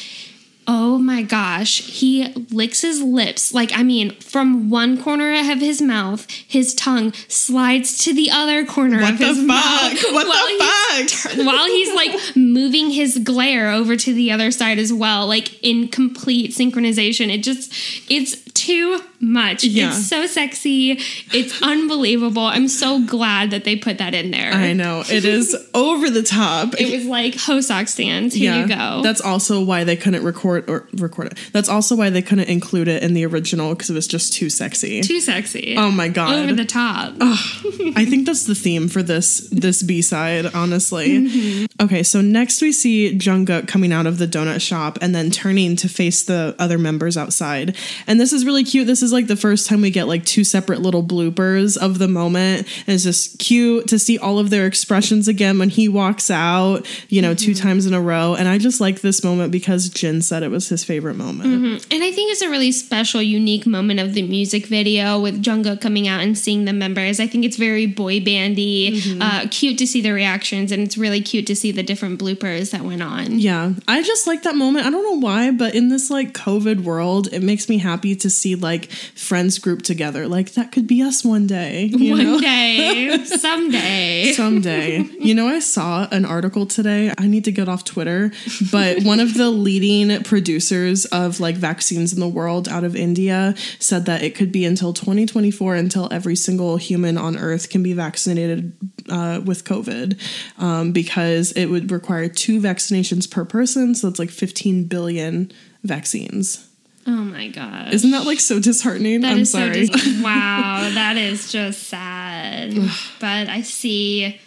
oh 0.70 0.98
my 0.98 1.22
gosh, 1.22 1.80
he 1.82 2.32
licks 2.50 2.82
his 2.82 3.00
lips. 3.02 3.54
Like, 3.54 3.72
I 3.74 3.82
mean, 3.82 4.14
from 4.20 4.68
one 4.68 5.02
corner 5.02 5.32
of 5.50 5.58
his 5.60 5.80
mouth, 5.80 6.30
his 6.30 6.74
tongue 6.74 7.12
slides 7.26 7.96
to 8.04 8.12
the 8.14 8.30
other 8.30 8.66
corner 8.66 9.00
What 9.00 9.14
of 9.14 9.18
his 9.18 9.38
fuck? 9.38 9.46
mouth. 9.46 10.04
What 10.12 10.24
the 10.24 10.28
while 10.28 10.46
he's 10.48 11.12
fuck? 11.22 11.34
tur- 11.34 11.44
while 11.44 11.66
he's 11.66 11.94
like 11.94 12.36
moving 12.36 12.90
his 12.90 13.18
glare 13.18 13.70
over 13.70 13.96
to 13.96 14.12
the 14.12 14.30
other 14.30 14.50
side 14.50 14.78
as 14.78 14.92
well, 14.92 15.26
like 15.26 15.62
in 15.64 15.88
complete 15.88 16.50
synchronization. 16.52 17.32
It 17.34 17.42
just, 17.42 17.72
it's 18.10 18.42
too 18.52 19.00
much. 19.20 19.64
Yeah. 19.64 19.88
It's 19.88 20.06
so 20.08 20.26
sexy. 20.26 20.92
It's 21.32 21.62
unbelievable. 21.62 22.42
I'm 22.42 22.68
so 22.68 23.00
glad 23.04 23.50
that 23.52 23.64
they 23.64 23.76
put 23.76 23.98
that 23.98 24.14
in 24.14 24.30
there. 24.30 24.52
i 24.52 24.72
know 24.72 25.02
it 25.08 25.24
is 25.24 25.56
over 25.74 26.10
the 26.10 26.22
top 26.22 26.74
It 26.78 26.92
was 26.92 27.04
like 27.06 27.34
Hoseok 27.34 27.88
stands. 27.88 28.34
Here 28.34 28.54
you 28.62 28.68
go. 28.68 29.00
That's 29.02 29.20
also 29.20 29.64
why 29.64 29.84
they 29.84 29.96
couldn't 29.96 30.24
record 30.24 30.57
or 30.66 30.88
record 30.94 31.28
it. 31.28 31.38
That's 31.52 31.68
also 31.68 31.94
why 31.94 32.10
they 32.10 32.22
couldn't 32.22 32.48
include 32.48 32.88
it 32.88 33.02
in 33.02 33.14
the 33.14 33.24
original 33.26 33.74
because 33.74 33.90
it 33.90 33.94
was 33.94 34.06
just 34.06 34.32
too 34.32 34.48
sexy. 34.50 35.00
too 35.02 35.20
sexy. 35.20 35.74
Oh 35.76 35.90
my 35.90 36.08
God. 36.08 36.34
Over 36.34 36.54
the 36.54 36.64
top. 36.64 37.14
I 37.20 38.04
think 38.08 38.26
that's 38.26 38.44
the 38.46 38.54
theme 38.54 38.88
for 38.88 39.02
this 39.02 39.48
this 39.50 39.82
B 39.82 40.02
side, 40.02 40.46
honestly. 40.54 41.08
Mm-hmm. 41.20 41.84
Okay, 41.84 42.02
so 42.02 42.20
next 42.20 42.60
we 42.62 42.72
see 42.72 43.16
Jungkook 43.18 43.68
coming 43.68 43.92
out 43.92 44.06
of 44.06 44.18
the 44.18 44.26
donut 44.26 44.60
shop 44.60 44.98
and 45.00 45.14
then 45.14 45.30
turning 45.30 45.76
to 45.76 45.88
face 45.88 46.22
the 46.24 46.54
other 46.58 46.78
members 46.78 47.16
outside. 47.16 47.76
And 48.06 48.20
this 48.20 48.32
is 48.32 48.44
really 48.44 48.64
cute. 48.64 48.86
This 48.86 49.02
is 49.02 49.12
like 49.12 49.26
the 49.26 49.36
first 49.36 49.66
time 49.66 49.80
we 49.80 49.90
get 49.90 50.08
like 50.08 50.24
two 50.24 50.44
separate 50.44 50.80
little 50.80 51.02
bloopers 51.02 51.76
of 51.76 51.98
the 51.98 52.08
moment. 52.08 52.66
And 52.86 52.94
it's 52.94 53.04
just 53.04 53.38
cute 53.38 53.88
to 53.88 53.98
see 53.98 54.18
all 54.18 54.38
of 54.38 54.50
their 54.50 54.66
expressions 54.66 55.28
again 55.28 55.58
when 55.58 55.70
he 55.70 55.88
walks 55.88 56.30
out, 56.30 56.86
you 57.08 57.20
know, 57.22 57.34
two 57.34 57.48
Mm-hmm. 57.48 57.66
times 57.66 57.86
in 57.86 57.94
a 57.94 58.00
row. 58.00 58.34
And 58.34 58.46
I 58.46 58.58
just 58.58 58.78
like 58.80 59.00
this 59.00 59.24
moment 59.24 59.50
because 59.52 59.88
Jin 59.88 60.20
said 60.20 60.42
it 60.42 60.47
was 60.50 60.68
his 60.68 60.84
favorite 60.84 61.14
moment. 61.14 61.46
And 61.92 62.02
I 62.04 62.10
think 62.12 62.32
it's 62.32 62.42
a 62.42 62.48
really 62.50 62.72
special, 62.72 63.20
unique 63.22 63.66
moment 63.66 64.00
of 64.00 64.14
the 64.14 64.22
music 64.22 64.66
video 64.66 65.20
with 65.20 65.42
Jungkook 65.42 65.80
coming 65.80 66.08
out 66.08 66.20
and 66.20 66.36
seeing 66.36 66.64
the 66.64 66.72
members. 66.72 67.20
I 67.20 67.26
think 67.26 67.44
it's 67.44 67.56
very 67.56 67.86
boy 67.86 68.20
bandy, 68.24 68.68
Mm-hmm. 68.98 69.22
uh, 69.22 69.46
cute 69.50 69.78
to 69.78 69.86
see 69.86 70.00
the 70.00 70.10
reactions, 70.12 70.72
and 70.72 70.82
it's 70.82 70.96
really 70.98 71.20
cute 71.20 71.46
to 71.48 71.56
see 71.56 71.72
the 71.72 71.82
different 71.82 72.20
bloopers 72.20 72.70
that 72.72 72.82
went 72.82 73.02
on. 73.02 73.38
Yeah, 73.38 73.72
I 73.86 74.02
just 74.02 74.26
like 74.26 74.42
that 74.44 74.56
moment. 74.56 74.86
I 74.86 74.90
don't 74.90 75.02
know 75.04 75.18
why, 75.26 75.50
but 75.50 75.74
in 75.74 75.88
this 75.88 76.10
like 76.10 76.32
COVID 76.32 76.82
world, 76.84 77.28
it 77.32 77.42
makes 77.42 77.68
me 77.68 77.78
happy 77.78 78.14
to 78.16 78.30
see 78.30 78.54
like 78.54 78.90
friends 79.14 79.58
grouped 79.58 79.84
together. 79.84 80.26
Like 80.28 80.52
that 80.52 80.72
could 80.72 80.86
be 80.86 81.02
us 81.02 81.24
one 81.24 81.46
day. 81.46 81.84
you 81.84 82.12
One 82.12 82.24
know? 82.24 82.40
day, 82.40 83.24
someday. 83.24 84.32
Someday. 84.32 85.00
you 85.18 85.34
know, 85.34 85.46
I 85.48 85.60
saw 85.60 86.08
an 86.10 86.24
article 86.24 86.66
today. 86.66 87.12
I 87.18 87.26
need 87.26 87.44
to 87.44 87.52
get 87.52 87.68
off 87.68 87.84
Twitter, 87.84 88.30
but 88.70 89.02
one 89.02 89.20
of 89.20 89.34
the 89.34 89.50
leading 89.50 90.22
producers 90.38 91.04
of 91.06 91.40
like 91.40 91.56
vaccines 91.56 92.12
in 92.12 92.20
the 92.20 92.28
world 92.28 92.68
out 92.68 92.84
of 92.84 92.94
India 92.94 93.56
said 93.80 94.06
that 94.06 94.22
it 94.22 94.36
could 94.36 94.52
be 94.52 94.64
until 94.64 94.92
2024 94.92 95.74
until 95.74 96.08
every 96.12 96.36
single 96.36 96.76
human 96.76 97.18
on 97.18 97.36
earth 97.36 97.70
can 97.70 97.82
be 97.82 97.92
vaccinated 97.92 98.72
uh, 99.08 99.40
with 99.44 99.64
COVID 99.64 100.16
um, 100.62 100.92
because 100.92 101.50
it 101.52 101.66
would 101.66 101.90
require 101.90 102.28
two 102.28 102.60
vaccinations 102.60 103.28
per 103.28 103.44
person. 103.44 103.96
So 103.96 104.06
it's 104.06 104.20
like 104.20 104.30
15 104.30 104.84
billion 104.84 105.50
vaccines. 105.82 106.68
oh 107.04 107.10
my 107.10 107.48
god. 107.48 107.92
Isn't 107.92 108.12
that 108.12 108.24
like 108.24 108.38
so 108.38 108.60
disheartening? 108.60 109.22
That 109.22 109.32
I'm 109.32 109.44
sorry. 109.44 109.86
so 109.86 109.92
dis- 109.94 110.22
wow, 110.22 110.88
that 110.94 111.16
is 111.16 111.50
just 111.50 111.82
sad. 111.88 112.74
but 113.18 113.48
I 113.48 113.62
see 113.62 114.40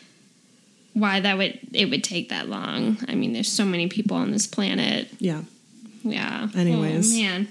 why 0.93 1.19
that 1.19 1.37
would 1.37 1.59
it 1.73 1.89
would 1.89 2.03
take 2.05 2.29
that 2.29 2.47
long. 2.47 2.97
I 3.09 3.15
mean, 3.15 3.33
there's 3.33 3.51
so 3.51 3.65
many 3.65 3.87
people 3.89 4.15
on 4.15 4.31
this 4.31 4.47
planet. 4.47 5.09
yeah. 5.19 5.41
Yeah. 6.03 6.47
Anyways. 6.55 7.15
oh, 7.15 7.21
man. 7.21 7.47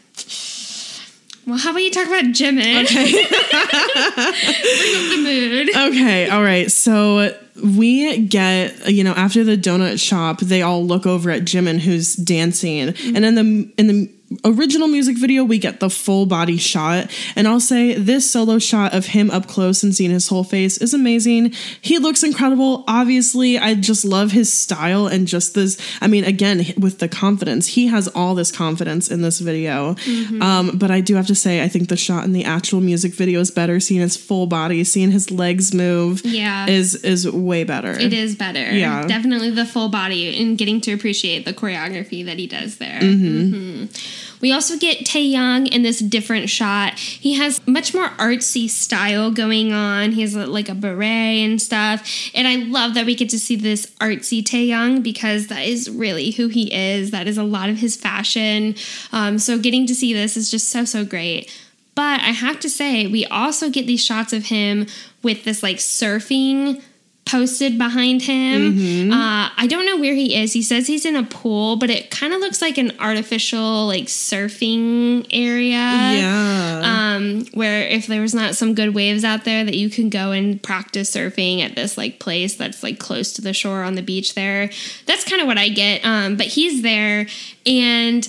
Well, 1.47 1.59
how 1.59 1.71
about 1.71 1.83
you 1.83 1.91
talk 1.91 2.07
about 2.07 2.25
Jimin? 2.27 2.85
Okay. 2.85 3.11
Bring 3.13 4.95
up 4.97 5.11
the 5.11 5.23
mood. 5.23 5.77
Okay, 5.77 6.29
all 6.29 6.43
right. 6.43 6.71
So 6.71 7.35
we 7.65 8.19
get 8.27 8.89
you 8.89 9.03
know 9.03 9.13
after 9.13 9.43
the 9.43 9.57
donut 9.57 9.99
shop, 9.99 10.41
they 10.41 10.63
all 10.63 10.85
look 10.85 11.07
over 11.07 11.31
at 11.31 11.43
Jimin 11.43 11.79
who's 11.81 12.15
dancing, 12.15 12.89
mm. 12.89 13.17
and 13.17 13.25
in 13.25 13.35
the 13.35 13.73
in 13.79 13.87
the 13.87 14.11
original 14.45 14.87
music 14.89 15.17
video, 15.19 15.43
we 15.45 15.59
get 15.59 15.81
the 15.81 15.91
full 15.91 16.25
body 16.27 16.57
shot. 16.57 17.11
And 17.35 17.49
I'll 17.49 17.59
say 17.61 17.95
this 17.95 18.31
solo 18.31 18.59
shot 18.59 18.95
of 18.95 19.07
him 19.07 19.31
up 19.31 19.49
close 19.49 19.83
and 19.83 19.95
seeing 19.95 20.11
his 20.13 20.29
whole 20.29 20.45
face 20.45 20.79
is 20.79 20.95
amazing. 20.95 21.53
He 21.81 21.99
looks 21.99 22.23
incredible. 22.23 22.85
Obviously, 22.87 23.59
I 23.59 23.75
just 23.75 24.05
love 24.05 24.31
his 24.33 24.53
style 24.53 25.07
and 25.09 25.27
just 25.27 25.55
this. 25.55 25.81
I 26.01 26.07
mean, 26.07 26.25
again, 26.25 26.65
with 26.79 26.99
the 27.01 27.09
confidence, 27.09 27.67
he 27.69 27.89
has 27.89 28.07
all 28.09 28.35
this 28.35 28.53
confidence 28.53 29.11
in 29.11 29.23
this 29.23 29.41
video. 29.41 29.97
Um, 30.41 30.73
but 30.79 30.91
I 30.91 31.01
do 31.01 31.17
have 31.17 31.27
to 31.27 31.35
say, 31.35 31.63
I 31.63 31.69
think 31.69 31.89
the 31.89 31.97
shot 31.97 32.25
in 32.25 32.33
the 32.33 32.45
actual 32.45 32.81
music 32.81 33.15
video 33.15 33.41
is 33.41 33.51
better. 33.51 33.81
Seeing 33.81 34.01
his 34.01 34.17
full 34.17 34.47
body, 34.47 34.85
seeing 34.85 35.11
his 35.11 35.31
legs 35.31 35.75
move, 35.75 36.23
Yeah. 36.25 36.67
is 36.69 36.95
is 36.95 37.29
way 37.31 37.65
better. 37.65 37.93
It 37.93 38.13
is 38.13 38.37
better. 38.37 38.73
Yeah. 38.75 39.07
Definitely 39.07 39.51
the 39.51 39.65
full 39.67 39.89
body 39.89 40.41
and 40.41 40.57
getting 40.57 40.81
to 40.83 40.93
appreciate 40.93 41.45
the 41.45 41.53
choreography 41.53 42.25
that 42.27 42.39
he 42.39 42.47
does 42.47 42.77
there. 42.77 43.01
Mm-hmm. 43.01 43.55
Mhm. 43.55 44.20
We 44.41 44.53
also 44.53 44.77
get 44.77 45.07
Taehyung 45.07 45.69
in 45.69 45.83
this 45.83 45.99
different 45.99 46.49
shot. 46.49 46.99
He 46.99 47.35
has 47.35 47.67
much 47.67 47.95
more 47.95 48.09
artsy 48.11 48.69
style 48.69 49.31
going 49.31 49.73
on. 49.73 50.13
He 50.13 50.23
has 50.23 50.35
like 50.35 50.69
a 50.69 50.75
beret 50.75 51.45
and 51.45 51.61
stuff. 51.61 52.31
And 52.35 52.49
I 52.49 52.57
love 52.57 52.95
that 52.95 53.07
we 53.07 53.15
get 53.15 53.29
to 53.31 53.39
see 53.39 53.57
this 53.57 53.87
artsy 54.01 54.43
Taehyung 54.43 55.03
because 55.03 55.49
that 55.49 55.67
is 55.67 55.91
really 55.91 56.31
who 56.33 56.49
he 56.49 56.73
is. 56.73 57.11
That 57.11 57.27
is 57.27 57.39
a 57.39 57.45
lot 57.45 57.69
of 57.69 57.79
his 57.79 57.97
fashion. 57.97 58.75
Um, 59.13 59.39
so 59.39 59.59
getting 59.59 59.87
to 59.87 59.95
see 59.95 60.13
this 60.13 60.37
is 60.37 60.51
just 60.51 60.71
so, 60.71 60.85
so 60.85 61.05
great. 61.05 61.55
But 61.95 62.21
I 62.21 62.31
have 62.31 62.61
to 62.61 62.71
say, 62.71 63.07
we 63.07 63.27
also 63.27 63.69
get 63.69 63.87
these 63.87 64.03
shots 64.03 64.33
of 64.33 64.47
him 64.47 64.87
with 65.23 65.45
this 65.45 65.63
like 65.63 65.77
surfing 65.77 66.83
posted 67.31 67.79
behind 67.79 68.23
him. 68.23 69.13
Uh, 69.13 69.51
I 69.57 69.67
don't 69.69 69.87
know 69.87 69.99
where 69.99 70.15
he 70.15 70.35
is. 70.35 70.53
He 70.53 70.63
says 70.63 70.87
he's 70.87 71.05
in 71.05 71.15
a 71.15 71.23
pool, 71.23 71.77
but 71.77 71.91
it 71.91 72.11
kind 72.11 72.33
of 72.33 72.41
looks 72.41 72.61
like 72.61 72.77
an 72.77 72.93
artificial 72.99 73.87
like 73.87 74.07
surfing 74.07 75.27
area. 75.31 75.77
yeah. 75.77 76.81
Um, 76.83 77.47
where 77.55 77.87
if 77.87 78.07
there 78.07 78.21
was 78.21 78.35
not 78.35 78.57
some 78.57 78.75
good 78.75 78.95
waves 78.95 79.25
out 79.25 79.45
there, 79.45 79.65
that 79.65 79.75
you 79.75 79.91
can 79.91 80.11
go 80.11 80.33
and 80.33 80.61
practice 80.61 81.15
surfing 81.15 81.61
at 81.61 81.77
this 81.77 81.97
like 81.97 82.19
place 82.19 82.57
that's 82.57 82.83
like 82.83 82.99
close 82.99 83.33
to 83.35 83.43
the 83.43 83.53
shore 83.53 83.83
on 83.83 83.95
the 83.95 84.03
beach 84.03 84.35
there. 84.35 84.71
That's 85.07 85.25
kind 85.25 85.41
of 85.41 85.47
what 85.47 85.59
I 85.59 85.69
get. 85.69 86.05
Um, 86.05 86.37
but 86.37 86.47
he's 86.47 86.83
there 86.83 87.27
and. 87.65 88.29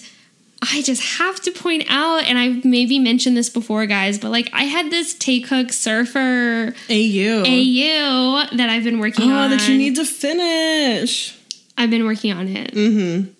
I 0.61 0.83
just 0.83 1.17
have 1.17 1.39
to 1.41 1.51
point 1.51 1.85
out, 1.89 2.23
and 2.25 2.37
I've 2.37 2.63
maybe 2.63 2.99
mentioned 2.99 3.35
this 3.35 3.49
before, 3.49 3.85
guys, 3.87 4.19
but 4.19 4.29
like 4.29 4.49
I 4.53 4.65
had 4.65 4.91
this 4.91 5.13
Taekook 5.15 5.71
Surfer 5.71 6.73
AU. 6.89 7.43
AU 7.47 8.55
that 8.57 8.69
I've 8.69 8.83
been 8.83 8.99
working 8.99 9.31
Oh, 9.31 9.35
on. 9.35 9.49
that 9.51 9.67
you 9.67 9.77
need 9.77 9.95
to 9.95 10.05
finish. 10.05 11.35
I've 11.77 11.89
been 11.89 12.05
working 12.05 12.31
on 12.33 12.47
it. 12.47 12.73
Mm-hmm. 12.73 13.31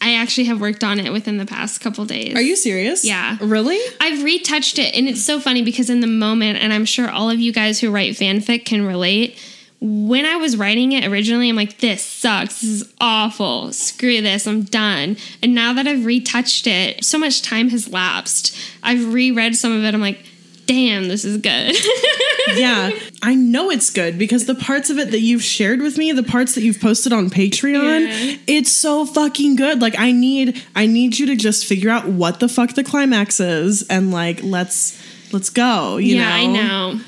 I 0.00 0.14
actually 0.14 0.44
have 0.44 0.60
worked 0.60 0.82
on 0.82 0.98
it 0.98 1.12
within 1.12 1.36
the 1.36 1.46
past 1.46 1.80
couple 1.80 2.04
days. 2.06 2.34
Are 2.34 2.40
you 2.42 2.56
serious? 2.56 3.04
Yeah. 3.04 3.36
Really? 3.40 3.78
I've 4.00 4.24
retouched 4.24 4.78
it, 4.78 4.94
and 4.96 5.08
it's 5.08 5.22
so 5.22 5.38
funny 5.40 5.62
because 5.62 5.90
in 5.90 6.00
the 6.00 6.06
moment, 6.08 6.58
and 6.58 6.72
I'm 6.72 6.86
sure 6.86 7.08
all 7.08 7.30
of 7.30 7.38
you 7.38 7.52
guys 7.52 7.80
who 7.80 7.90
write 7.90 8.14
fanfic 8.14 8.64
can 8.64 8.84
relate. 8.86 9.38
When 9.84 10.24
I 10.24 10.36
was 10.36 10.56
writing 10.56 10.92
it 10.92 11.04
originally, 11.04 11.48
I'm 11.48 11.56
like, 11.56 11.78
this 11.78 12.04
sucks. 12.04 12.60
This 12.60 12.70
is 12.70 12.94
awful. 13.00 13.72
Screw 13.72 14.20
this. 14.22 14.46
I'm 14.46 14.62
done. 14.62 15.16
And 15.42 15.56
now 15.56 15.72
that 15.72 15.88
I've 15.88 16.04
retouched 16.04 16.68
it, 16.68 17.04
so 17.04 17.18
much 17.18 17.42
time 17.42 17.68
has 17.70 17.88
lapsed. 17.92 18.56
I've 18.84 19.12
reread 19.12 19.56
some 19.56 19.72
of 19.72 19.82
it. 19.82 19.92
I'm 19.92 20.00
like, 20.00 20.24
damn, 20.66 21.08
this 21.08 21.24
is 21.24 21.38
good. 21.38 21.76
yeah. 22.56 22.90
I 23.24 23.34
know 23.34 23.70
it's 23.70 23.90
good 23.90 24.18
because 24.18 24.46
the 24.46 24.54
parts 24.54 24.88
of 24.88 24.98
it 24.98 25.10
that 25.10 25.20
you've 25.20 25.42
shared 25.42 25.80
with 25.80 25.98
me, 25.98 26.12
the 26.12 26.22
parts 26.22 26.54
that 26.54 26.62
you've 26.62 26.80
posted 26.80 27.12
on 27.12 27.28
Patreon, 27.28 28.06
Yeah. 28.06 28.36
it's 28.46 28.70
so 28.70 29.04
fucking 29.04 29.56
good. 29.56 29.80
Like 29.82 29.98
I 29.98 30.12
need 30.12 30.62
I 30.76 30.86
need 30.86 31.18
you 31.18 31.26
to 31.26 31.34
just 31.36 31.66
figure 31.66 31.90
out 31.90 32.06
what 32.06 32.38
the 32.38 32.48
fuck 32.48 32.74
the 32.74 32.84
climax 32.84 33.40
is 33.40 33.82
and 33.88 34.12
like 34.12 34.40
let's 34.44 34.96
let's 35.32 35.50
go, 35.50 35.96
you 35.96 36.16
yeah, 36.16 36.28
know. 36.28 36.32
I 36.34 36.46
know. 36.46 37.00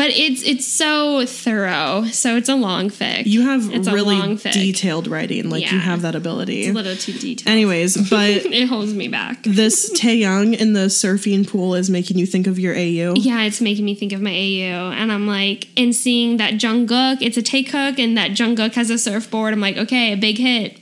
But 0.00 0.12
it's 0.12 0.42
it's 0.44 0.66
so 0.66 1.26
thorough. 1.26 2.06
So 2.06 2.36
it's 2.38 2.48
a 2.48 2.54
long 2.54 2.88
fic. 2.88 3.26
You 3.26 3.42
have 3.42 3.70
it's 3.70 3.86
a 3.86 3.92
really 3.92 4.34
detailed 4.36 5.06
writing. 5.06 5.50
Like 5.50 5.70
you 5.70 5.78
have 5.78 6.00
that 6.00 6.14
ability. 6.14 6.62
It's 6.62 6.70
a 6.70 6.72
little 6.72 6.96
too 6.96 7.12
detailed. 7.12 7.52
Anyways, 7.52 8.08
but 8.10 8.30
it 8.30 8.66
holds 8.66 8.94
me 8.94 9.08
back. 9.08 9.42
this 9.42 9.92
Taehyung 9.92 10.58
in 10.58 10.72
the 10.72 10.86
surfing 10.86 11.46
pool 11.46 11.74
is 11.74 11.90
making 11.90 12.16
you 12.16 12.24
think 12.24 12.46
of 12.46 12.58
your 12.58 12.74
AU. 12.74 13.12
Yeah, 13.14 13.42
it's 13.42 13.60
making 13.60 13.84
me 13.84 13.94
think 13.94 14.14
of 14.14 14.22
my 14.22 14.30
AU, 14.30 14.92
and 14.92 15.12
I'm 15.12 15.26
like, 15.26 15.68
and 15.76 15.94
seeing 15.94 16.38
that 16.38 16.54
Jungkook, 16.54 17.18
it's 17.20 17.36
a 17.36 17.42
Taekook, 17.42 17.98
and 17.98 18.16
that 18.16 18.30
Jungkook 18.30 18.76
has 18.76 18.88
a 18.88 18.96
surfboard. 18.96 19.52
I'm 19.52 19.60
like, 19.60 19.76
okay, 19.76 20.14
a 20.14 20.16
big 20.16 20.38
hit. 20.38 20.80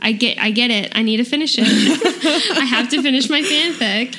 I 0.00 0.10
get, 0.10 0.38
I 0.40 0.50
get 0.50 0.72
it. 0.72 0.90
I 0.96 1.02
need 1.02 1.18
to 1.18 1.24
finish 1.24 1.54
it. 1.56 1.66
I 2.58 2.64
have 2.64 2.88
to 2.88 3.00
finish 3.00 3.30
my 3.30 3.42
fanfic. 3.42 4.16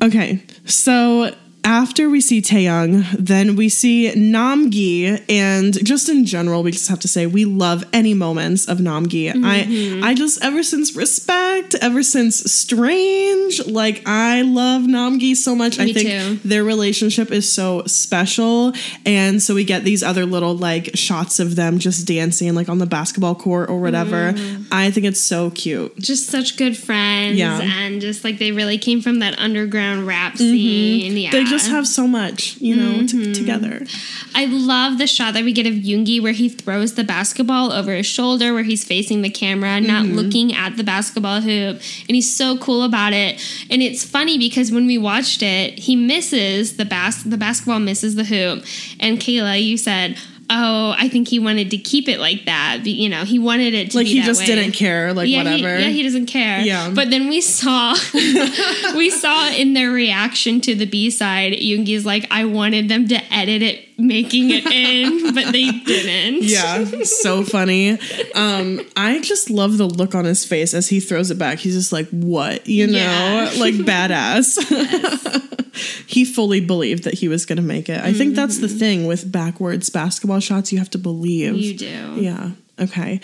Okay, 0.00 0.40
so 0.66 1.34
after 1.64 2.08
we 2.08 2.20
see 2.20 2.42
Taeyong, 2.42 3.06
then 3.18 3.56
we 3.56 3.68
see 3.68 4.10
Namgi, 4.14 5.22
and 5.30 5.72
just 5.84 6.08
in 6.08 6.24
general, 6.26 6.62
we 6.62 6.72
just 6.72 6.88
have 6.88 7.00
to 7.00 7.08
say 7.08 7.26
we 7.26 7.44
love 7.44 7.84
any 7.92 8.14
moments 8.14 8.66
of 8.68 8.78
Namgi. 8.78 9.32
Mm-hmm. 9.32 10.02
I, 10.04 10.10
I 10.10 10.14
just 10.14 10.42
ever 10.44 10.62
since 10.62 10.96
Respect, 10.96 11.74
ever 11.80 12.02
since 12.02 12.36
Strange, 12.50 13.64
like 13.66 14.02
I 14.06 14.42
love 14.42 14.82
Namgi 14.82 15.36
so 15.36 15.54
much. 15.54 15.78
I 15.78 15.92
think 15.92 16.08
too. 16.42 16.48
their 16.48 16.64
relationship 16.64 17.30
is 17.30 17.50
so 17.50 17.84
special, 17.86 18.72
and 19.06 19.40
so 19.42 19.54
we 19.54 19.64
get 19.64 19.84
these 19.84 20.02
other 20.02 20.26
little 20.26 20.56
like 20.56 20.90
shots 20.96 21.38
of 21.38 21.56
them 21.56 21.78
just 21.78 22.06
dancing, 22.06 22.54
like 22.54 22.68
on 22.68 22.78
the 22.78 22.86
basketball 22.86 23.34
court 23.34 23.70
or 23.70 23.80
whatever. 23.80 24.32
Mm-hmm. 24.32 24.64
I 24.72 24.90
think 24.90 25.06
it's 25.06 25.20
so 25.20 25.50
cute. 25.50 25.96
Just 25.98 26.28
such 26.28 26.56
good 26.56 26.76
friends, 26.76 27.36
Yeah. 27.38 27.60
and 27.62 28.00
just 28.00 28.24
like 28.24 28.38
they 28.38 28.52
really 28.52 28.78
came 28.78 29.00
from 29.00 29.20
that 29.20 29.38
underground 29.38 30.06
rap 30.06 30.36
scene. 30.36 31.16
Yeah, 31.16 31.30
Mm-hmm. 31.30 31.44
They 31.44 31.44
just 31.52 31.70
have 31.70 31.86
so 31.86 32.06
much, 32.06 32.56
you 32.60 32.74
know, 32.76 32.92
Mm-hmm. 32.92 33.32
t- 33.32 33.34
together. 33.34 33.84
I 34.34 34.46
love 34.46 34.98
the 34.98 35.06
shot 35.06 35.34
that 35.34 35.44
we 35.44 35.52
get 35.52 35.66
of 35.66 35.74
Yoongi 35.74 36.20
where 36.22 36.32
he 36.32 36.48
throws 36.48 36.94
the 36.94 37.04
basketball 37.04 37.72
over 37.72 37.92
his 37.94 38.06
shoulder, 38.06 38.52
where 38.52 38.62
he's 38.62 38.84
facing 38.84 39.22
the 39.22 39.30
camera, 39.30 39.80
not 39.80 40.04
Mm-hmm. 40.04 40.14
looking 40.14 40.54
at 40.54 40.76
the 40.76 40.84
basketball 40.84 41.40
hoop. 41.40 41.76
And 42.08 42.14
he's 42.14 42.34
so 42.34 42.56
cool 42.58 42.82
about 42.82 43.12
it. 43.12 43.40
And 43.70 43.82
it's 43.82 44.04
funny 44.04 44.38
because 44.38 44.72
when 44.72 44.86
we 44.86 44.98
watched 44.98 45.42
it, 45.42 45.78
he 45.78 45.96
misses 45.96 46.76
the 46.76 46.84
bas- 46.84 47.22
the 47.22 47.36
basketball 47.36 47.78
misses 47.80 48.14
the 48.14 48.24
hoop. 48.24 48.64
And 49.00 49.18
Kayla, 49.18 49.62
you 49.62 49.76
said, 49.76 50.16
Oh, 50.50 50.94
I 50.98 51.08
think 51.08 51.28
he 51.28 51.38
wanted 51.38 51.70
to 51.70 51.78
keep 51.78 52.08
it 52.08 52.18
like 52.20 52.44
that. 52.44 52.78
But, 52.80 52.88
You 52.88 53.08
know, 53.08 53.24
he 53.24 53.38
wanted 53.38 53.74
it 53.74 53.90
to 53.92 53.96
Like 53.98 54.06
be 54.06 54.12
he 54.14 54.22
just 54.22 54.40
way. 54.40 54.46
didn't 54.46 54.72
care, 54.72 55.12
like 55.14 55.28
yeah, 55.28 55.38
whatever. 55.38 55.76
He, 55.76 55.82
yeah, 55.84 55.88
he 55.90 56.02
doesn't 56.02 56.26
care. 56.26 56.60
Yeah. 56.60 56.90
But 56.94 57.10
then 57.10 57.28
we 57.28 57.40
saw 57.40 57.94
we 58.96 59.10
saw 59.10 59.48
in 59.50 59.72
their 59.74 59.90
reaction 59.90 60.60
to 60.62 60.74
the 60.74 60.84
B 60.86 61.10
side, 61.10 61.52
Yoongi's 61.54 62.04
like, 62.04 62.26
I 62.30 62.44
wanted 62.44 62.88
them 62.88 63.08
to 63.08 63.16
edit 63.32 63.62
it 63.62 63.88
making 63.98 64.50
it 64.50 64.66
in, 64.66 65.34
but 65.34 65.52
they 65.52 65.70
didn't. 65.70 66.42
Yeah, 66.52 66.84
so 67.04 67.44
funny. 67.44 67.98
Um, 68.34 68.80
I 68.96 69.20
just 69.20 69.48
love 69.50 69.78
the 69.78 69.86
look 69.86 70.14
on 70.14 70.24
his 70.24 70.44
face 70.44 70.74
as 70.74 70.88
he 70.88 71.00
throws 71.00 71.30
it 71.30 71.38
back. 71.38 71.58
He's 71.58 71.74
just 71.74 71.92
like, 71.92 72.08
"What?" 72.10 72.66
You 72.66 72.88
know, 72.88 72.98
Yeah. 72.98 73.52
like 73.58 73.74
badass. 73.74 74.58
he 76.06 76.24
fully 76.24 76.60
believed 76.60 77.04
that 77.04 77.14
he 77.14 77.28
was 77.28 77.46
going 77.46 77.56
to 77.56 77.62
make 77.62 77.88
it. 77.88 78.00
I 78.00 78.12
think 78.12 78.34
that's 78.34 78.58
the 78.58 78.68
thing 78.68 79.06
with 79.06 79.30
backwards 79.30 79.88
basketball 79.90 80.40
shots. 80.40 80.72
You 80.72 80.78
have 80.78 80.90
to 80.90 80.98
believe. 80.98 81.56
You 81.56 81.74
do. 81.76 82.14
Yeah. 82.20 82.50
Okay. 82.78 83.20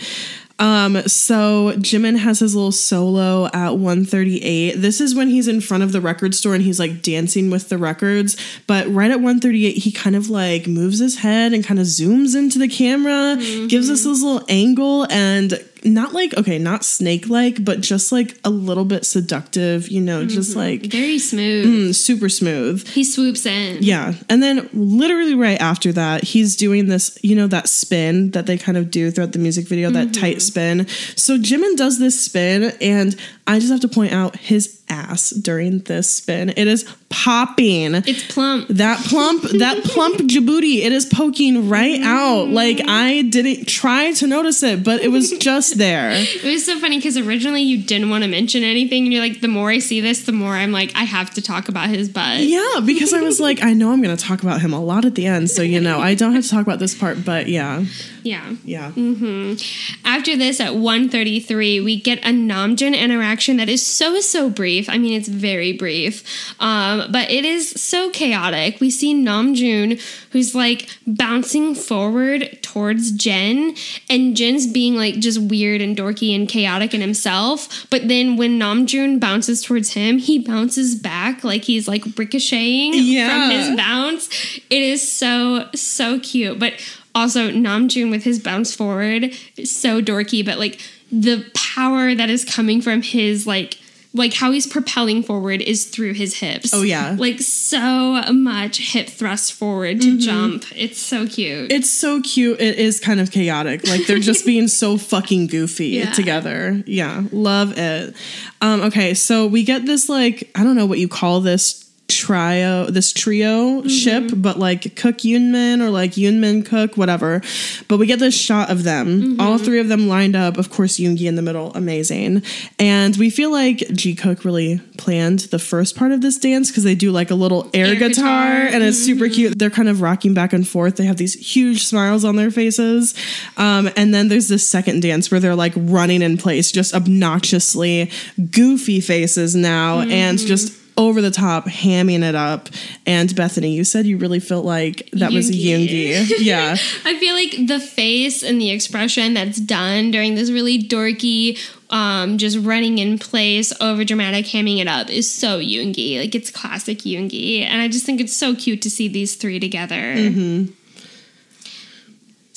Um, 0.58 1.02
so 1.02 1.72
Jimin 1.76 2.18
has 2.18 2.40
his 2.40 2.54
little 2.54 2.72
solo 2.72 3.46
at 3.52 3.76
138. 3.76 4.74
This 4.74 5.00
is 5.00 5.14
when 5.14 5.28
he's 5.28 5.46
in 5.46 5.60
front 5.60 5.82
of 5.84 5.92
the 5.92 6.00
record 6.00 6.34
store 6.34 6.54
and 6.54 6.64
he's 6.64 6.80
like 6.80 7.02
dancing 7.02 7.50
with 7.50 7.68
the 7.68 7.78
records. 7.78 8.36
But 8.66 8.88
right 8.88 9.10
at 9.10 9.18
138, 9.18 9.72
he 9.72 9.92
kind 9.92 10.16
of 10.16 10.28
like 10.30 10.66
moves 10.66 10.98
his 10.98 11.18
head 11.18 11.52
and 11.52 11.64
kind 11.64 11.78
of 11.78 11.86
zooms 11.86 12.36
into 12.36 12.58
the 12.58 12.68
camera, 12.68 13.36
gives 13.68 13.88
us 13.88 14.04
this 14.04 14.22
little 14.22 14.44
angle 14.48 15.06
and 15.10 15.62
not 15.84 16.12
like 16.12 16.36
okay, 16.36 16.58
not 16.58 16.84
snake 16.84 17.28
like, 17.28 17.64
but 17.64 17.80
just 17.80 18.12
like 18.12 18.38
a 18.44 18.50
little 18.50 18.84
bit 18.84 19.04
seductive, 19.04 19.88
you 19.88 20.00
know, 20.00 20.24
just 20.26 20.56
like 20.56 20.86
Very 20.90 21.18
smooth. 21.18 21.66
mm, 21.66 21.94
super 21.94 22.28
smooth. 22.28 22.86
He 22.88 23.04
swoops 23.04 23.46
in. 23.46 23.82
Yeah. 23.82 24.14
And 24.28 24.42
then 24.42 24.68
literally 24.72 25.34
right 25.34 25.60
after 25.60 25.92
that, 25.92 26.24
he's 26.24 26.56
doing 26.56 26.86
this, 26.86 27.18
you 27.22 27.34
know, 27.36 27.46
that 27.48 27.68
spin 27.68 28.30
that 28.32 28.46
they 28.46 28.58
kind 28.58 28.78
of 28.78 28.90
do 28.90 29.10
throughout 29.10 29.32
the 29.32 29.38
music 29.38 29.66
video, 29.68 29.90
that 29.90 30.12
tight 30.14 30.42
spin. 30.42 30.86
So 31.16 31.38
Jimin 31.38 31.76
does 31.76 31.98
this 31.98 32.20
spin, 32.20 32.72
and 32.80 33.16
I 33.48 33.58
just 33.58 33.72
have 33.72 33.80
to 33.80 33.88
point 33.88 34.12
out 34.12 34.36
his 34.36 34.74
ass 34.90 35.30
during 35.30 35.80
this 35.80 36.08
spin. 36.10 36.50
It 36.50 36.66
is 36.66 36.84
popping. 37.08 37.94
It's 37.94 38.26
plump. 38.32 38.68
That 38.68 38.98
plump, 39.04 39.42
that 39.42 39.82
plump 39.84 40.16
Djibouti, 40.18 40.78
it 40.84 40.92
is 40.92 41.04
poking 41.06 41.68
right 41.68 42.00
out. 42.02 42.48
Like 42.48 42.80
I 42.86 43.22
didn't 43.22 43.66
try 43.66 44.12
to 44.12 44.26
notice 44.26 44.62
it, 44.62 44.84
but 44.84 45.00
it 45.02 45.08
was 45.08 45.32
just 45.32 45.78
there. 45.78 46.10
It 46.38 46.44
was 46.44 46.64
so 46.66 46.78
funny 46.78 46.98
because 46.98 47.16
originally 47.16 47.62
you 47.62 47.82
didn't 47.82 48.10
want 48.10 48.22
to 48.24 48.30
mention 48.30 48.62
anything, 48.62 49.04
and 49.04 49.12
you're 49.12 49.22
like, 49.22 49.40
the 49.40 49.48
more 49.48 49.70
I 49.70 49.78
see 49.78 50.00
this, 50.00 50.24
the 50.24 50.32
more 50.32 50.52
I'm 50.54 50.72
like, 50.72 50.92
I 50.94 51.04
have 51.04 51.30
to 51.34 51.42
talk 51.42 51.68
about 51.68 51.88
his 51.88 52.08
butt. 52.08 52.40
Yeah, 52.40 52.80
because 52.84 53.12
I 53.12 53.20
was 53.22 53.40
like, 53.48 53.62
I 53.62 53.72
know 53.74 53.92
I'm 53.92 54.00
going 54.02 54.16
to 54.16 54.22
talk 54.22 54.42
about 54.42 54.60
him 54.60 54.72
a 54.72 54.80
lot 54.80 55.04
at 55.04 55.14
the 55.14 55.26
end, 55.26 55.50
so 55.50 55.62
you 55.62 55.80
know, 55.80 55.98
I 56.00 56.14
don't 56.14 56.32
have 56.34 56.44
to 56.44 56.50
talk 56.50 56.62
about 56.62 56.78
this 56.78 56.94
part, 56.94 57.24
but 57.24 57.48
yeah, 57.48 57.84
Yeah. 58.22 58.54
yeah. 58.64 58.92
Mm-hmm. 58.92 60.06
After 60.06 60.36
this, 60.36 60.60
at 60.60 60.74
133, 60.76 61.80
we 61.80 62.00
get 62.00 62.18
a 62.20 62.30
Namjoon 62.30 62.96
interaction 62.96 63.37
that 63.46 63.68
is 63.68 63.84
so, 63.86 64.20
so 64.20 64.50
brief. 64.50 64.88
I 64.88 64.98
mean, 64.98 65.12
it's 65.14 65.28
very 65.28 65.72
brief, 65.72 66.24
um, 66.60 67.10
but 67.12 67.30
it 67.30 67.44
is 67.44 67.70
so 67.70 68.10
chaotic. 68.10 68.80
We 68.80 68.90
see 68.90 69.14
Namjoon, 69.14 70.00
who's 70.32 70.54
like 70.54 70.88
bouncing 71.06 71.74
forward 71.74 72.58
towards 72.62 73.12
Jin, 73.12 73.74
and 74.10 74.36
Jin's 74.36 74.66
being 74.66 74.96
like 74.96 75.18
just 75.20 75.40
weird 75.40 75.80
and 75.80 75.96
dorky 75.96 76.34
and 76.34 76.48
chaotic 76.48 76.94
in 76.94 77.00
himself. 77.00 77.86
But 77.90 78.08
then 78.08 78.36
when 78.36 78.58
Namjoon 78.58 79.20
bounces 79.20 79.62
towards 79.62 79.92
him, 79.92 80.18
he 80.18 80.38
bounces 80.38 80.94
back 80.94 81.44
like 81.44 81.64
he's 81.64 81.86
like 81.88 82.04
ricocheting 82.16 82.92
Yeah. 82.94 83.28
from 83.30 83.50
his 83.50 83.76
bounce. 83.76 84.28
It 84.70 84.82
is 84.82 85.06
so, 85.10 85.68
so 85.74 86.18
cute. 86.20 86.58
But 86.58 86.74
also, 87.14 87.50
Namjoon 87.50 88.10
with 88.10 88.22
his 88.22 88.38
bounce 88.38 88.74
forward 88.76 89.32
is 89.56 89.74
so 89.74 90.00
dorky, 90.00 90.44
but 90.44 90.58
like 90.58 90.80
the 91.10 91.44
power 91.54 92.14
that 92.14 92.28
is 92.30 92.44
coming 92.44 92.80
from 92.82 93.02
his 93.02 93.46
like 93.46 93.78
like 94.14 94.32
how 94.32 94.50
he's 94.50 94.66
propelling 94.66 95.22
forward 95.22 95.60
is 95.60 95.84
through 95.84 96.14
his 96.14 96.38
hips. 96.38 96.72
Oh, 96.72 96.82
yeah. 96.82 97.14
Like 97.18 97.40
so 97.40 98.22
much 98.32 98.92
hip 98.92 99.06
thrust 99.08 99.52
forward 99.52 100.00
to 100.00 100.18
jump. 100.18 100.64
It's 100.74 100.98
so 100.98 101.26
cute. 101.26 101.70
It's 101.70 101.90
so 101.90 102.22
cute. 102.22 102.58
It 102.58 102.78
is 102.78 103.00
kind 103.00 103.20
of 103.20 103.30
chaotic. 103.30 103.86
Like 103.86 104.06
they're 104.06 104.18
just 104.18 104.46
being 104.46 104.66
so 104.82 104.96
fucking 104.96 105.48
goofy 105.48 105.88
Yeah. 105.88 106.10
together. 106.12 106.82
Yeah, 106.86 107.24
love 107.32 107.76
it. 107.78 108.14
Um, 108.62 108.80
okay, 108.84 109.12
so 109.12 109.46
we 109.46 109.62
get 109.62 109.84
this 109.84 110.08
like 110.08 110.50
I 110.54 110.64
don't 110.64 110.74
know 110.74 110.86
what 110.86 110.98
you 110.98 111.06
call 111.08 111.40
this 111.40 111.84
trio, 112.08 112.86
this 112.86 113.12
trio 113.12 113.80
mm-hmm. 113.80 113.88
ship, 113.88 114.30
but 114.34 114.58
like 114.58 114.96
Cook 114.96 115.24
Yunmin 115.24 115.82
or 115.82 115.90
like 115.90 116.16
Yunmin 116.16 116.62
Cook, 116.62 116.96
whatever. 116.96 117.42
But 117.86 117.98
we 117.98 118.06
get 118.06 118.18
this 118.18 118.38
shot 118.38 118.70
of 118.70 118.82
them, 118.82 119.20
mm-hmm. 119.20 119.40
all 119.40 119.58
three 119.58 119.78
of 119.78 119.88
them 119.88 120.08
lined 120.08 120.34
up. 120.34 120.56
Of 120.56 120.70
course, 120.70 120.98
Yoongi 120.98 121.28
in 121.28 121.36
the 121.36 121.42
middle, 121.42 121.72
amazing. 121.74 122.42
And 122.78 123.16
we 123.16 123.28
feel 123.28 123.52
like 123.52 123.78
G 123.92 124.14
Cook 124.14 124.44
really 124.44 124.80
planned 124.96 125.40
the 125.40 125.58
first 125.58 125.96
part 125.96 126.10
of 126.12 126.22
this 126.22 126.38
dance 126.38 126.70
because 126.70 126.84
they 126.84 126.94
do 126.94 127.12
like 127.12 127.30
a 127.30 127.34
little 127.34 127.70
air, 127.74 127.86
Air 127.86 127.94
guitar, 127.94 128.08
guitar. 128.08 128.74
and 128.74 128.82
it's 128.82 128.98
super 128.98 129.26
mm-hmm. 129.26 129.34
cute. 129.34 129.58
They're 129.58 129.70
kind 129.70 129.88
of 129.88 130.00
rocking 130.00 130.32
back 130.32 130.54
and 130.54 130.66
forth. 130.66 130.96
They 130.96 131.04
have 131.04 131.18
these 131.18 131.34
huge 131.34 131.84
smiles 131.84 132.24
on 132.24 132.36
their 132.36 132.50
faces. 132.50 133.14
Um, 133.58 133.90
and 133.96 134.14
then 134.14 134.28
there's 134.28 134.48
this 134.48 134.66
second 134.66 135.02
dance 135.02 135.30
where 135.30 135.40
they're 135.40 135.54
like 135.54 135.74
running 135.76 136.22
in 136.22 136.38
place, 136.38 136.72
just 136.72 136.94
obnoxiously 136.94 138.10
goofy 138.50 139.00
faces 139.00 139.54
now, 139.54 140.00
and 140.00 140.38
just 140.38 140.77
over 140.98 141.22
the 141.22 141.30
top, 141.30 141.64
hamming 141.66 142.22
it 142.22 142.34
up. 142.34 142.68
And 143.06 143.34
Bethany, 143.34 143.72
you 143.72 143.84
said 143.84 144.04
you 144.04 144.18
really 144.18 144.40
felt 144.40 144.66
like 144.66 145.08
that 145.12 145.32
was 145.32 145.50
Yoongi. 145.50 146.10
Yoongi. 146.10 146.32
Yeah. 146.48 146.76
I 147.04 147.18
feel 147.18 147.34
like 147.34 147.68
the 147.68 147.78
face 147.78 148.42
and 148.42 148.60
the 148.60 148.70
expression 148.70 149.34
that's 149.34 149.58
done 149.60 150.10
during 150.10 150.34
this 150.34 150.50
really 150.50 150.82
dorky, 150.82 151.58
um, 151.90 152.36
just 152.36 152.58
running 152.58 152.98
in 152.98 153.18
place, 153.18 153.72
over 153.80 154.04
dramatic, 154.04 154.46
hamming 154.46 154.78
it 154.80 154.88
up 154.88 155.08
is 155.08 155.32
so 155.32 155.60
Yoongi. 155.60 156.18
Like 156.18 156.34
it's 156.34 156.50
classic 156.50 156.98
Yoongi, 156.98 157.62
and 157.62 157.80
I 157.80 157.88
just 157.88 158.04
think 158.04 158.20
it's 158.20 158.36
so 158.36 158.54
cute 158.54 158.82
to 158.82 158.90
see 158.90 159.08
these 159.08 159.36
three 159.36 159.60
together. 159.60 160.74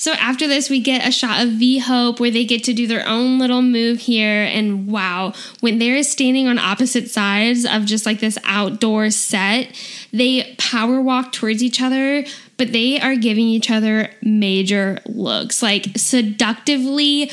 So 0.02 0.14
after 0.14 0.48
this, 0.48 0.68
we 0.68 0.80
get 0.80 1.06
a 1.06 1.12
shot 1.12 1.46
of 1.46 1.52
V 1.52 1.78
Hope 1.78 2.18
where 2.18 2.32
they 2.32 2.44
get 2.44 2.64
to 2.64 2.74
do 2.74 2.88
their 2.88 3.06
own 3.06 3.38
little 3.38 3.62
move 3.62 4.00
here. 4.00 4.42
And 4.42 4.88
wow, 4.88 5.32
when 5.60 5.78
they're 5.78 6.02
standing 6.02 6.48
on 6.48 6.58
opposite 6.58 7.08
sides 7.08 7.64
of 7.64 7.84
just 7.84 8.04
like 8.04 8.18
this 8.18 8.36
outdoor 8.42 9.10
set, 9.10 9.68
they 10.12 10.56
power 10.58 11.00
walk 11.00 11.30
towards 11.30 11.62
each 11.62 11.80
other, 11.80 12.24
but 12.56 12.72
they 12.72 12.98
are 12.98 13.14
giving 13.14 13.46
each 13.46 13.70
other 13.70 14.10
major 14.22 14.98
looks, 15.06 15.62
like 15.62 15.86
seductively 15.94 17.30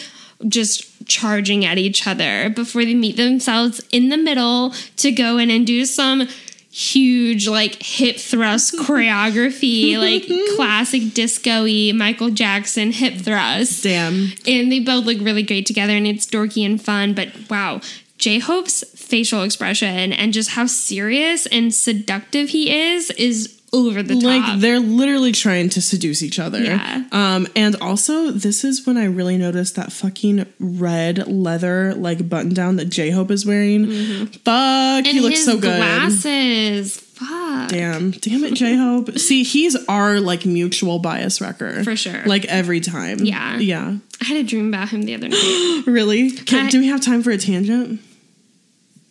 just 0.47 1.07
charging 1.07 1.65
at 1.65 1.79
each 1.79 2.05
other 2.05 2.51
before 2.51 2.85
they 2.85 2.93
meet 2.93 3.17
themselves 3.17 3.81
in 3.91 4.09
the 4.09 4.17
middle 4.17 4.75
to 4.97 5.11
go 5.11 5.39
in 5.39 5.49
and 5.49 5.65
do 5.65 5.85
some 5.85 6.27
huge 6.71 7.47
like 7.47 7.81
hip 7.81 8.17
thrust 8.17 8.75
choreography 8.79 9.97
like 9.97 10.29
classic 10.55 11.13
disco-y 11.13 11.91
michael 11.95 12.29
jackson 12.29 12.91
hip 12.91 13.15
thrust 13.15 13.83
Damn. 13.83 14.31
and 14.45 14.71
they 14.71 14.79
both 14.79 15.05
look 15.05 15.17
really 15.19 15.43
great 15.43 15.65
together 15.65 15.93
and 15.93 16.05
it's 16.05 16.27
dorky 16.27 16.63
and 16.65 16.81
fun 16.81 17.13
but 17.13 17.29
wow 17.49 17.81
j-hope's 18.19 18.83
facial 18.95 19.41
expression 19.43 20.13
and 20.13 20.31
just 20.31 20.51
how 20.51 20.67
serious 20.67 21.47
and 21.47 21.73
seductive 21.73 22.49
he 22.49 22.91
is 22.91 23.09
is 23.11 23.58
over 23.71 24.01
the 24.01 24.15
top 24.15 24.23
Like 24.23 24.59
they're 24.59 24.79
literally 24.79 25.31
trying 25.31 25.69
to 25.69 25.81
seduce 25.81 26.23
each 26.23 26.39
other. 26.39 26.59
Yeah. 26.63 27.03
Um, 27.11 27.47
and 27.55 27.75
also 27.81 28.31
this 28.31 28.63
is 28.63 28.87
when 28.87 28.97
I 28.97 29.05
really 29.05 29.37
noticed 29.37 29.75
that 29.75 29.91
fucking 29.91 30.45
red 30.59 31.27
leather 31.27 31.93
like 31.93 32.27
button 32.27 32.53
down 32.53 32.77
that 32.77 32.85
J 32.85 33.11
Hope 33.11 33.29
is 33.31 33.45
wearing. 33.45 33.85
Fuck, 33.85 34.43
Mm-hmm. 34.43 34.97
and 34.97 35.07
he 35.07 35.19
looks 35.19 35.45
so 35.45 35.55
good. 35.57 35.77
glasses 35.77 36.97
fuck 36.97 37.69
Damn, 37.69 38.11
damn 38.11 38.43
it, 38.45 38.53
J 38.55 38.75
Hope. 38.75 39.11
See, 39.19 39.43
he's 39.43 39.75
our 39.87 40.19
like 40.19 40.45
mutual 40.45 40.99
bias 40.99 41.39
wrecker 41.41 41.83
For 41.83 41.95
sure. 41.95 42.23
Like 42.25 42.45
every 42.45 42.79
time. 42.79 43.19
Yeah. 43.19 43.57
yeah. 43.57 43.97
i 44.21 44.25
had 44.25 44.37
a 44.37 44.43
dream 44.43 44.69
about 44.69 44.89
him 44.89 45.03
the 45.03 45.13
other 45.15 45.27
night 45.29 45.83
Really? 45.87 46.31
Can, 46.31 46.65
I- 46.65 46.69
do 46.69 46.79
we 46.79 46.87
have 46.87 47.01
time 47.01 47.21
for 47.21 47.31
a 47.31 47.37
tangent? 47.37 48.01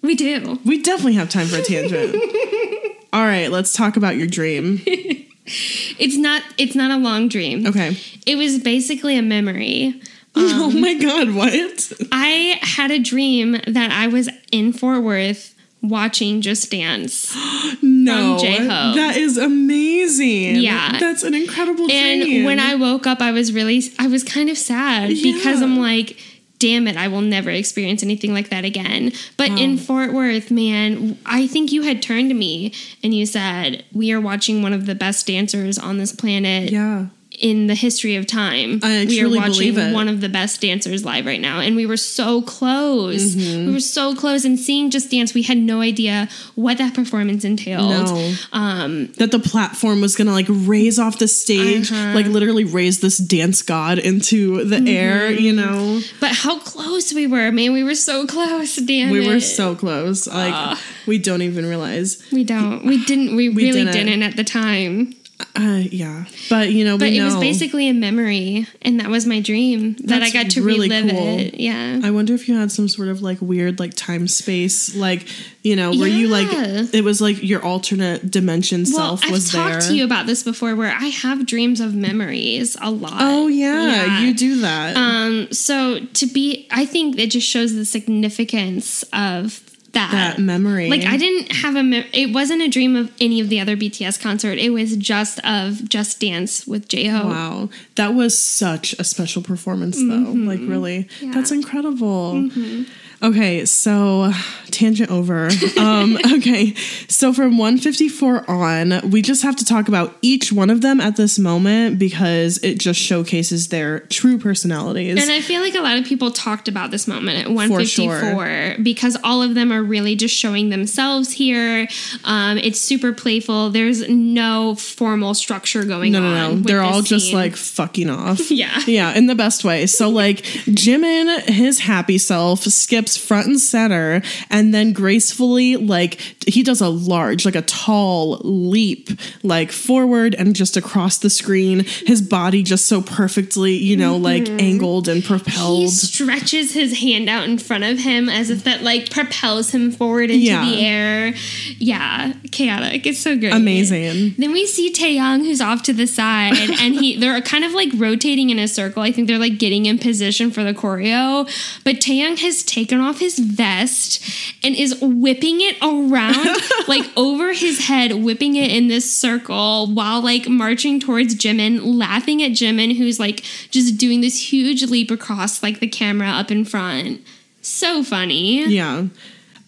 we 0.02 0.14
do 0.14 0.58
We 0.64 0.82
definitely 0.82 1.14
have 1.14 1.28
time 1.28 1.46
for 1.48 1.56
a 1.56 1.62
tangent. 1.62 2.14
All 3.12 3.22
right, 3.24 3.50
let's 3.50 3.72
talk 3.72 3.96
about 3.96 4.16
your 4.16 4.26
dream. 4.26 4.82
it's 4.86 6.16
not 6.16 6.42
it's 6.58 6.74
not 6.74 6.90
a 6.90 6.98
long 6.98 7.26
dream 7.26 7.66
Okay. 7.66 7.96
it 8.26 8.36
was 8.36 8.58
basically 8.58 9.16
a 9.16 9.22
memory 9.22 9.98
oh 10.36 10.66
um, 10.70 10.78
my 10.80 10.92
god, 10.92 11.34
what? 11.34 11.90
I 12.12 12.58
had 12.60 12.90
a 12.90 12.98
dream 12.98 13.52
that 13.66 13.90
I 13.90 14.06
was 14.08 14.28
in 14.52 14.74
Fort 14.74 15.02
Worth 15.02 15.54
watching 15.82 16.42
Just 16.42 16.70
Dance. 16.70 17.34
No, 17.82 18.38
that 18.38 19.16
is 19.16 19.36
amazing. 19.36 20.56
Yeah. 20.56 20.98
that's 20.98 21.22
an 21.22 21.34
incredible 21.34 21.90
And 21.90 22.22
dream. 22.22 22.44
when 22.44 22.58
I 22.60 22.74
woke 22.74 23.06
up, 23.06 23.20
I 23.20 23.32
was 23.32 23.52
really, 23.52 23.82
I 23.98 24.06
was 24.06 24.22
kind 24.24 24.48
of 24.48 24.56
sad 24.56 25.08
because 25.10 25.60
I'm 25.60 25.78
like, 25.78 26.16
damn 26.58 26.86
it, 26.88 26.96
I 26.96 27.08
will 27.08 27.20
never 27.20 27.50
experience 27.50 28.02
anything 28.02 28.32
like 28.32 28.50
that 28.50 28.64
again. 28.64 29.12
But 29.36 29.50
in 29.50 29.72
hmm. 29.72 29.76
Fort 29.76 30.12
Worth, 30.12 30.50
man, 30.50 31.18
I 31.24 31.46
think 31.46 31.72
you 31.72 31.82
had 31.82 32.02
turned 32.02 32.30
to 32.30 32.34
me 32.34 32.72
and 33.02 33.14
you 33.14 33.26
said, 33.26 33.84
We 33.92 34.12
are 34.12 34.20
watching 34.20 34.62
one 34.62 34.72
of 34.72 34.86
the 34.86 34.94
best 34.94 35.26
dancers 35.26 35.78
on 35.78 35.98
this 35.98 36.12
planet. 36.12 36.70
yeah, 36.70 37.06
in 37.40 37.66
the 37.68 37.74
history 37.74 38.16
of 38.16 38.26
time. 38.26 38.80
We 38.82 39.20
are 39.22 39.28
watching 39.28 39.92
one 39.92 40.08
of 40.08 40.20
the 40.20 40.28
best 40.28 40.60
dancers 40.60 41.04
live 41.04 41.24
right 41.26 41.40
now, 41.40 41.60
and 41.60 41.76
we 41.76 41.86
were 41.86 41.96
so 41.96 42.42
close. 42.42 43.34
Mm-hmm. 43.34 43.66
We 43.68 43.72
were 43.72 43.80
so 43.80 44.14
close, 44.14 44.44
and 44.44 44.58
seeing 44.58 44.90
Just 44.90 45.10
Dance, 45.10 45.34
we 45.34 45.42
had 45.42 45.56
no 45.58 45.80
idea 45.80 46.28
what 46.56 46.78
that 46.78 46.94
performance 46.94 47.44
entailed. 47.44 47.90
No. 47.90 48.34
Um, 48.52 49.06
that 49.18 49.30
the 49.30 49.38
platform 49.38 50.00
was 50.00 50.16
gonna 50.16 50.32
like 50.32 50.46
raise 50.48 50.98
off 50.98 51.18
the 51.18 51.28
stage, 51.28 51.90
Uh-huh. 51.92 52.12
like 52.14 52.26
literally 52.26 52.64
raise 52.64 53.00
this 53.00 53.18
dance 53.18 53.62
god 53.62 53.98
into 53.98 54.64
the 54.64 54.76
Mm-hmm. 54.76 54.88
air. 54.88 55.30
You 55.30 55.52
know, 55.52 56.00
but 56.20 56.32
how 56.32 56.58
close 56.58 57.12
we 57.14 57.26
were, 57.26 57.50
man! 57.52 57.72
We 57.72 57.84
were 57.84 57.94
so 57.94 58.26
close. 58.26 58.76
Damn 58.76 59.10
we 59.10 59.24
it. 59.24 59.28
were 59.28 59.40
so 59.40 59.74
close. 59.74 60.26
Like 60.26 60.78
we 61.06 61.18
don't 61.18 61.42
even 61.42 61.66
realize. 61.66 62.22
We 62.32 62.44
don't. 62.44 62.84
We 62.84 63.04
didn't. 63.04 63.36
We, 63.36 63.48
really 63.48 63.84
didn't. 63.84 64.06
didn't. 64.06 64.22
at 64.22 64.36
the 64.36 64.44
time. 64.44 65.14
Uh, 65.54 65.82
yeah, 65.90 66.24
but 66.50 66.72
you 66.72 66.84
know, 66.84 66.98
But 66.98 67.08
it 67.12 67.22
was 67.22 67.36
basically 67.36 67.88
a 67.88 67.94
memory, 67.94 68.66
and 68.82 68.98
that 68.98 69.08
was 69.08 69.24
my 69.24 69.40
dream 69.40 69.94
that 70.04 70.20
I 70.22 70.30
got 70.30 70.50
to 70.50 70.62
really 70.62 70.88
relive 70.88 71.10
cool. 71.10 71.38
it. 71.38 71.54
Yeah. 71.60 72.00
I 72.02 72.10
wonder 72.10 72.34
if 72.34 72.48
you 72.48 72.56
had 72.56 72.72
some 72.72 72.88
sort 72.88 73.06
of 73.08 73.22
like 73.22 73.38
weird 73.40 73.78
like 73.78 73.94
time 73.94 74.26
space 74.26 74.96
like 74.96 75.28
you 75.62 75.76
know 75.76 75.90
where 75.90 76.08
you 76.08 76.26
like 76.28 76.48
it 76.92 77.04
was 77.04 77.20
like 77.20 77.40
your 77.42 77.62
alternate 77.64 78.30
dimension 78.30 78.82
well, 78.82 79.16
self 79.16 79.24
I've 79.24 79.30
was 79.30 79.52
talked 79.52 79.70
there. 79.70 79.80
to 79.82 79.94
you 79.96 80.04
about 80.04 80.26
this 80.26 80.42
before, 80.42 80.74
where 80.74 80.90
I 80.92 81.06
have 81.06 81.46
dreams 81.46 81.80
of 81.80 81.94
memories 81.94 82.76
a 82.80 82.90
lot. 82.90 83.12
oh 83.18 83.46
yeah, 83.46 83.84
Yeah. 84.06 84.20
you 84.20 84.34
do 84.34 84.60
that. 84.62 84.96
Um, 84.96 85.52
so 85.52 86.00
to 86.00 86.26
be, 86.26 86.66
I 86.72 86.84
think 86.84 87.16
it 87.18 87.30
just 87.30 87.46
shows 87.48 87.74
the 87.74 87.84
significance 87.84 89.04
of 89.12 89.62
that. 89.98 90.36
that 90.36 90.38
memory. 90.42 90.88
Like 90.88 91.04
I 91.04 91.16
didn't 91.16 91.52
have 91.56 91.76
a. 91.76 91.82
Me- 91.82 92.08
it 92.12 92.32
wasn't 92.32 92.62
a 92.62 92.68
dream 92.68 92.96
of 92.96 93.12
any 93.20 93.40
of 93.40 93.48
the 93.48 93.60
other 93.60 93.76
BTS 93.76 94.20
concert. 94.20 94.58
It 94.58 94.70
was 94.70 94.96
just 94.96 95.38
of 95.44 95.88
Just 95.88 96.20
Dance 96.20 96.66
with 96.66 96.88
J 96.88 97.06
Ho. 97.06 97.26
Wow, 97.28 97.68
that 97.96 98.14
was 98.14 98.38
such 98.38 98.92
a 98.94 99.04
special 99.04 99.42
performance, 99.42 99.96
though. 99.96 100.04
Mm-hmm. 100.04 100.46
Like, 100.46 100.60
really, 100.60 101.08
that's 101.32 101.50
incredible. 101.50 102.34
Mm-hmm. 102.34 102.82
Okay, 103.22 103.64
so 103.64 104.32
tangent 104.70 105.10
over. 105.10 105.48
Um, 105.76 106.18
okay, 106.34 106.74
so 107.08 107.32
from 107.32 107.58
154 107.58 108.48
on, 108.48 109.10
we 109.10 109.22
just 109.22 109.42
have 109.42 109.56
to 109.56 109.64
talk 109.64 109.88
about 109.88 110.16
each 110.22 110.52
one 110.52 110.70
of 110.70 110.82
them 110.82 111.00
at 111.00 111.16
this 111.16 111.38
moment 111.38 111.98
because 111.98 112.58
it 112.62 112.78
just 112.78 113.00
showcases 113.00 113.68
their 113.68 114.00
true 114.00 114.38
personalities. 114.38 115.20
And 115.20 115.32
I 115.32 115.40
feel 115.40 115.60
like 115.60 115.74
a 115.74 115.80
lot 115.80 115.96
of 115.96 116.04
people 116.04 116.30
talked 116.30 116.68
about 116.68 116.92
this 116.92 117.08
moment 117.08 117.38
at 117.38 117.46
sure. 117.46 117.54
154 117.54 118.82
because 118.82 119.16
all 119.24 119.42
of 119.42 119.54
them 119.54 119.72
are 119.72 119.82
really 119.82 120.14
just 120.14 120.34
showing 120.34 120.70
themselves 120.70 121.32
here. 121.32 121.88
Um, 122.24 122.58
it's 122.58 122.80
super 122.80 123.12
playful. 123.12 123.70
There's 123.70 124.08
no 124.08 124.76
formal 124.76 125.34
structure 125.34 125.84
going 125.84 126.12
no, 126.12 126.18
on. 126.18 126.22
no, 126.22 126.48
no. 126.48 126.54
with 126.54 126.64
They're 126.66 126.82
all 126.82 127.02
just 127.02 127.26
scene. 127.26 127.34
like 127.34 127.56
fucking 127.56 128.10
off. 128.10 128.50
Yeah. 128.58 128.80
Yeah, 128.86 129.14
in 129.14 129.26
the 129.26 129.36
best 129.36 129.62
way. 129.62 129.86
So, 129.86 130.08
like, 130.08 130.38
Jimin, 130.38 131.48
his 131.48 131.78
happy 131.78 132.18
self, 132.18 132.62
skips 132.62 133.07
front 133.16 133.46
and 133.46 133.60
center 133.60 134.22
and 134.50 134.74
then 134.74 134.92
gracefully, 134.92 135.76
like, 135.76 136.20
he 136.46 136.62
does 136.62 136.80
a 136.80 136.88
large, 136.88 137.44
like 137.44 137.54
a 137.54 137.62
tall 137.62 138.38
leap, 138.42 139.10
like 139.42 139.72
forward 139.72 140.34
and 140.34 140.54
just 140.54 140.76
across 140.76 141.18
the 141.18 141.30
screen. 141.30 141.84
His 142.06 142.22
body 142.22 142.62
just 142.62 142.86
so 142.86 143.00
perfectly, 143.02 143.74
you 143.74 143.96
know, 143.96 144.14
mm-hmm. 144.14 144.24
like 144.24 144.48
angled 144.62 145.08
and 145.08 145.22
propelled. 145.24 145.80
He 145.80 145.88
stretches 145.88 146.72
his 146.72 147.00
hand 147.00 147.28
out 147.28 147.44
in 147.48 147.58
front 147.58 147.84
of 147.84 147.98
him 147.98 148.28
as 148.28 148.50
if 148.50 148.64
that 148.64 148.82
like 148.82 149.10
propels 149.10 149.70
him 149.70 149.90
forward 149.90 150.30
into 150.30 150.44
Yeah. 150.44 150.64
the 150.64 150.80
air. 150.84 151.34
Yeah, 151.78 152.32
chaotic. 152.50 153.06
It's 153.06 153.20
so 153.20 153.36
good. 153.36 153.52
Amazing. 153.52 154.34
Then 154.38 154.52
we 154.52 154.66
see 154.66 154.92
Taehyung 154.92 155.44
who's 155.44 155.60
off 155.60 155.82
to 155.84 155.92
the 155.92 156.06
side 156.06 156.56
and 156.80 156.94
he 156.94 157.16
they're 157.16 157.40
kind 157.42 157.64
of 157.64 157.72
like 157.72 157.90
rotating 157.96 158.50
in 158.50 158.58
a 158.58 158.68
circle. 158.68 159.02
I 159.02 159.12
think 159.12 159.28
they're 159.28 159.38
like 159.38 159.58
getting 159.58 159.86
in 159.86 159.98
position 159.98 160.50
for 160.50 160.64
the 160.64 160.74
choreo. 160.74 161.44
But 161.84 161.96
Taehyung 161.96 162.38
has 162.38 162.62
taken 162.62 162.97
off 163.00 163.18
his 163.18 163.38
vest 163.38 164.22
and 164.62 164.74
is 164.74 164.98
whipping 165.00 165.60
it 165.60 165.76
around 165.82 166.60
like 166.88 167.04
over 167.16 167.52
his 167.52 167.86
head, 167.86 168.12
whipping 168.12 168.56
it 168.56 168.70
in 168.70 168.88
this 168.88 169.12
circle 169.12 169.86
while 169.86 170.20
like 170.22 170.48
marching 170.48 171.00
towards 171.00 171.34
Jimin, 171.34 171.80
laughing 171.82 172.42
at 172.42 172.52
Jimin 172.52 172.96
who's 172.96 173.18
like 173.18 173.42
just 173.70 173.96
doing 173.96 174.20
this 174.20 174.52
huge 174.52 174.84
leap 174.84 175.10
across 175.10 175.62
like 175.62 175.80
the 175.80 175.88
camera 175.88 176.28
up 176.28 176.50
in 176.50 176.64
front. 176.64 177.22
So 177.62 178.02
funny. 178.02 178.66
Yeah. 178.66 179.06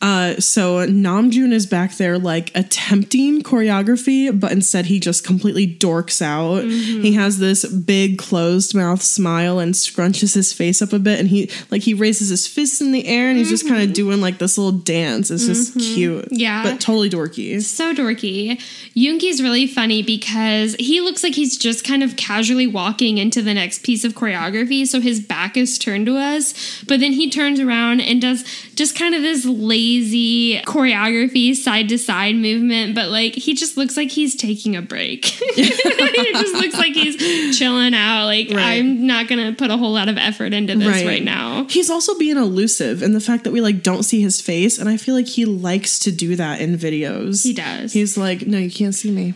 Uh, 0.03 0.35
so 0.37 0.87
Namjoon 0.87 1.53
is 1.53 1.67
back 1.67 1.97
there 1.97 2.19
like 2.19 2.51
attempting 2.55 3.43
choreography, 3.43 4.39
but 4.39 4.51
instead 4.51 4.87
he 4.87 4.99
just 4.99 5.25
completely 5.25 5.67
dorks 5.67 6.23
out. 6.23 6.63
Mm-hmm. 6.63 7.03
He 7.03 7.13
has 7.15 7.39
this 7.39 7.67
big 7.67 8.17
closed 8.19 8.75
mouth 8.75 9.03
smile 9.03 9.59
and 9.59 9.75
scrunches 9.75 10.35
his 10.35 10.55
face 10.55 10.81
up 10.81 10.95
a 10.95 10.99
bit, 10.99 11.21
and 11.21 11.29
he 11.29 11.51
like 11.71 11.83
he 11.83 11.93
raises 11.93 12.31
his 12.31 12.47
fists 12.47 12.81
in 12.81 12.93
the 12.93 13.07
air 13.07 13.29
and 13.29 13.37
he's 13.37 13.51
just 13.51 13.69
kind 13.69 13.81
of 13.83 13.89
mm-hmm. 13.89 13.95
doing 13.95 14.21
like 14.23 14.39
this 14.39 14.57
little 14.57 14.79
dance. 14.79 15.31
It's 15.31 15.47
just 15.47 15.77
mm-hmm. 15.77 15.95
cute, 15.95 16.29
Yeah. 16.31 16.63
but 16.63 16.81
totally 16.81 17.11
dorky. 17.11 17.61
so 17.61 17.95
dorky. 17.95 18.59
Yoongi's 18.97 19.43
really 19.43 19.67
funny 19.67 20.03
because 20.03 20.77
he 20.77 21.01
looks 21.03 21.23
like 21.23 21.35
he's 21.35 21.59
just 21.59 21.85
kind 21.85 22.03
of 22.03 22.17
casually 22.17 22.67
walking 22.67 23.19
into 23.19 23.43
the 23.43 23.53
next 23.53 23.83
piece 23.83 24.05
of 24.05 24.15
choreography, 24.15 24.87
so 24.87 25.01
his 25.01 25.21
back 25.21 25.59
is 25.59 25.79
turned 25.79 26.07
to 26.07 26.17
us. 26.17 26.83
But 26.85 27.01
then 27.01 27.13
he 27.13 27.29
turns 27.29 27.61
around 27.61 28.01
and 28.01 28.23
does 28.23 28.45
just 28.75 28.97
kind 28.99 29.15
of 29.15 29.21
this 29.21 29.45
lazy 29.45 29.90
choreography, 30.67 31.55
side 31.55 31.89
to 31.89 31.99
side 31.99 32.37
movement, 32.37 32.95
but 32.95 33.09
like 33.09 33.35
he 33.35 33.55
just 33.55 33.77
looks 33.77 33.97
like 33.97 34.11
he's 34.11 34.35
taking 34.37 34.77
a 34.77 34.83
break. 34.83 35.25
he 35.55 35.65
just 35.65 36.55
looks 36.55 36.75
like 36.77 36.95
he's 36.95 37.59
chilling 37.59 37.95
out. 37.95 38.27
Like, 38.27 38.51
Right. 38.51 38.79
I'm 38.79 39.07
not 39.07 39.29
gonna 39.29 39.53
put 39.53 39.71
a 39.71 39.77
whole 39.77 39.93
lot 39.93 40.09
of 40.09 40.17
effort 40.19 40.53
into 40.53 40.77
this 40.77 41.05
right, 41.05 41.23
now. 41.23 41.67
He's 41.69 41.91
also 41.91 42.17
being 42.19 42.37
elusive 42.37 43.03
in 43.03 43.13
the 43.13 43.21
fact 43.21 43.45
that 43.45 43.53
we 43.53 43.61
like 43.61 43.83
don't 43.83 44.03
see 44.03 44.21
his 44.21 44.41
face, 44.41 44.79
and 44.79 44.89
I 44.89 44.97
feel 44.97 45.15
like 45.15 45.27
he 45.27 45.45
likes 45.45 45.99
to 46.01 46.13
do 46.13 46.37
that 46.37 46.61
in 46.61 46.77
videos. 46.77 47.43
He 47.43 47.53
does. 47.53 47.93
He's 47.93 48.17
like, 48.17 48.47
no, 48.47 48.59
you 48.59 48.71
can't 48.71 48.95
see 48.95 49.11
me. 49.11 49.35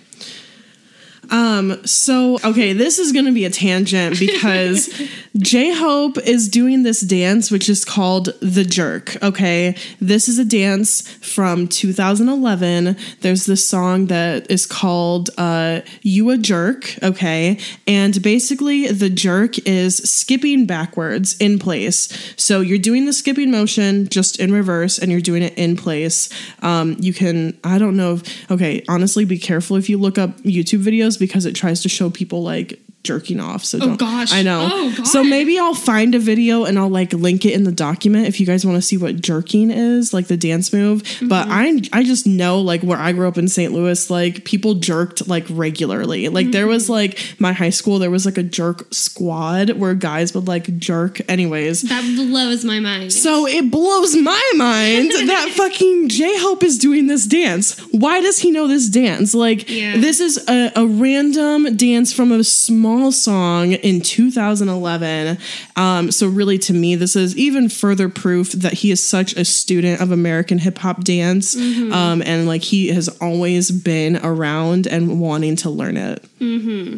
Um, 1.30 1.84
so 1.86 2.38
okay, 2.44 2.72
this 2.72 2.98
is 2.98 3.12
gonna 3.12 3.32
be 3.32 3.44
a 3.44 3.50
tangent 3.50 4.18
because 4.18 4.88
J 5.36 5.74
Hope 5.74 6.18
is 6.18 6.48
doing 6.48 6.82
this 6.82 7.00
dance 7.00 7.50
which 7.50 7.68
is 7.68 7.84
called 7.84 8.30
the 8.40 8.64
jerk. 8.64 9.20
Okay. 9.22 9.76
This 10.00 10.28
is 10.28 10.38
a 10.38 10.44
dance 10.44 11.08
from 11.18 11.68
2011. 11.68 12.96
There's 13.20 13.46
this 13.46 13.68
song 13.68 14.06
that 14.06 14.50
is 14.50 14.66
called 14.66 15.30
uh 15.38 15.80
You 16.02 16.30
a 16.30 16.38
Jerk, 16.38 16.96
okay? 17.02 17.58
And 17.86 18.22
basically 18.22 18.86
the 18.88 19.10
jerk 19.10 19.58
is 19.66 19.96
skipping 19.98 20.66
backwards 20.66 21.36
in 21.38 21.58
place. 21.58 22.08
So 22.36 22.60
you're 22.60 22.78
doing 22.78 23.06
the 23.06 23.12
skipping 23.12 23.50
motion 23.50 24.08
just 24.08 24.38
in 24.38 24.52
reverse 24.52 24.98
and 24.98 25.10
you're 25.10 25.20
doing 25.20 25.42
it 25.42 25.54
in 25.56 25.76
place. 25.76 26.28
Um, 26.62 26.96
you 27.00 27.12
can 27.12 27.58
I 27.64 27.78
don't 27.78 27.96
know 27.96 28.14
if 28.14 28.50
okay, 28.50 28.84
honestly 28.88 29.24
be 29.24 29.38
careful 29.38 29.76
if 29.76 29.88
you 29.88 29.98
look 29.98 30.18
up 30.18 30.36
YouTube 30.42 30.82
videos 30.82 31.13
because 31.16 31.46
it 31.46 31.54
tries 31.54 31.82
to 31.82 31.88
show 31.88 32.10
people 32.10 32.42
like 32.42 32.80
jerking 33.04 33.38
off. 33.38 33.64
So 33.64 33.78
oh, 33.78 33.86
don't, 33.86 33.96
gosh. 34.00 34.32
I 34.32 34.42
know. 34.42 34.68
Oh, 34.72 34.94
God. 34.96 35.06
So 35.06 35.22
maybe 35.22 35.58
I'll 35.58 35.74
find 35.74 36.14
a 36.14 36.18
video 36.18 36.64
and 36.64 36.78
I'll 36.78 36.88
like 36.88 37.12
link 37.12 37.44
it 37.44 37.52
in 37.52 37.64
the 37.64 37.72
document 37.72 38.26
if 38.26 38.40
you 38.40 38.46
guys 38.46 38.64
want 38.66 38.76
to 38.76 38.82
see 38.82 38.96
what 38.96 39.20
jerking 39.20 39.70
is, 39.70 40.12
like 40.12 40.26
the 40.26 40.36
dance 40.36 40.72
move. 40.72 41.02
But 41.22 41.46
mm-hmm. 41.46 41.94
I 41.94 42.00
I 42.00 42.02
just 42.02 42.26
know 42.26 42.60
like 42.60 42.82
where 42.82 42.98
I 42.98 43.12
grew 43.12 43.28
up 43.28 43.38
in 43.38 43.46
St. 43.46 43.72
Louis, 43.72 44.10
like 44.10 44.44
people 44.44 44.74
jerked 44.74 45.28
like 45.28 45.46
regularly. 45.50 46.28
Like 46.28 46.50
there 46.50 46.66
was 46.66 46.84
mm-hmm. 46.84 46.92
like 46.92 47.34
my 47.38 47.52
high 47.52 47.70
school, 47.70 47.98
there 47.98 48.10
was 48.10 48.24
like 48.24 48.38
a 48.38 48.42
jerk 48.42 48.92
squad 48.92 49.70
where 49.72 49.94
guys 49.94 50.34
would 50.34 50.48
like 50.48 50.76
jerk. 50.78 51.20
Anyways, 51.30 51.82
That 51.82 52.02
blows 52.16 52.64
my 52.64 52.80
mind. 52.80 53.12
so 53.12 53.46
it 53.46 53.70
blows 53.70 54.16
my 54.16 54.52
mind 54.56 55.10
that 55.28 55.52
fucking 55.54 56.08
J 56.08 56.38
Hope 56.40 56.64
is 56.64 56.78
doing 56.78 57.06
this 57.06 57.26
dance. 57.26 57.78
Why 57.92 58.20
does 58.20 58.38
he 58.38 58.50
know 58.50 58.66
this 58.66 58.88
dance? 58.88 59.34
Like, 59.34 59.68
Yeah. 59.68 59.98
this 59.98 60.20
is 60.20 60.42
a, 60.48 60.72
a 60.74 60.86
random 60.86 61.76
dance 61.76 62.12
from 62.12 62.32
a 62.32 62.42
small 62.44 62.93
song 63.12 63.72
in 63.72 64.00
2011. 64.00 65.38
Um, 65.76 66.10
so, 66.10 66.28
really, 66.28 66.58
to 66.58 66.72
me, 66.72 66.94
this 66.96 67.16
is 67.16 67.36
even 67.36 67.68
further 67.68 68.08
proof 68.08 68.52
that 68.52 68.74
he 68.74 68.90
is 68.90 69.02
such 69.02 69.34
a 69.34 69.44
student 69.44 70.00
of 70.00 70.10
American 70.10 70.58
hip 70.58 70.78
hop 70.78 71.04
dance. 71.04 71.54
Um, 71.54 72.22
and 72.22 72.46
like, 72.46 72.62
he 72.62 72.88
has 72.88 73.08
always 73.20 73.70
been 73.70 74.16
around 74.24 74.86
and 74.86 75.20
wanting 75.20 75.56
to 75.56 75.70
learn 75.70 75.96
it. 75.96 76.24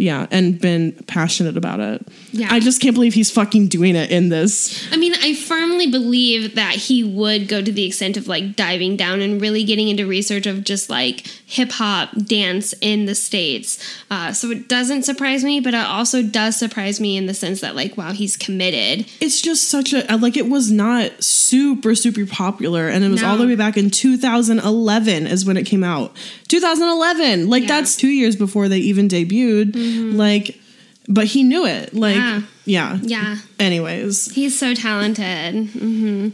Yeah, 0.00 0.26
and 0.30 0.60
been 0.60 0.92
passionate 1.06 1.56
about 1.56 1.80
it. 1.80 2.06
Yeah. 2.32 2.48
I 2.50 2.60
just 2.60 2.80
can't 2.80 2.94
believe 2.94 3.14
he's 3.14 3.30
fucking 3.30 3.68
doing 3.68 3.94
it 3.94 4.10
in 4.10 4.28
this. 4.28 4.86
I 4.92 4.96
mean, 4.96 5.14
I 5.22 5.34
firmly 5.34 5.90
believe 5.90 6.56
that 6.56 6.74
he 6.74 7.04
would 7.04 7.48
go 7.48 7.62
to 7.62 7.72
the 7.72 7.84
extent 7.84 8.16
of 8.16 8.26
like 8.26 8.56
diving 8.56 8.96
down 8.96 9.20
and 9.20 9.40
really 9.40 9.64
getting 9.64 9.88
into 9.88 10.06
research 10.06 10.46
of 10.46 10.64
just 10.64 10.90
like 10.90 11.26
hip 11.46 11.70
hop 11.70 12.10
dance 12.16 12.74
in 12.80 13.06
the 13.06 13.14
States. 13.14 13.78
Uh, 14.10 14.32
so 14.32 14.50
it 14.50 14.68
doesn't 14.68 15.04
surprise 15.04 15.44
me, 15.44 15.60
but 15.60 15.74
also 15.86 16.22
does 16.22 16.56
surprise 16.56 17.00
me 17.00 17.16
in 17.16 17.26
the 17.26 17.34
sense 17.34 17.60
that, 17.62 17.74
like, 17.76 17.96
wow, 17.96 18.12
he's 18.12 18.36
committed. 18.36 19.06
it's 19.20 19.40
just 19.40 19.68
such 19.68 19.92
a 19.92 20.04
like 20.16 20.36
it 20.36 20.48
was 20.48 20.70
not 20.70 21.10
super 21.22 21.94
super 21.94 22.26
popular 22.26 22.88
and 22.88 23.04
it 23.04 23.08
was 23.08 23.22
all 23.22 23.36
the 23.36 23.46
way 23.46 23.54
back 23.56 23.76
in 23.76 23.90
2011 23.90 25.26
is 25.26 25.44
when 25.44 25.56
it 25.56 25.64
came 25.64 25.84
out 25.84 26.14
2011 26.48 27.48
like 27.48 27.62
Yeah. 27.62 27.68
that's 27.68 27.96
two 27.96 28.08
years 28.08 28.36
before 28.36 28.68
they 28.68 28.78
even 28.78 29.08
debuted 29.08 30.16
like 30.16 30.58
but 31.08 31.26
he 31.26 31.42
knew 31.42 31.64
it 31.66 31.94
like 31.94 32.16
Yeah. 32.16 32.42
yeah 32.64 32.98
Yeah. 33.02 33.36
anyways 33.58 34.32
He's 34.34 34.58
so 34.58 34.74
talented. 34.74 35.68
hmm 35.70 36.28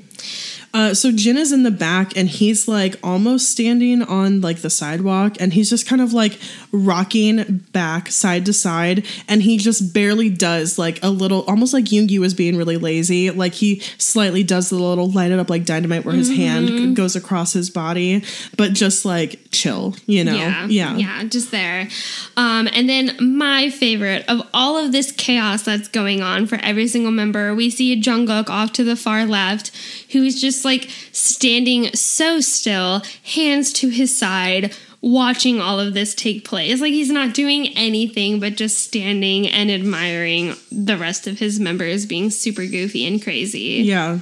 Uh, 0.75 0.95
so 0.95 1.13
Jin 1.13 1.37
is 1.37 1.53
in 1.53 1.63
the 1.63 1.71
back 1.71 2.17
and 2.17 2.29
he's 2.29 2.67
like 2.67 2.97
almost 3.03 3.51
standing 3.51 4.03
on 4.03 4.41
like 4.41 4.63
the 4.63 4.71
sidewalk 4.71 5.37
and 5.41 5.53
he's 5.53 5.69
just 5.69 5.87
kind 5.87 6.01
of 6.01 6.13
like 6.13 6.39
rocking 6.73 7.65
back 7.73 8.11
side 8.11 8.47
to 8.47 8.53
side 8.53 9.07
and 9.29 9.43
he 9.43 9.59
just 9.59 9.93
barely 9.93 10.31
does 10.31 10.79
like 10.79 11.03
a 11.03 11.11
little 11.11 11.43
almost 11.43 11.75
like 11.75 11.87
Yoongi 11.87 12.19
was 12.19 12.35
being 12.35 12.57
really 12.57 12.77
lazy. 12.77 13.31
Like 13.31 13.53
he 13.55 13.81
slightly 13.99 14.43
does 14.43 14.71
the 14.71 14.77
little 14.77 15.11
light 15.11 15.31
it 15.31 15.39
up 15.39 15.51
like 15.51 15.65
dynamite 15.65 16.05
where 16.05 16.15
his 16.15 16.29
hand 16.35 16.97
goes 16.97 17.17
across 17.17 17.53
his 17.53 17.71
body 17.71 18.25
but 18.57 18.73
just 18.73 19.05
like 19.05 19.39
chill 19.51 19.95
you 20.07 20.25
know? 20.25 20.35
Yeah, 20.35 20.67
yeah. 20.67 20.97
Yeah, 20.97 21.25
just 21.25 21.51
there. 21.51 21.89
Um, 22.37 22.69
and 22.73 22.89
then 22.89 23.17
my 23.21 23.71
favorite 23.71 24.25
of 24.29 24.47
all 24.53 24.77
of 24.77 24.93
this 24.93 25.13
chaos 25.13 25.63
that's 25.63 25.89
going 25.89 26.23
on 26.23 26.47
for 26.47 26.57
every 26.57 26.87
single 26.87 27.13
member, 27.13 27.55
we 27.55 27.71
see 27.71 28.01
Jungkook 28.01 28.49
off 28.49 28.73
to 28.75 28.85
the 28.85 28.97
far 28.97 29.25
left, 29.25 29.71
who 30.13 30.23
is 30.23 30.41
just 30.41 30.65
like 30.65 30.89
standing 31.13 31.95
so 31.95 32.41
still, 32.41 33.03
hands 33.25 33.73
to 33.75 33.89
his 33.89 34.17
side. 34.17 34.75
Watching 35.05 35.61
all 35.61 35.81
of 35.81 35.95
this 35.95 36.15
take 36.15 36.45
place. 36.45 36.81
Like 36.81 36.93
he's 36.93 37.11
not 37.11 37.35
doing 37.35 37.77
anything 37.77 38.39
but 38.39 38.55
just 38.55 38.79
standing 38.79 39.49
and 39.49 39.69
admiring 39.69 40.55
the 40.71 40.97
rest 40.97 41.27
of 41.27 41.41
his 41.41 41.59
members 41.59 42.07
being 42.07 42.31
super 42.31 42.65
goofy 42.65 43.05
and 43.05 43.21
crazy. 43.21 43.83
Yeah. 43.83 44.21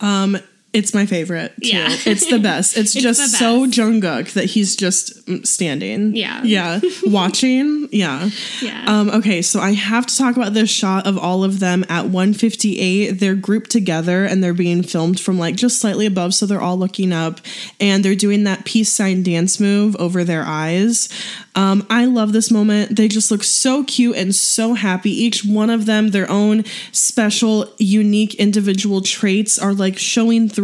Um 0.00 0.38
it's 0.72 0.94
my 0.94 1.04
favorite 1.04 1.52
too. 1.62 1.68
Yeah. 1.68 1.88
It's 2.06 2.26
the 2.30 2.38
best. 2.38 2.76
It's, 2.82 2.96
It's 2.96 3.02
just 3.04 3.20
the 3.20 3.28
so. 3.38 3.66
Jungkook 3.66 4.32
that 4.32 4.46
he's 4.46 4.74
just 4.74 5.46
standing. 5.46 6.16
Yeah. 6.16 6.42
Yeah. 6.42 6.80
Watching. 7.04 7.88
Yeah. 7.92 8.30
Yeah. 8.62 8.84
Um, 8.86 9.10
okay, 9.10 9.42
so 9.42 9.60
I 9.60 9.72
have 9.72 10.06
to 10.06 10.16
talk 10.16 10.36
about 10.36 10.54
this 10.54 10.70
shot 10.70 11.06
of 11.06 11.18
all 11.18 11.44
of 11.44 11.60
them 11.60 11.84
at 11.90 12.06
158. 12.06 13.12
They're 13.12 13.34
grouped 13.34 13.70
together 13.70 14.24
and 14.24 14.42
they're 14.42 14.54
being 14.54 14.82
filmed 14.82 15.20
from 15.20 15.38
like 15.38 15.56
just 15.56 15.78
slightly 15.78 16.06
above, 16.06 16.32
so 16.34 16.46
they're 16.46 16.60
all 16.60 16.78
looking 16.78 17.12
up 17.12 17.40
and 17.78 18.02
they're 18.02 18.14
doing 18.14 18.44
that 18.44 18.64
peace 18.64 18.90
sign 18.90 19.22
dance 19.22 19.60
move 19.60 19.94
over 19.96 20.24
their 20.24 20.44
eyes. 20.44 21.08
Um, 21.54 21.86
I 21.90 22.06
love 22.06 22.32
this 22.32 22.50
moment. 22.50 22.96
They 22.96 23.08
just 23.08 23.30
look 23.30 23.44
so 23.44 23.84
cute 23.84 24.16
and 24.16 24.34
so 24.34 24.72
happy. 24.72 25.10
Each 25.10 25.44
one 25.44 25.68
of 25.68 25.84
them, 25.84 26.08
their 26.08 26.30
own 26.30 26.64
special, 26.92 27.70
unique, 27.76 28.34
individual 28.36 29.02
traits 29.02 29.58
are 29.58 29.74
like 29.74 29.98
showing 29.98 30.48
through. 30.48 30.61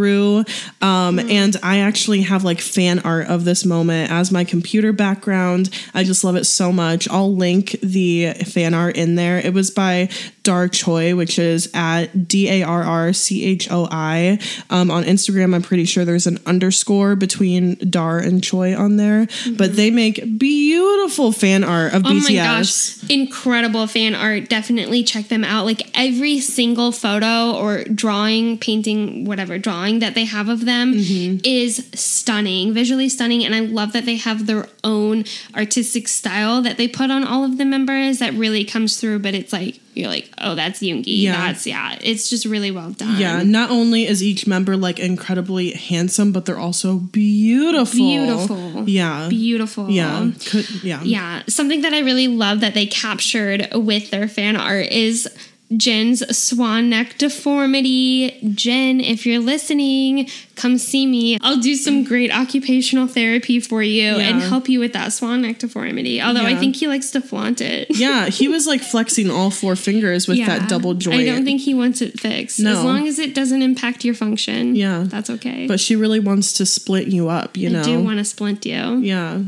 Um, 0.80 1.18
And 1.18 1.56
I 1.62 1.78
actually 1.78 2.22
have 2.22 2.44
like 2.44 2.60
fan 2.60 3.00
art 3.00 3.26
of 3.26 3.44
this 3.44 3.64
moment 3.64 4.10
as 4.10 4.30
my 4.30 4.44
computer 4.44 4.92
background. 4.92 5.70
I 5.94 6.04
just 6.04 6.24
love 6.24 6.36
it 6.36 6.44
so 6.44 6.72
much. 6.72 7.08
I'll 7.08 7.34
link 7.34 7.76
the 7.82 8.32
fan 8.34 8.74
art 8.74 8.96
in 8.96 9.14
there. 9.16 9.38
It 9.38 9.52
was 9.52 9.70
by 9.70 10.08
Dar 10.48 10.66
Choi, 10.66 11.14
which 11.14 11.38
is 11.38 11.68
at 11.74 12.26
D 12.26 12.48
A 12.48 12.62
R 12.62 12.82
R 12.82 13.12
C 13.12 13.44
H 13.44 13.70
O 13.70 13.86
I. 13.90 14.38
Um, 14.70 14.90
on 14.90 15.04
Instagram, 15.04 15.54
I'm 15.54 15.60
pretty 15.60 15.84
sure 15.84 16.06
there's 16.06 16.26
an 16.26 16.38
underscore 16.46 17.16
between 17.16 17.74
Dar 17.90 18.18
and 18.18 18.42
Choi 18.42 18.74
on 18.74 18.96
there. 18.96 19.26
But 19.58 19.76
they 19.76 19.90
make 19.90 20.38
beautiful 20.38 21.32
fan 21.32 21.64
art 21.64 21.92
of 21.92 22.06
Oh 22.06 22.08
BTS. 22.08 22.22
my 22.30 22.34
gosh, 22.34 23.10
incredible 23.10 23.86
fan 23.86 24.14
art. 24.14 24.48
Definitely 24.48 25.04
check 25.04 25.28
them 25.28 25.44
out. 25.44 25.66
Like 25.66 25.82
every 25.94 26.40
single 26.40 26.92
photo 26.92 27.52
or 27.54 27.84
drawing, 27.84 28.56
painting, 28.58 29.26
whatever 29.26 29.58
drawing 29.58 29.98
that 29.98 30.14
they 30.14 30.24
have 30.24 30.48
of 30.48 30.64
them 30.64 30.94
Mm-hmm. 30.94 31.40
is 31.44 31.86
stunning, 31.94 32.72
visually 32.72 33.08
stunning. 33.10 33.44
And 33.44 33.54
I 33.54 33.60
love 33.60 33.92
that 33.92 34.06
they 34.06 34.16
have 34.16 34.46
their 34.46 34.66
own 34.82 35.24
artistic 35.54 36.08
style 36.08 36.62
that 36.62 36.78
they 36.78 36.88
put 36.88 37.10
on 37.10 37.24
all 37.24 37.44
of 37.44 37.58
the 37.58 37.64
members 37.66 38.18
that 38.20 38.32
really 38.32 38.64
comes 38.64 38.98
through. 38.98 39.18
But 39.18 39.34
it's 39.34 39.52
like, 39.52 39.80
you're 39.98 40.08
like, 40.08 40.30
oh, 40.38 40.54
that's 40.54 40.80
Yoongi. 40.80 41.22
Yeah. 41.22 41.32
That's, 41.32 41.66
yeah, 41.66 41.98
it's 42.00 42.30
just 42.30 42.44
really 42.44 42.70
well 42.70 42.90
done. 42.90 43.18
Yeah, 43.18 43.42
not 43.42 43.70
only 43.70 44.06
is 44.06 44.22
each 44.22 44.46
member 44.46 44.76
like 44.76 44.98
incredibly 44.98 45.72
handsome, 45.72 46.32
but 46.32 46.46
they're 46.46 46.58
also 46.58 46.96
beautiful. 46.96 47.98
Beautiful. 47.98 48.88
Yeah. 48.88 49.28
Beautiful. 49.28 49.90
Yeah. 49.90 50.30
Could, 50.46 50.84
yeah. 50.84 51.02
Yeah, 51.02 51.42
something 51.48 51.82
that 51.82 51.92
I 51.92 52.00
really 52.00 52.28
love 52.28 52.60
that 52.60 52.74
they 52.74 52.86
captured 52.86 53.68
with 53.74 54.10
their 54.10 54.28
fan 54.28 54.56
art 54.56 54.86
is 54.86 55.28
Jin's 55.76 56.24
swan 56.36 56.88
neck 56.88 57.18
deformity. 57.18 58.38
Jin, 58.54 59.00
if 59.00 59.26
you're 59.26 59.38
listening, 59.40 60.28
come 60.56 60.78
see 60.78 61.06
me. 61.06 61.38
I'll 61.42 61.60
do 61.60 61.74
some 61.74 62.04
great 62.04 62.32
occupational 62.34 63.06
therapy 63.06 63.60
for 63.60 63.82
you 63.82 64.16
and 64.16 64.40
help 64.40 64.68
you 64.68 64.80
with 64.80 64.94
that 64.94 65.12
swan 65.12 65.42
neck 65.42 65.58
deformity. 65.58 66.22
Although 66.22 66.44
I 66.46 66.56
think 66.56 66.76
he 66.76 66.86
likes 66.88 67.10
to 67.12 67.20
flaunt 67.20 67.60
it. 67.60 67.88
Yeah, 67.98 68.26
he 68.28 68.46
was 68.46 68.66
like 68.66 68.80
flexing 68.80 69.28
all 69.28 69.50
four 69.50 69.74
fingers 69.74 70.28
with 70.28 70.38
that 70.46 70.68
double 70.68 70.94
joint. 70.94 71.20
I 71.20 71.24
don't 71.24 71.44
think 71.44 71.60
he 71.60 71.74
wants 71.74 72.00
it 72.00 72.18
fixed. 72.18 72.60
No. 72.60 72.78
As 72.78 72.84
long 72.84 73.08
as 73.08 73.18
it 73.18 73.34
doesn't 73.34 73.60
impact 73.60 74.04
your 74.04 74.14
function. 74.14 74.76
Yeah. 74.76 75.02
That's 75.06 75.28
okay. 75.30 75.66
But 75.66 75.80
she 75.80 75.96
really 75.96 76.20
wants 76.20 76.52
to 76.54 76.66
split 76.66 77.08
you 77.08 77.28
up, 77.28 77.56
you 77.56 77.70
know. 77.70 77.80
I 77.80 77.84
do 77.84 78.00
want 78.00 78.18
to 78.18 78.24
splint 78.24 78.64
you. 78.64 78.98
yeah. 78.98 79.42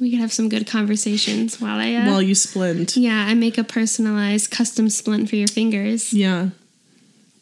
We 0.00 0.10
could 0.10 0.20
have 0.20 0.32
some 0.32 0.48
good 0.48 0.66
conversations 0.66 1.60
while 1.60 1.78
I 1.78 1.94
uh, 1.94 2.10
While 2.10 2.22
you 2.22 2.34
splint. 2.34 2.96
Yeah, 2.96 3.26
I 3.26 3.34
make 3.34 3.56
a 3.58 3.64
personalized 3.64 4.50
custom 4.50 4.90
splint 4.90 5.28
for 5.30 5.36
your 5.36 5.48
fingers. 5.48 6.12
Yeah. 6.12 6.50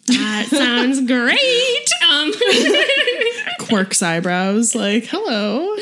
That 0.07 0.47
sounds 0.51 1.01
great. 1.07 1.89
Um, 2.09 2.33
Quirks 3.69 4.03
eyebrows. 4.03 4.75
Like, 4.75 5.07
hello. 5.07 5.75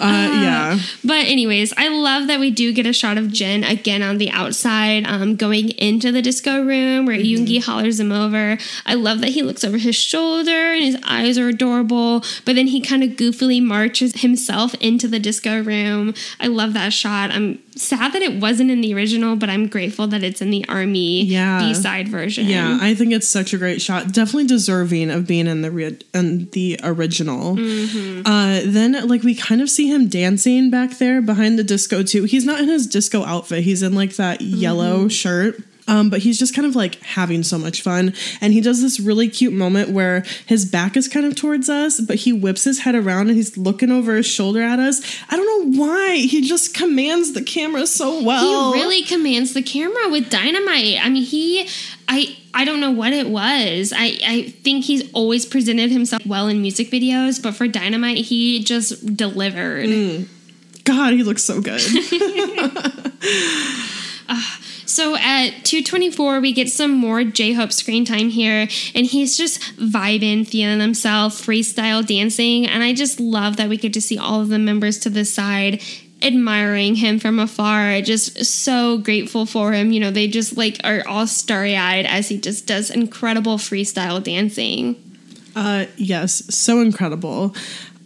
Uh, 0.00 0.40
yeah. 0.42 0.78
but 1.04 1.26
anyways, 1.26 1.72
I 1.76 1.88
love 1.88 2.26
that 2.26 2.40
we 2.40 2.50
do 2.50 2.72
get 2.72 2.86
a 2.86 2.92
shot 2.92 3.18
of 3.18 3.30
Jin 3.30 3.64
again 3.64 4.02
on 4.02 4.18
the 4.18 4.30
outside, 4.30 5.06
um, 5.06 5.36
going 5.36 5.70
into 5.70 6.10
the 6.10 6.22
disco 6.22 6.62
room 6.64 7.06
where 7.06 7.16
Yoongi 7.16 7.62
hollers 7.62 8.00
him 8.00 8.12
over. 8.12 8.58
I 8.84 8.94
love 8.94 9.20
that 9.20 9.30
he 9.30 9.42
looks 9.42 9.64
over 9.64 9.78
his 9.78 9.96
shoulder 9.96 10.72
and 10.72 10.82
his 10.82 10.98
eyes 11.04 11.38
are 11.38 11.48
adorable. 11.48 12.24
But 12.44 12.56
then 12.56 12.68
he 12.68 12.80
kind 12.80 13.02
of 13.02 13.10
goofily 13.10 13.62
marches 13.62 14.22
himself 14.22 14.74
into 14.74 15.08
the 15.08 15.18
disco 15.18 15.62
room. 15.62 16.14
I 16.40 16.48
love 16.48 16.72
that 16.74 16.92
shot. 16.92 17.30
I'm 17.30 17.62
sad 17.76 18.12
that 18.12 18.22
it 18.22 18.40
wasn't 18.40 18.70
in 18.70 18.80
the 18.80 18.94
original, 18.94 19.36
but 19.36 19.48
I'm 19.48 19.66
grateful 19.66 20.06
that 20.08 20.22
it's 20.22 20.40
in 20.42 20.50
the 20.50 20.64
army 20.68 21.24
Yeah. 21.24 21.58
B 21.60 21.74
side 21.74 22.08
version. 22.08 22.46
Yeah, 22.46 22.78
I 22.80 22.94
think 22.94 23.12
it's 23.12 23.28
such 23.28 23.52
a 23.54 23.58
great 23.58 23.80
shot. 23.80 24.12
Definitely 24.12 24.46
deserving 24.46 25.10
of 25.10 25.26
being 25.26 25.46
in 25.46 25.62
the 25.62 25.70
re- 25.70 25.98
in 26.14 26.48
the 26.52 26.78
original. 26.82 27.56
Mm-hmm. 27.56 28.26
Uh, 28.26 28.60
then, 28.64 29.08
like, 29.08 29.22
we 29.22 29.34
kind 29.34 29.60
of 29.60 29.70
see 29.70 29.88
him 29.88 30.08
dancing 30.08 30.70
back 30.70 30.98
there 30.98 31.22
behind 31.22 31.58
the 31.58 31.64
disco 31.64 32.02
too. 32.02 32.24
He's 32.24 32.44
not 32.44 32.60
in 32.60 32.68
his 32.68 32.86
disco 32.86 33.24
outfit. 33.24 33.64
He's 33.64 33.82
in 33.82 33.94
like 33.94 34.16
that 34.16 34.40
Mm-hmm. 34.40 34.56
yellow 34.56 35.08
shirt. 35.08 35.62
Um, 35.92 36.08
but 36.08 36.20
he's 36.20 36.38
just 36.38 36.54
kind 36.54 36.66
of 36.66 36.74
like 36.74 37.02
having 37.02 37.42
so 37.42 37.58
much 37.58 37.82
fun. 37.82 38.14
And 38.40 38.54
he 38.54 38.62
does 38.62 38.80
this 38.80 38.98
really 38.98 39.28
cute 39.28 39.52
moment 39.52 39.90
where 39.90 40.24
his 40.46 40.64
back 40.64 40.96
is 40.96 41.06
kind 41.06 41.26
of 41.26 41.36
towards 41.36 41.68
us, 41.68 42.00
but 42.00 42.16
he 42.16 42.32
whips 42.32 42.64
his 42.64 42.78
head 42.78 42.94
around 42.94 43.28
and 43.28 43.36
he's 43.36 43.58
looking 43.58 43.92
over 43.92 44.16
his 44.16 44.24
shoulder 44.24 44.62
at 44.62 44.78
us. 44.78 45.02
I 45.28 45.36
don't 45.36 45.44
know 45.44 45.82
why. 45.82 46.16
He 46.16 46.48
just 46.48 46.72
commands 46.72 47.34
the 47.34 47.42
camera 47.42 47.86
so 47.86 48.22
well. 48.22 48.72
He 48.72 48.80
really 48.80 49.02
commands 49.02 49.52
the 49.52 49.60
camera 49.60 50.08
with 50.08 50.30
dynamite. 50.30 50.96
I 50.98 51.10
mean, 51.10 51.24
he, 51.24 51.68
I, 52.08 52.38
I 52.54 52.64
don't 52.64 52.80
know 52.80 52.92
what 52.92 53.12
it 53.12 53.28
was. 53.28 53.92
I, 53.94 54.18
I 54.26 54.54
think 54.62 54.86
he's 54.86 55.12
always 55.12 55.44
presented 55.44 55.90
himself 55.90 56.24
well 56.24 56.48
in 56.48 56.62
music 56.62 56.90
videos, 56.90 57.42
but 57.42 57.54
for 57.54 57.68
dynamite, 57.68 58.16
he 58.16 58.64
just 58.64 59.14
delivered. 59.14 59.90
Mm. 59.90 60.28
God, 60.84 61.12
he 61.12 61.22
looks 61.22 61.44
so 61.44 61.60
good. 61.60 61.82
So 64.86 65.16
at 65.16 65.64
224, 65.64 66.40
we 66.40 66.52
get 66.52 66.70
some 66.70 66.92
more 66.92 67.24
J 67.24 67.52
Hope 67.52 67.72
screen 67.72 68.04
time 68.04 68.28
here, 68.28 68.68
and 68.94 69.06
he's 69.06 69.36
just 69.36 69.60
vibing, 69.76 70.46
feeling 70.46 70.80
himself, 70.80 71.34
freestyle 71.34 72.06
dancing. 72.06 72.66
And 72.66 72.82
I 72.82 72.92
just 72.92 73.20
love 73.20 73.56
that 73.56 73.68
we 73.68 73.76
get 73.76 73.92
to 73.94 74.00
see 74.00 74.18
all 74.18 74.40
of 74.40 74.48
the 74.48 74.58
members 74.58 74.98
to 75.00 75.10
the 75.10 75.24
side 75.24 75.82
admiring 76.22 76.94
him 76.94 77.18
from 77.18 77.40
afar 77.40 78.00
just 78.00 78.44
so 78.44 78.96
grateful 78.98 79.44
for 79.44 79.72
him 79.72 79.90
you 79.90 79.98
know 79.98 80.12
they 80.12 80.28
just 80.28 80.56
like 80.56 80.78
are 80.84 81.02
all 81.08 81.26
starry-eyed 81.26 82.06
as 82.06 82.28
he 82.28 82.38
just 82.38 82.64
does 82.64 82.90
incredible 82.90 83.56
freestyle 83.58 84.22
dancing 84.22 84.94
Uh, 85.54 85.84
yes, 85.96 86.42
so 86.54 86.80
incredible. 86.80 87.54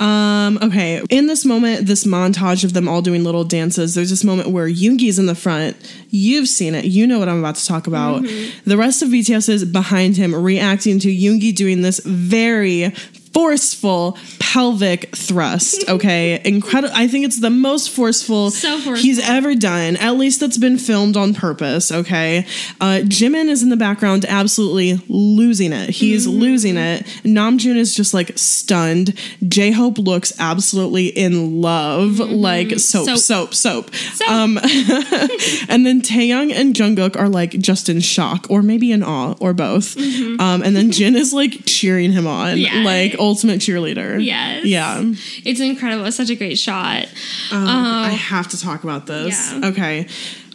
Um, 0.00 0.58
okay, 0.62 1.02
in 1.10 1.26
this 1.26 1.44
moment, 1.44 1.86
this 1.86 2.04
montage 2.04 2.64
of 2.64 2.72
them 2.72 2.88
all 2.88 3.02
doing 3.02 3.24
little 3.24 3.44
dances, 3.44 3.94
there's 3.94 4.10
this 4.10 4.24
moment 4.24 4.50
where 4.50 4.68
Yoongi's 4.68 5.18
in 5.18 5.26
the 5.26 5.34
front. 5.34 5.76
You've 6.10 6.48
seen 6.48 6.74
it. 6.74 6.84
You 6.84 7.06
know 7.06 7.18
what 7.18 7.28
I'm 7.28 7.38
about 7.38 7.56
to 7.56 7.66
talk 7.66 7.86
about. 7.86 8.22
The 8.22 8.76
rest 8.76 9.02
of 9.02 9.08
BTS 9.08 9.48
is 9.48 9.64
behind 9.64 10.16
him, 10.16 10.34
reacting 10.34 10.98
to 11.00 11.08
Yoongi 11.08 11.54
doing 11.54 11.82
this 11.82 12.00
very 12.00 12.92
forceful 13.40 14.16
pelvic 14.40 15.14
thrust. 15.14 15.84
Okay, 15.96 16.40
incredible. 16.44 16.94
I 16.96 17.06
think 17.08 17.24
it's 17.26 17.40
the 17.40 17.50
most 17.50 17.90
forceful, 17.90 18.50
So 18.50 18.72
forceful. 18.78 18.96
he's 18.96 19.18
ever 19.28 19.54
done. 19.54 19.96
At 19.96 20.16
least 20.16 20.40
that's 20.40 20.58
been 20.58 20.78
filmed 20.78 21.16
on 21.16 21.32
purpose. 21.34 21.92
Okay, 21.92 22.40
uh, 22.80 23.00
Jimin 23.04 23.48
is 23.48 23.62
in 23.62 23.68
the 23.70 23.76
background, 23.76 24.24
absolutely 24.28 25.00
losing 25.08 25.72
it. 25.72 25.90
He's 25.90 26.26
Mm-hmm. 26.26 26.38
losing 26.38 26.76
it. 26.76 27.02
Namjoon 27.24 27.76
is 27.76 27.94
just 27.94 28.12
like 28.14 28.32
stunned. 28.36 29.14
J 29.46 29.70
Hope 29.70 29.98
looks 29.98 30.32
absolutely 30.38 31.06
in 31.06 31.60
love, 31.62 32.18
like 32.18 32.78
soap, 32.78 33.06
Mm-hmm. 33.08 33.16
Soap. 33.16 33.54
soap, 33.54 33.90
soap. 33.90 33.94
Soap. 33.94 34.28
Um, 34.30 34.58
and 35.68 35.86
then 35.86 36.00
Taehyung 36.02 36.52
and 36.52 36.74
Jungkook 36.74 37.16
are 37.18 37.28
like 37.28 37.50
just 37.52 37.88
in 37.88 38.00
shock, 38.00 38.46
or 38.50 38.62
maybe 38.62 38.90
in 38.92 39.02
awe, 39.02 39.34
or 39.40 39.52
both. 39.54 39.96
Um, 39.96 40.62
and 40.62 40.74
then 40.76 40.90
Jin 40.90 41.14
is 41.16 41.32
like 41.32 41.64
cheering 41.64 42.12
him 42.12 42.26
on, 42.26 42.56
Mm-hmm. 42.56 42.76
Yeah. 42.76 42.84
like 42.84 43.14
ultimate 43.26 43.60
cheerleader. 43.60 44.24
Yes. 44.24 44.64
Yeah. 44.64 45.02
It's 45.44 45.60
incredible. 45.60 46.04
It's 46.06 46.16
such 46.16 46.30
a 46.30 46.36
great 46.36 46.58
shot. 46.58 47.06
Um, 47.52 47.66
I 47.66 48.10
um, 48.10 48.16
have 48.16 48.48
to 48.48 48.60
talk 48.60 48.84
about 48.84 49.06
this. 49.06 49.52
Yeah. 49.52 49.68
Okay. 49.68 50.06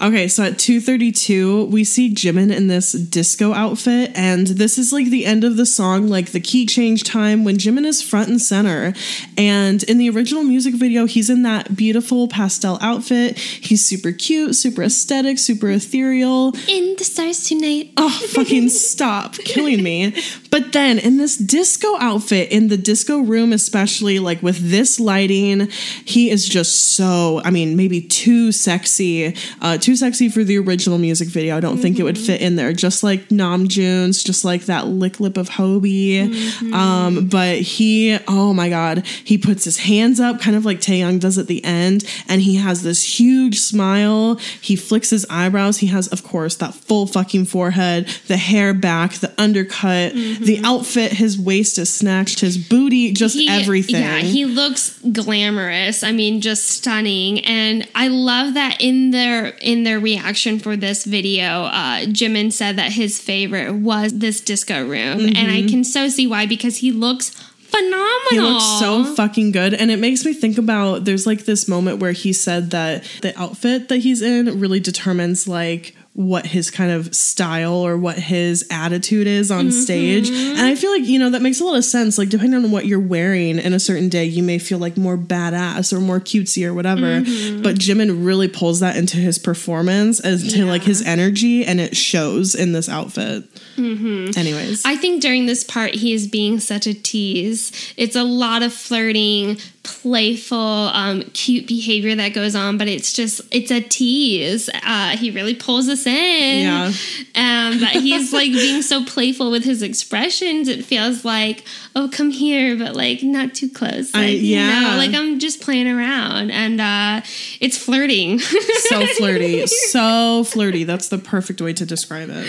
Okay, 0.01 0.27
so 0.27 0.43
at 0.43 0.57
232, 0.57 1.65
we 1.65 1.83
see 1.83 2.11
Jimin 2.11 2.51
in 2.51 2.65
this 2.65 2.93
disco 2.93 3.53
outfit, 3.53 4.11
and 4.15 4.47
this 4.47 4.79
is 4.79 4.91
like 4.91 5.11
the 5.11 5.27
end 5.27 5.43
of 5.43 5.57
the 5.57 5.65
song, 5.65 6.07
like 6.07 6.31
the 6.31 6.39
key 6.39 6.65
change 6.65 7.03
time 7.03 7.43
when 7.43 7.57
Jimin 7.57 7.85
is 7.85 8.01
front 8.01 8.27
and 8.27 8.41
center. 8.41 8.95
And 9.37 9.83
in 9.83 9.99
the 9.99 10.09
original 10.09 10.43
music 10.43 10.73
video, 10.73 11.05
he's 11.05 11.29
in 11.29 11.43
that 11.43 11.75
beautiful 11.75 12.27
pastel 12.27 12.79
outfit. 12.81 13.37
He's 13.37 13.85
super 13.85 14.11
cute, 14.11 14.55
super 14.55 14.81
aesthetic, 14.81 15.37
super 15.37 15.69
ethereal. 15.69 16.55
In 16.67 16.95
the 16.97 17.03
stars 17.03 17.47
tonight. 17.47 17.91
Oh, 17.95 18.09
fucking 18.09 18.69
stop 18.69 19.35
killing 19.35 19.83
me. 19.83 20.15
But 20.49 20.73
then 20.73 20.97
in 20.97 21.17
this 21.17 21.37
disco 21.37 21.95
outfit, 21.99 22.51
in 22.51 22.69
the 22.69 22.77
disco 22.77 23.19
room, 23.19 23.53
especially 23.53 24.17
like 24.17 24.41
with 24.41 24.71
this 24.71 24.99
lighting, 24.99 25.69
he 26.05 26.31
is 26.31 26.49
just 26.49 26.95
so, 26.95 27.39
I 27.45 27.51
mean, 27.51 27.77
maybe 27.77 28.01
too 28.01 28.51
sexy, 28.51 29.35
uh, 29.61 29.77
too 29.77 29.90
sexy 29.95 30.29
for 30.29 30.43
the 30.43 30.57
original 30.57 30.97
music 30.97 31.27
video. 31.27 31.57
I 31.57 31.59
don't 31.59 31.77
think 31.77 31.99
it 31.99 32.03
would 32.03 32.15
mm-hmm. 32.15 32.25
fit 32.25 32.41
in 32.41 32.55
there. 32.55 32.73
Just 32.73 33.03
like 33.03 33.29
Namjoon's, 33.29 34.23
just 34.23 34.45
like 34.45 34.65
that 34.65 34.87
lick 34.87 35.19
lip 35.19 35.37
of 35.37 35.49
Hobi. 35.49 36.27
Mm-hmm. 36.27 36.73
Um, 36.73 37.27
but 37.27 37.59
he, 37.59 38.17
oh 38.27 38.53
my 38.53 38.69
God, 38.69 39.05
he 39.05 39.37
puts 39.37 39.63
his 39.63 39.79
hands 39.79 40.19
up, 40.19 40.39
kind 40.39 40.55
of 40.55 40.65
like 40.65 40.79
Taehyung 40.79 41.19
does 41.19 41.37
at 41.37 41.47
the 41.47 41.63
end, 41.63 42.03
and 42.27 42.41
he 42.41 42.55
has 42.55 42.83
this 42.83 43.19
huge 43.19 43.59
smile. 43.59 44.35
He 44.61 44.75
flicks 44.75 45.09
his 45.09 45.25
eyebrows. 45.29 45.77
He 45.77 45.87
has, 45.87 46.07
of 46.07 46.23
course, 46.23 46.55
that 46.57 46.73
full 46.73 47.07
fucking 47.07 47.45
forehead, 47.45 48.07
the 48.27 48.37
hair 48.37 48.73
back, 48.73 49.13
the 49.15 49.33
undercut, 49.37 50.13
the 50.13 50.57
mm-hmm. 50.57 50.65
outfit. 50.65 51.13
His 51.13 51.39
waist 51.39 51.77
is 51.77 51.93
snatched, 51.93 52.39
his 52.39 52.57
booty, 52.57 53.13
just 53.13 53.35
He- 53.35 53.49
everything. 53.49 54.01
Yeah, 54.01 54.19
he 54.19 54.45
looks 54.45 54.99
glamorous. 55.11 56.03
I 56.03 56.11
mean, 56.11 56.41
just 56.41 56.69
stunning. 56.69 57.39
And 57.45 57.87
I 57.95 58.07
love 58.07 58.53
that 58.55 58.77
in 58.79 59.11
their 59.11 59.47
in 59.47 59.80
their 59.83 59.99
reaction 59.99 60.59
for 60.59 60.75
this 60.75 61.05
video, 61.05 61.63
uh, 61.65 62.01
Jimin 62.05 62.51
said 62.51 62.75
that 62.77 62.91
his 62.93 63.19
favorite 63.19 63.73
was 63.73 64.17
this 64.19 64.41
disco 64.41 64.81
room, 64.81 65.19
and 65.19 65.35
Mm-hmm. 65.35 65.65
I 65.65 65.69
can 65.69 65.83
so 65.83 66.07
see 66.09 66.27
why 66.27 66.45
because 66.45 66.77
he 66.77 66.91
looks 66.91 67.29
phenomenal. 67.29 68.27
He 68.29 68.39
looks 68.39 68.79
so 68.79 69.05
fucking 69.15 69.51
good. 69.51 69.73
And 69.73 69.89
it 69.91 69.97
makes 69.97 70.25
me 70.25 70.33
think 70.33 70.57
about 70.57 71.05
there's 71.05 71.25
like 71.25 71.45
this 71.45 71.67
moment 71.67 71.99
where 71.99 72.11
he 72.11 72.33
said 72.33 72.71
that 72.71 73.03
the 73.21 73.37
outfit 73.39 73.87
that 73.89 73.97
he's 73.99 74.21
in 74.21 74.59
really 74.59 74.79
determines 74.81 75.47
like 75.47 75.95
what 76.13 76.45
his 76.45 76.69
kind 76.69 76.91
of 76.91 77.15
style 77.15 77.75
or 77.75 77.97
what 77.97 78.19
his 78.19 78.67
attitude 78.69 79.27
is 79.27 79.49
on 79.49 79.67
mm-hmm. 79.67 79.79
stage. 79.79 80.29
And 80.29 80.59
I 80.59 80.75
feel 80.75 80.91
like, 80.91 81.05
you 81.05 81.17
know, 81.17 81.29
that 81.29 81.41
makes 81.41 81.61
a 81.61 81.63
lot 81.63 81.77
of 81.77 81.85
sense. 81.85 82.17
Like, 82.17 82.27
depending 82.27 82.65
on 82.65 82.69
what 82.69 82.85
you're 82.85 82.99
wearing 82.99 83.59
in 83.59 83.71
a 83.71 83.79
certain 83.79 84.09
day, 84.09 84.25
you 84.25 84.43
may 84.43 84.59
feel 84.59 84.77
like 84.77 84.97
more 84.97 85.17
badass 85.17 85.93
or 85.93 86.01
more 86.01 86.19
cutesy 86.19 86.67
or 86.67 86.73
whatever. 86.73 87.21
Mm-hmm. 87.21 87.61
But 87.61 87.75
Jimin 87.77 88.25
really 88.25 88.49
pulls 88.49 88.81
that 88.81 88.97
into 88.97 89.17
his 89.17 89.39
performance 89.39 90.19
as 90.19 90.51
to 90.53 90.65
like 90.65 90.83
his 90.83 91.01
energy, 91.01 91.65
and 91.65 91.79
it 91.79 91.95
shows 91.95 92.55
in 92.55 92.73
this 92.73 92.89
outfit. 92.89 93.45
Mm-hmm. 93.77 94.37
Anyways. 94.37 94.83
I 94.85 94.97
think 94.97 95.21
during 95.21 95.45
this 95.45 95.63
part, 95.63 95.95
he 95.95 96.11
is 96.11 96.27
being 96.27 96.59
such 96.59 96.87
a 96.87 96.93
tease. 96.93 97.93
It's 97.95 98.17
a 98.17 98.23
lot 98.23 98.63
of 98.63 98.73
flirting, 98.73 99.59
playful, 99.83 100.57
um, 100.57 101.23
cute 101.33 101.67
behavior 101.67 102.15
that 102.15 102.29
goes 102.33 102.55
on, 102.55 102.77
but 102.77 102.87
it's 102.87 103.13
just, 103.13 103.41
it's 103.51 103.71
a 103.71 103.81
tease. 103.81 104.69
Uh, 104.85 105.17
he 105.17 105.31
really 105.31 105.55
pulls 105.55 105.87
us 105.89 106.05
in. 106.05 106.63
Yeah. 106.63 106.91
Um, 107.35 107.79
but 107.79 107.89
he's 107.89 108.31
like 108.33 108.51
being 108.51 108.81
so 108.81 109.03
playful 109.05 109.49
with 109.51 109.63
his 109.63 109.81
expressions. 109.81 110.67
It 110.67 110.85
feels 110.85 111.25
like, 111.25 111.65
oh, 111.95 112.09
come 112.11 112.29
here, 112.31 112.77
but 112.77 112.95
like 112.95 113.23
not 113.23 113.53
too 113.55 113.69
close. 113.69 114.13
Like, 114.13 114.23
I- 114.23 114.27
you 114.27 114.57
know, 114.57 114.81
yeah. 114.91 114.95
like 114.97 115.13
I'm 115.13 115.39
just 115.39 115.61
playing 115.61 115.87
around. 115.87 116.51
And 116.51 116.79
uh, 116.79 117.21
it's 117.59 117.77
flirting. 117.77 118.39
so 118.39 119.05
flirty. 119.17 119.65
So 119.91 120.43
flirty. 120.45 120.83
That's 120.85 121.09
the 121.09 121.17
perfect 121.17 121.61
way 121.61 121.73
to 121.73 121.85
describe 121.85 122.29
it. 122.31 122.47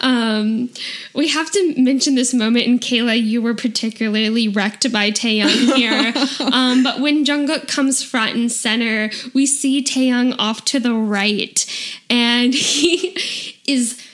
Um, 0.00 0.70
we 1.14 1.28
have 1.28 1.50
to 1.50 1.74
mention 1.76 2.14
this 2.14 2.32
moment, 2.32 2.66
and 2.66 2.80
Kayla, 2.80 3.20
you 3.22 3.42
were 3.42 3.54
particularly 3.54 4.48
wrecked 4.48 4.90
by 4.92 5.10
Taehyung 5.10 5.74
here. 5.74 6.12
Um, 6.60 6.82
but 6.82 7.00
when 7.00 7.24
Jungkook 7.24 7.68
comes 7.68 8.02
front 8.02 8.36
and 8.36 8.52
center, 8.52 9.10
we 9.32 9.46
see 9.46 9.82
Taehyung 9.82 10.34
off 10.38 10.64
to 10.66 10.80
the 10.80 10.92
right, 10.92 11.64
and 12.08 12.54
he 12.54 13.16
is. 13.66 14.06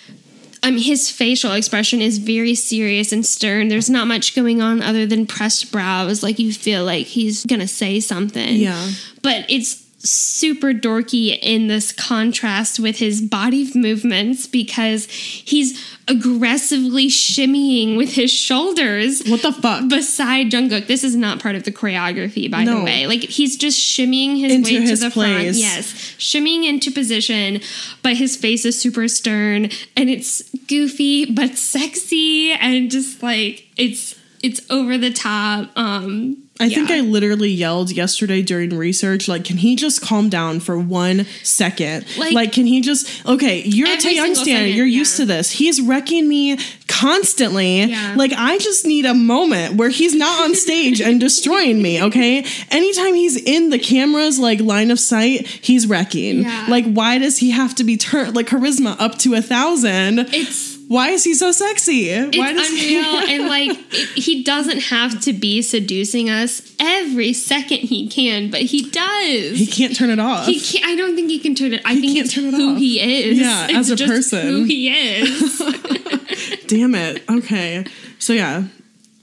I 0.63 0.71
mean, 0.71 0.83
his 0.83 1.11
facial 1.11 1.53
expression 1.53 2.01
is 2.01 2.19
very 2.19 2.57
serious 2.57 3.13
and 3.13 3.25
stern. 3.25 3.69
There's 3.69 3.89
not 3.89 4.09
much 4.09 4.35
going 4.35 4.61
on 4.61 4.83
other 4.83 5.07
than 5.07 5.25
pressed 5.25 5.71
brows. 5.71 6.25
Like 6.25 6.41
you 6.41 6.53
feel 6.53 6.85
like 6.85 7.07
he's 7.07 7.45
gonna 7.45 7.69
say 7.69 8.01
something. 8.01 8.57
Yeah. 8.57 8.91
But 9.23 9.45
it's 9.49 9.86
super 10.09 10.73
dorky 10.73 11.39
in 11.43 11.67
this 11.67 11.93
contrast 11.93 12.79
with 12.79 12.99
his 12.99 13.21
body 13.21 13.71
movements 13.75 14.47
because 14.47 15.07
he's 15.11 15.83
aggressively 16.09 17.09
shimmying 17.09 17.97
with 17.97 18.13
his 18.15 18.31
shoulders 18.31 19.23
What 19.27 19.43
the 19.43 19.53
fuck? 19.53 19.89
beside 19.89 20.51
Jungkook. 20.51 20.87
This 20.87 21.03
is 21.05 21.17
not 21.17 21.41
part 21.43 21.55
of 21.57 21.65
the 21.65 21.73
choreography, 21.73 22.51
by 22.51 22.65
No. 22.65 22.79
the 22.79 22.85
way. 22.85 23.07
Like 23.07 23.23
he's 23.23 23.57
just 23.57 23.79
shimmying 23.81 24.39
his 24.39 24.53
Into 24.53 24.75
way 24.75 24.81
his 24.83 25.01
to 25.01 25.07
the 25.07 25.11
front. 25.11 25.45
Yes, 25.57 25.93
shimmying 26.19 26.65
into 26.69 26.91
position, 26.91 27.61
but 28.03 28.17
his 28.17 28.37
face 28.37 28.65
is 28.65 28.81
super 28.81 29.09
stern 29.09 29.71
and 29.97 30.09
it's 30.11 30.43
goofy 30.69 31.25
but 31.27 31.57
sexy 31.59 32.53
and 32.53 32.91
just 32.91 33.23
like 33.23 33.67
it's 33.77 34.15
it's 34.43 34.61
over 34.71 34.97
the 34.99 35.13
top. 35.13 35.71
Um, 35.77 36.37
I 36.59 36.69
think. 36.69 36.91
I 36.91 37.01
literally 37.01 37.51
yelled 37.51 37.91
yesterday 37.91 38.41
during 38.43 38.77
research, 38.77 39.29
like, 39.29 39.45
can 39.45 39.59
he 39.59 39.77
just 39.77 40.01
calm 40.01 40.29
down 40.29 40.61
for 40.61 40.79
one 40.79 41.27
second? 41.43 42.07
Like, 42.19 42.33
Like- 42.33 42.53
can 42.53 42.67
he 42.67 42.81
just, 42.81 43.09
okay, 43.27 43.63
you're 43.63 43.87
a 43.89 43.91
Every 43.93 44.11
Taehyung 44.11 44.23
single 44.23 44.43
stan, 44.43 44.57
second, 44.57 44.75
you're 44.77 44.87
used 44.87 45.17
to 45.19 45.27
this. 45.27 45.51
He's 45.51 45.81
wrecking 45.83 46.29
me 46.29 46.59
constantly. 46.89 47.83
Yeah. 47.85 48.15
Like, 48.17 48.33
I 48.33 48.59
just 48.59 48.87
need 48.87 49.05
a 49.05 49.15
moment 49.15 49.75
where 49.77 49.91
he's 49.91 50.15
not 50.15 50.45
on 50.45 50.55
stage 50.67 51.01
and 51.01 51.21
destroying 51.21 51.83
me, 51.83 52.03
okay? 52.03 52.45
Anytime 52.71 53.15
he's 53.15 53.37
in 53.37 53.71
the 53.71 53.79
camera's, 53.79 54.39
like, 54.39 54.61
line 54.61 54.91
of 54.91 54.99
sight, 54.99 55.47
he's 55.47 55.87
wrecking. 55.87 56.43
Yeah. 56.43 56.67
Like, 56.69 56.87
why 56.87 57.19
does 57.19 57.39
he 57.39 57.51
have 57.51 57.75
to 57.77 57.85
be 57.85 57.97
turned, 57.97 58.35
like, 58.35 58.47
charisma 58.47 58.97
up 58.99 59.19
to 59.19 59.35
a 59.35 59.43
thousand? 59.43 60.21
it's 60.33 60.76
why 60.89 61.11
is 61.11 61.25
he 61.25 61.35
so 61.35 61.51
sexy? 61.53 62.09
It's 62.11 62.37
why 62.39 62.53
does 62.53 62.69
he- 62.69 62.97
unreal, 62.99 63.29
and 63.29 63.49
like 63.49 63.71
it, 63.93 64.09
he 64.23 64.43
doesn't 64.43 64.79
have 64.85 65.21
to 65.23 65.33
be 65.33 65.63
seducing 65.63 66.31
us 66.31 66.75
every 66.79 67.33
second 67.33 67.79
he 67.79 68.09
can, 68.09 68.51
but 68.51 68.61
he 68.63 68.89
does. 68.91 69.59
he 69.59 69.67
can't 69.67 69.95
turn 69.97 70.11
it 70.11 70.19
off. 70.21 70.47
He 70.47 70.61
can't, 70.61 70.85
I 70.87 70.95
don't 70.97 71.15
think 71.17 71.31
he 71.31 71.39
can 71.39 71.55
turn 71.55 71.73
it. 71.75 71.83
I 71.85 71.95
think 72.01 72.15
can't 72.15 72.27
it's 72.27 72.35
turn 72.35 72.45
it 72.47 72.55
who 72.55 72.73
off. 72.75 72.79
he 72.79 73.01
is. 73.01 73.39
Yeah, 73.39 73.67
It's 73.71 73.91
as 73.91 74.01
a 74.01 74.07
person. 74.07 74.47
who 74.47 74.65
he 74.65 74.89
is. 74.91 75.59
Damn 76.67 76.95
it. 76.95 77.23
Okay. 77.31 77.85
So 78.19 78.33
yeah, 78.33 78.65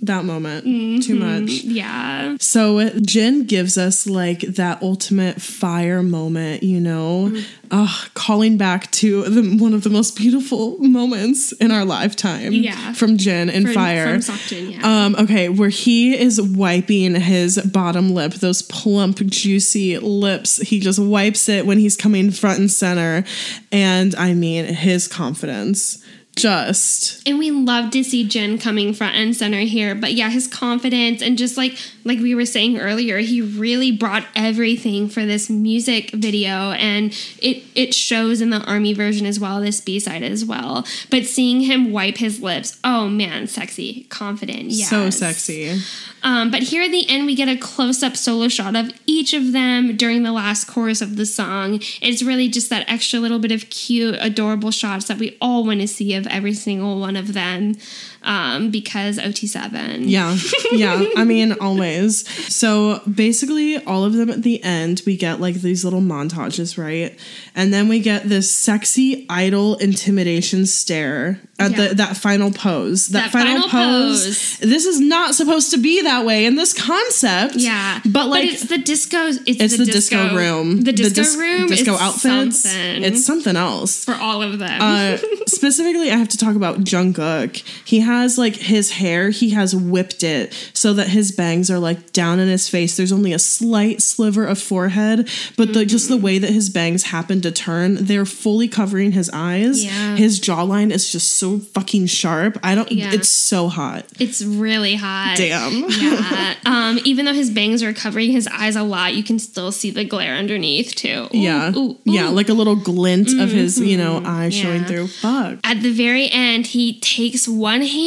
that 0.05 0.25
moment. 0.25 0.63
Too 0.63 1.15
mm-hmm. 1.15 1.41
much. 1.41 1.51
yeah, 1.63 2.37
So 2.39 2.89
Jin 2.99 3.45
gives 3.45 3.77
us 3.77 4.07
like 4.07 4.41
that 4.41 4.81
ultimate 4.81 5.41
fire 5.41 6.03
moment, 6.03 6.63
you 6.63 6.79
know, 6.79 7.31
Ugh, 7.75 8.09
calling 8.13 8.55
back 8.55 8.91
to 8.91 9.23
the, 9.23 9.57
one 9.57 9.73
of 9.73 9.83
the 9.83 9.89
most 9.89 10.15
beautiful 10.15 10.77
moments 10.77 11.53
in 11.53 11.71
our 11.71 11.83
lifetime. 11.83 12.53
Yeah. 12.53 12.93
From 12.93 13.17
Jin 13.17 13.49
and 13.49 13.65
from, 13.65 13.73
Fire. 13.73 14.05
from 14.05 14.35
Seokjin, 14.35 14.73
yeah. 14.73 15.05
Um, 15.05 15.15
okay, 15.15 15.49
where 15.49 15.69
he 15.69 16.15
is 16.15 16.39
wiping 16.39 17.15
his 17.15 17.59
bottom 17.59 18.13
lip, 18.13 18.33
those 18.33 18.61
plump, 18.61 19.17
juicy 19.25 19.97
lips. 19.97 20.57
He 20.57 20.79
just 20.79 20.99
wipes 20.99 21.49
it 21.49 21.65
when 21.65 21.79
he's 21.79 21.97
coming 21.97 22.29
front 22.29 22.59
and 22.59 22.71
center. 22.71 23.23
And 23.71 24.13
I 24.15 24.35
mean, 24.35 24.65
his 24.65 25.07
confidence 25.07 26.02
just 26.35 27.27
And 27.27 27.37
we 27.37 27.51
love 27.51 27.91
to 27.91 28.03
see 28.03 28.27
Jin 28.27 28.57
coming 28.57 28.93
front 28.93 29.15
and 29.15 29.35
center 29.35 29.59
here. 29.59 29.93
But 29.95 30.13
yeah, 30.13 30.29
his 30.29 30.47
confidence 30.47 31.21
and 31.21 31.37
just 31.37 31.57
like 31.57 31.77
like 32.03 32.19
we 32.19 32.35
were 32.35 32.45
saying 32.45 32.79
earlier, 32.79 33.19
he 33.19 33.41
really 33.41 33.91
brought 33.91 34.25
everything 34.35 35.09
for 35.09 35.25
this 35.25 35.49
music 35.49 36.11
video 36.11 36.71
and 36.71 37.13
it 37.39 37.63
it 37.75 37.93
shows 37.93 38.41
in 38.41 38.49
the 38.49 38.61
army 38.61 38.93
version 38.93 39.25
as 39.25 39.39
well, 39.39 39.61
this 39.61 39.79
B-side 39.79 40.23
as 40.23 40.43
well. 40.43 40.85
But 41.09 41.25
seeing 41.25 41.61
him 41.61 41.91
wipe 41.91 42.17
his 42.17 42.41
lips, 42.41 42.79
oh 42.83 43.07
man, 43.07 43.47
sexy, 43.47 44.05
confident, 44.09 44.71
yes. 44.71 44.89
so 44.89 45.09
sexy. 45.09 45.79
Um, 46.23 46.51
but 46.51 46.63
here 46.63 46.83
at 46.83 46.91
the 46.91 47.09
end, 47.09 47.25
we 47.25 47.35
get 47.35 47.49
a 47.49 47.57
close 47.57 48.01
up 48.01 48.15
solo 48.15 48.47
shot 48.47 48.75
of 48.75 48.91
each 49.05 49.33
of 49.33 49.51
them 49.51 49.95
during 49.97 50.23
the 50.23 50.31
last 50.31 50.65
chorus 50.65 51.01
of 51.01 51.17
the 51.17 51.25
song. 51.25 51.79
It's 52.01 52.23
really 52.23 52.47
just 52.47 52.69
that 52.69 52.89
extra 52.89 53.19
little 53.19 53.39
bit 53.39 53.51
of 53.51 53.69
cute, 53.69 54.15
adorable 54.19 54.71
shots 54.71 55.05
that 55.05 55.19
we 55.19 55.37
all 55.41 55.65
want 55.65 55.81
to 55.81 55.87
see 55.87 56.13
of 56.15 56.25
every 56.27 56.53
single 56.53 56.99
one 56.99 57.15
of 57.15 57.33
them 57.33 57.75
um, 58.23 58.69
because 58.71 59.17
OT7. 59.17 60.03
Yeah, 60.05 60.37
yeah. 60.71 61.03
I 61.15 61.23
mean, 61.33 61.53
always. 61.59 62.27
So 62.53 63.01
basically, 63.09 63.77
all 63.85 64.03
of 64.03 64.13
them 64.13 64.29
at 64.29 64.43
the 64.43 64.63
end, 64.63 65.01
we 65.05 65.17
get 65.17 65.39
like 65.39 65.55
these 65.55 65.83
little 65.83 66.01
montages, 66.01 66.77
right? 66.77 67.17
And 67.55 67.73
then 67.73 67.87
we 67.87 67.99
get 67.99 68.23
this 68.29 68.51
sexy 68.51 69.25
idol 69.29 69.75
intimidation 69.75 70.65
stare 70.65 71.39
at 71.59 71.71
Yeah. 71.71 71.89
the 71.89 71.95
that 71.95 72.17
final 72.17 72.51
pose. 72.51 73.07
That, 73.07 73.23
That 73.25 73.31
final, 73.31 73.67
final 73.67 73.69
pose, 73.69 74.25
pose. 74.25 74.57
This 74.59 74.85
is 74.85 74.99
not 74.99 75.35
supposed 75.35 75.71
to 75.71 75.77
be 75.77 76.01
that 76.03 76.25
way 76.25 76.45
in 76.45 76.55
this 76.55 76.73
concept. 76.73 77.55
Yeah, 77.55 77.99
but 78.05 78.27
like. 78.29 78.45
it's 78.51 78.67
the 78.67 78.77
disco. 78.77 79.27
It's, 79.27 79.45
it's 79.47 79.77
the, 79.77 79.85
disco, 79.85 80.35
room. 80.35 80.81
The 80.81 80.93
disco 80.93 81.13
dis- 81.23 81.35
room. 81.37 81.67
Disco 81.67 81.93
is 81.95 82.01
outfits. 82.01 82.59
Something 82.63 83.03
It's 83.03 83.25
something 83.25 83.55
else. 83.55 84.03
for 84.03 84.15
all 84.15 84.41
of 84.41 84.59
them. 84.59 84.81
Uh, 84.81 85.17
specifically, 85.47 86.09
I 86.11 86.15
have 86.15 86.29
to 86.29 86.37
talk 86.37 86.55
about 86.55 86.79
Jungkook. 86.79 87.57
He 87.85 87.99
has 87.99 88.12
like 88.37 88.55
his 88.55 88.91
hair, 88.91 89.29
he 89.29 89.51
has 89.51 89.75
whipped 89.75 90.23
it 90.23 90.53
so 90.73 90.93
that 90.93 91.09
his 91.09 91.31
bangs 91.31 91.69
are 91.69 91.79
like 91.79 92.11
down 92.13 92.39
in 92.39 92.47
his 92.47 92.69
face. 92.69 92.95
There's 92.97 93.11
only 93.11 93.33
a 93.33 93.39
slight 93.39 94.01
sliver 94.01 94.45
of 94.45 94.59
forehead, 94.59 95.29
but 95.57 95.73
the, 95.73 95.85
just 95.85 96.09
the 96.09 96.17
way 96.17 96.37
that 96.39 96.49
his 96.51 96.69
bangs 96.69 97.03
happen 97.03 97.41
to 97.41 97.51
turn, 97.51 97.95
they're 98.05 98.25
fully 98.25 98.67
covering 98.67 99.11
his 99.13 99.29
eyes. 99.33 99.83
Yeah. 99.85 100.15
His 100.15 100.39
jawline 100.39 100.91
is 100.91 101.11
just 101.11 101.35
so 101.35 101.59
fucking 101.59 102.07
sharp. 102.07 102.57
I 102.63 102.75
don't, 102.75 102.91
Yeah. 102.91 103.11
it's 103.13 103.29
so 103.29 103.67
hot. 103.69 104.05
it's 104.19 104.43
really 104.43 104.95
hot. 104.95 105.35
Damn. 105.37 105.85
Yeah. 105.89 106.55
um, 106.65 106.99
even 107.05 107.25
though 107.25 107.33
his 107.33 107.49
bangs 107.49 107.83
are 107.83 107.93
covering 107.93 108.31
his 108.31 108.47
eyes 108.47 108.75
a 108.75 108.83
lot, 108.83 109.13
you 109.15 109.23
can 109.23 109.39
still 109.39 109.71
see 109.71 109.91
the 109.91 110.03
glare 110.03 110.35
underneath 110.35 110.95
too. 110.95 111.27
Ooh, 111.33 111.37
Yeah. 111.37 111.71
ooh, 111.75 111.97
Yeah. 112.05 112.29
Like 112.29 112.49
a 112.49 112.53
little 112.53 112.75
glint 112.75 113.29
of 113.39 113.51
his, 113.51 113.79
you 113.79 113.97
know, 113.97 114.21
eyes 114.25 114.53
showing 114.53 114.85
through. 114.85 115.07
Fuck. 115.07 115.59
At 115.63 115.81
the 115.81 115.91
very 115.91 116.29
end, 116.29 116.67
he 116.67 116.99
takes 116.99 117.47
one 117.47 117.81
hand, 117.81 118.02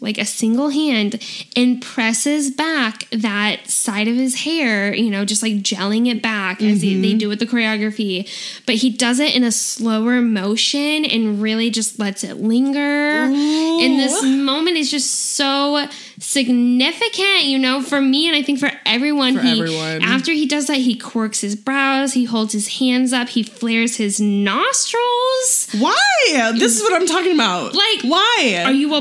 like 0.00 0.18
a 0.18 0.24
single 0.24 0.70
hand, 0.70 1.22
and 1.56 1.80
presses 1.80 2.50
back 2.50 3.08
that 3.10 3.68
side 3.68 4.08
of 4.08 4.16
his 4.16 4.42
hair, 4.42 4.94
you 4.94 5.10
know, 5.10 5.24
just 5.24 5.42
like 5.42 5.54
gelling 5.54 6.10
it 6.10 6.22
back 6.22 6.62
as 6.62 6.82
he, 6.82 7.00
they 7.00 7.10
mm-hmm. 7.10 7.18
do 7.18 7.28
with 7.28 7.38
the 7.38 7.46
choreography. 7.46 8.28
But 8.66 8.76
he 8.76 8.90
does 8.90 9.20
it 9.20 9.34
in 9.34 9.44
a 9.44 9.52
slower 9.52 10.20
motion 10.20 11.04
and 11.04 11.40
really 11.40 11.70
just 11.70 11.98
lets 11.98 12.24
it 12.24 12.38
linger. 12.38 12.78
And 12.80 13.98
this 13.98 14.22
moment 14.22 14.76
is 14.76 14.90
just 14.90 15.10
so 15.34 15.86
significant, 16.18 17.44
you 17.44 17.58
know, 17.58 17.82
for 17.82 18.00
me 18.00 18.26
and 18.28 18.36
I 18.36 18.42
think 18.42 18.58
for 18.58 18.70
everyone. 18.84 19.36
For 19.36 19.42
he, 19.42 19.60
everyone. 19.60 20.02
After 20.02 20.32
he 20.32 20.46
does 20.46 20.66
that, 20.66 20.78
he 20.78 20.96
quirks 20.96 21.40
his 21.40 21.56
brows, 21.56 22.12
he 22.12 22.24
holds 22.24 22.52
his 22.52 22.78
hands 22.78 23.12
up, 23.12 23.28
he 23.28 23.42
flares 23.42 23.96
his 23.96 24.20
nostrils. 24.20 25.68
Why? 25.78 26.52
This 26.58 26.76
is 26.76 26.82
what 26.82 26.92
I'm 27.00 27.06
talking 27.06 27.32
about. 27.34 27.74
Like, 27.74 28.02
why? 28.02 28.62
Are 28.64 28.72
you 28.72 28.94
a 28.94 29.00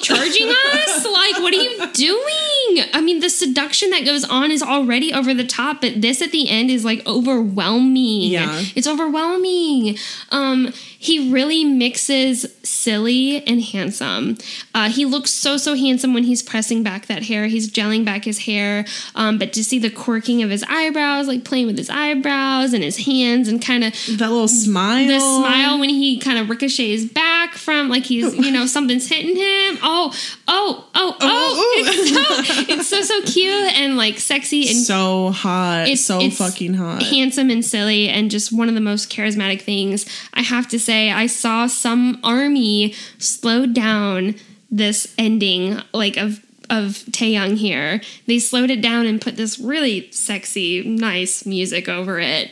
charging 0.00 0.48
us? 0.48 1.04
like, 1.12 1.42
what 1.42 1.52
are 1.52 1.56
you 1.56 1.92
doing? 1.92 2.86
I 2.92 3.00
mean, 3.02 3.20
the 3.20 3.30
seduction 3.30 3.90
that 3.90 4.04
goes 4.04 4.24
on 4.24 4.50
is 4.50 4.62
already 4.62 5.12
over 5.12 5.34
the 5.34 5.46
top, 5.46 5.80
but 5.80 6.00
this 6.00 6.22
at 6.22 6.30
the 6.30 6.48
end 6.48 6.70
is 6.70 6.84
like 6.84 7.06
overwhelming. 7.06 8.30
Yeah. 8.30 8.62
It's 8.74 8.86
overwhelming. 8.86 9.96
Um, 10.30 10.72
he 11.02 11.32
really 11.32 11.64
mixes 11.64 12.46
silly 12.62 13.42
and 13.46 13.62
handsome. 13.62 14.36
Uh, 14.74 14.90
he 14.90 15.06
looks 15.06 15.30
so, 15.30 15.56
so 15.56 15.74
handsome 15.74 16.12
when 16.12 16.24
he's 16.24 16.42
pressing 16.42 16.82
back 16.82 17.06
that 17.06 17.22
hair. 17.22 17.46
He's 17.46 17.72
gelling 17.72 18.04
back 18.04 18.26
his 18.26 18.40
hair. 18.40 18.84
Um, 19.14 19.38
but 19.38 19.54
to 19.54 19.64
see 19.64 19.78
the 19.78 19.88
quirking 19.88 20.42
of 20.42 20.50
his 20.50 20.62
eyebrows, 20.68 21.26
like 21.26 21.42
playing 21.42 21.68
with 21.68 21.78
his 21.78 21.88
eyebrows 21.88 22.74
and 22.74 22.84
his 22.84 23.06
hands 23.06 23.48
and 23.48 23.62
kind 23.64 23.82
of 23.82 23.94
that 24.18 24.28
little 24.28 24.46
smile. 24.46 25.06
the 25.06 25.20
smile 25.20 25.80
when 25.80 25.88
he 25.88 26.18
kind 26.18 26.38
of 26.38 26.50
ricochets 26.50 27.06
back 27.06 27.54
from 27.54 27.88
like 27.88 28.04
he's 28.04 28.34
you 28.38 28.50
know 28.50 28.66
something's 28.66 29.08
hitting 29.08 29.36
him 29.36 29.78
oh 29.82 30.14
oh 30.48 30.86
oh 30.94 31.16
oh, 31.18 31.56
ooh. 31.56 31.90
It's, 31.90 32.10
so, 32.10 32.74
it's 32.74 32.88
so 32.88 33.02
so 33.02 33.22
cute 33.22 33.78
and 33.78 33.96
like 33.96 34.18
sexy 34.18 34.68
and 34.68 34.76
so 34.76 35.30
hot. 35.30 35.88
it's 35.88 36.04
so 36.04 36.20
it's 36.20 36.36
fucking 36.36 36.74
hot. 36.74 37.02
handsome 37.02 37.48
and 37.48 37.64
silly 37.64 38.08
and 38.08 38.30
just 38.30 38.52
one 38.52 38.68
of 38.68 38.74
the 38.74 38.80
most 38.82 39.10
charismatic 39.10 39.62
things 39.62 40.04
i 40.34 40.42
have 40.42 40.68
to 40.68 40.78
say 40.78 40.89
i 40.90 41.26
saw 41.26 41.66
some 41.66 42.18
army 42.24 42.92
slow 43.18 43.66
down 43.66 44.34
this 44.70 45.14
ending 45.18 45.80
like 45.92 46.16
of 46.16 46.44
of 46.68 46.98
Taehyung 47.10 47.56
here. 47.56 48.00
They 48.28 48.38
slowed 48.38 48.70
it 48.70 48.80
down 48.80 49.04
and 49.04 49.20
put 49.20 49.36
this 49.36 49.58
really 49.58 50.08
sexy, 50.12 50.84
nice 50.84 51.44
music 51.44 51.88
over 51.88 52.20
it. 52.20 52.50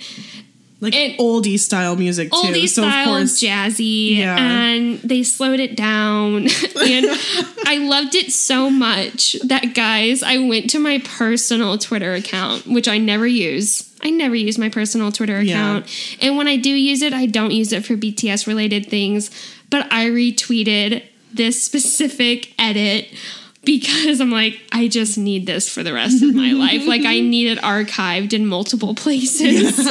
like 0.81 0.93
it- 0.93 1.17
oldie 1.21 1.57
style 1.57 1.95
music 1.95 2.29
too. 2.33 2.37
oldie 2.37 2.69
so 2.69 2.83
style, 2.83 3.15
of 3.15 3.19
course, 3.21 3.41
jazzy, 3.41 4.17
Yeah. 4.17 4.37
and 4.37 4.99
they 5.03 5.23
slowed 5.23 5.61
it 5.61 5.77
down. 5.77 6.49
and 6.81 7.07
I 7.65 7.79
loved 7.81 8.17
it 8.17 8.33
so 8.33 8.69
much 8.69 9.37
that, 9.45 9.75
guys, 9.77 10.25
I 10.25 10.39
went 10.39 10.69
to 10.71 10.81
my 10.81 10.99
personal 11.05 11.79
Twitter 11.79 12.15
account, 12.15 12.67
which 12.67 12.89
I 12.89 12.99
never 12.99 13.27
use. 13.27 13.88
I 14.03 14.11
never 14.11 14.35
use 14.35 14.59
my 14.59 14.69
personal 14.69 15.11
Twitter 15.13 15.43
Yeah. 15.43 15.55
account. 15.79 15.87
And 16.23 16.37
when 16.37 16.47
I 16.49 16.57
do 16.57 16.71
use 16.71 17.03
it, 17.03 17.13
I 17.13 17.27
don't 17.27 17.51
use 17.51 17.73
it 17.73 17.85
for 17.85 17.97
BTS 17.97 18.47
related 18.47 18.87
things, 18.89 19.31
but 19.71 19.93
I 19.93 20.07
retweeted 20.07 21.03
this 21.35 21.63
specific 21.63 22.55
edit 22.59 23.09
because 23.65 24.21
I'm 24.21 24.31
like, 24.31 24.59
I 24.73 24.89
just 24.89 25.19
need 25.19 25.45
this 25.47 25.69
for 25.69 25.83
the 25.83 25.93
rest 25.93 26.23
of 26.23 26.35
my 26.35 26.53
life. 26.53 26.87
Like, 26.87 27.05
I 27.05 27.21
need 27.35 27.49
it 27.49 27.59
archived 27.59 28.33
in 28.33 28.47
multiple 28.47 28.95
places. 28.95 29.75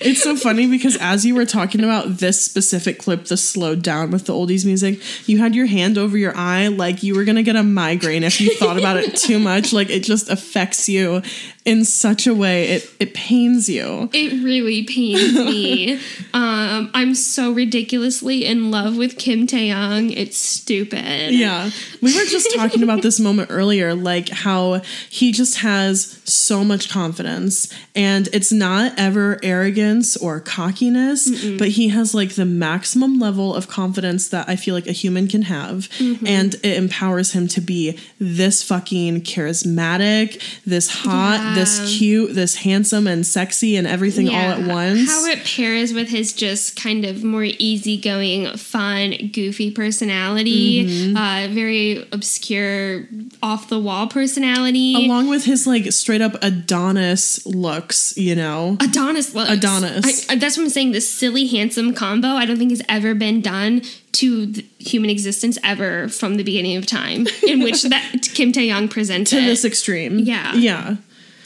it's 0.00 0.22
so 0.22 0.36
funny 0.36 0.66
because 0.66 0.96
as 1.00 1.24
you 1.26 1.34
were 1.34 1.44
talking 1.44 1.82
about 1.82 2.18
this 2.18 2.42
specific 2.42 2.98
clip, 2.98 3.26
the 3.26 3.36
slowed 3.36 3.82
down 3.82 4.10
with 4.10 4.26
the 4.26 4.32
oldies 4.32 4.64
music, 4.64 5.00
you 5.28 5.38
had 5.38 5.54
your 5.54 5.66
hand 5.66 5.98
over 5.98 6.16
your 6.16 6.34
eye 6.36 6.68
like 6.68 7.02
you 7.02 7.14
were 7.14 7.24
gonna 7.24 7.42
get 7.42 7.56
a 7.56 7.62
migraine 7.62 8.22
if 8.24 8.40
you 8.40 8.54
thought 8.56 8.78
about 8.78 8.96
it 8.96 9.16
too 9.16 9.38
much. 9.38 9.72
Like 9.72 9.90
it 9.90 10.02
just 10.02 10.30
affects 10.30 10.88
you 10.88 11.22
in 11.64 11.84
such 11.84 12.26
a 12.26 12.34
way 12.34 12.68
it 12.68 12.90
it 13.00 13.14
pains 13.14 13.68
you. 13.68 14.10
It 14.12 14.44
really 14.44 14.84
pains 14.84 15.34
me. 15.34 15.94
um, 16.34 16.90
I'm 16.94 17.14
so 17.14 17.52
ridiculously 17.52 18.44
in 18.44 18.70
love 18.70 18.96
with 18.96 19.16
Kim 19.18 19.46
Taehyung. 19.46 20.12
It's 20.16 20.36
stupid. 20.36 21.32
Yeah. 21.32 21.70
We 22.02 22.14
were 22.14 22.26
just 22.26 22.54
talking 22.54 22.82
about 22.82 23.02
this 23.02 23.18
moment 23.28 23.48
earlier, 23.50 23.94
like 23.94 24.28
how 24.28 24.82
he 25.08 25.32
just 25.32 25.58
has 25.60 26.20
so 26.24 26.64
much 26.64 26.90
confidence 26.90 27.72
and 27.94 28.28
it's 28.32 28.52
not 28.52 28.92
ever 28.98 29.38
arrogance 29.42 30.16
or 30.16 30.40
cockiness, 30.40 31.30
but 31.58 31.68
he 31.68 31.88
has 31.88 32.14
like 32.14 32.34
the 32.34 32.44
maximum 32.44 33.18
level 33.18 33.54
of 33.54 33.68
confidence 33.68 34.28
that 34.28 34.48
I 34.48 34.56
feel 34.56 34.74
like 34.74 34.86
a 34.86 34.92
human 34.92 35.28
can 35.28 35.42
have. 35.42 35.88
And 36.26 36.54
it 36.54 36.76
empowers 36.76 37.32
him 37.32 37.48
to 37.48 37.60
be 37.60 37.98
this 38.18 38.62
fucking 38.62 39.22
charismatic, 39.22 40.42
this 40.64 40.88
hot, 40.88 41.53
this 41.54 41.98
cute, 41.98 42.34
this 42.34 42.56
handsome 42.56 43.06
and 43.06 43.26
sexy 43.26 43.76
and 43.76 43.86
everything 43.86 44.28
all 44.28 44.34
at 44.34 44.66
once. 44.66 45.08
How 45.08 45.24
it 45.26 45.44
pairs 45.44 45.92
with 45.92 46.08
his 46.08 46.32
just 46.32 46.76
kind 46.76 47.04
of 47.04 47.22
more 47.24 47.44
easygoing, 47.44 48.56
fun, 48.56 49.14
goofy 49.32 49.70
personality, 49.70 50.84
Mm-hmm. 50.84 51.16
uh, 51.16 51.48
very 51.54 52.06
obscure, 52.12 53.06
off 53.42 53.68
the 53.68 53.78
wall 53.78 54.06
personality. 54.08 54.94
Along 55.06 55.28
with 55.28 55.44
his 55.44 55.66
like 55.66 55.90
straight 55.92 56.20
up 56.20 56.36
Adonis 56.42 57.44
looks, 57.46 58.16
you 58.16 58.34
know? 58.34 58.76
Adonis 58.80 59.34
looks. 59.34 59.50
Adonis. 59.50 60.28
I, 60.30 60.36
that's 60.36 60.56
what 60.56 60.64
I'm 60.64 60.70
saying. 60.70 60.92
This 60.92 61.10
silly, 61.10 61.46
handsome 61.46 61.94
combo, 61.94 62.28
I 62.28 62.44
don't 62.46 62.56
think 62.58 62.70
has 62.70 62.82
ever 62.88 63.14
been 63.14 63.40
done 63.40 63.82
to 64.12 64.52
human 64.78 65.10
existence 65.10 65.58
ever 65.64 66.08
from 66.08 66.36
the 66.36 66.44
beginning 66.44 66.76
of 66.76 66.86
time, 66.86 67.26
in 67.46 67.60
which 67.62 67.82
that 67.90 68.28
Kim 68.34 68.52
Taehyung 68.52 68.88
presented. 68.90 69.30
to 69.40 69.44
this 69.44 69.64
extreme. 69.64 70.18
Yeah. 70.20 70.54
Yeah. 70.54 70.96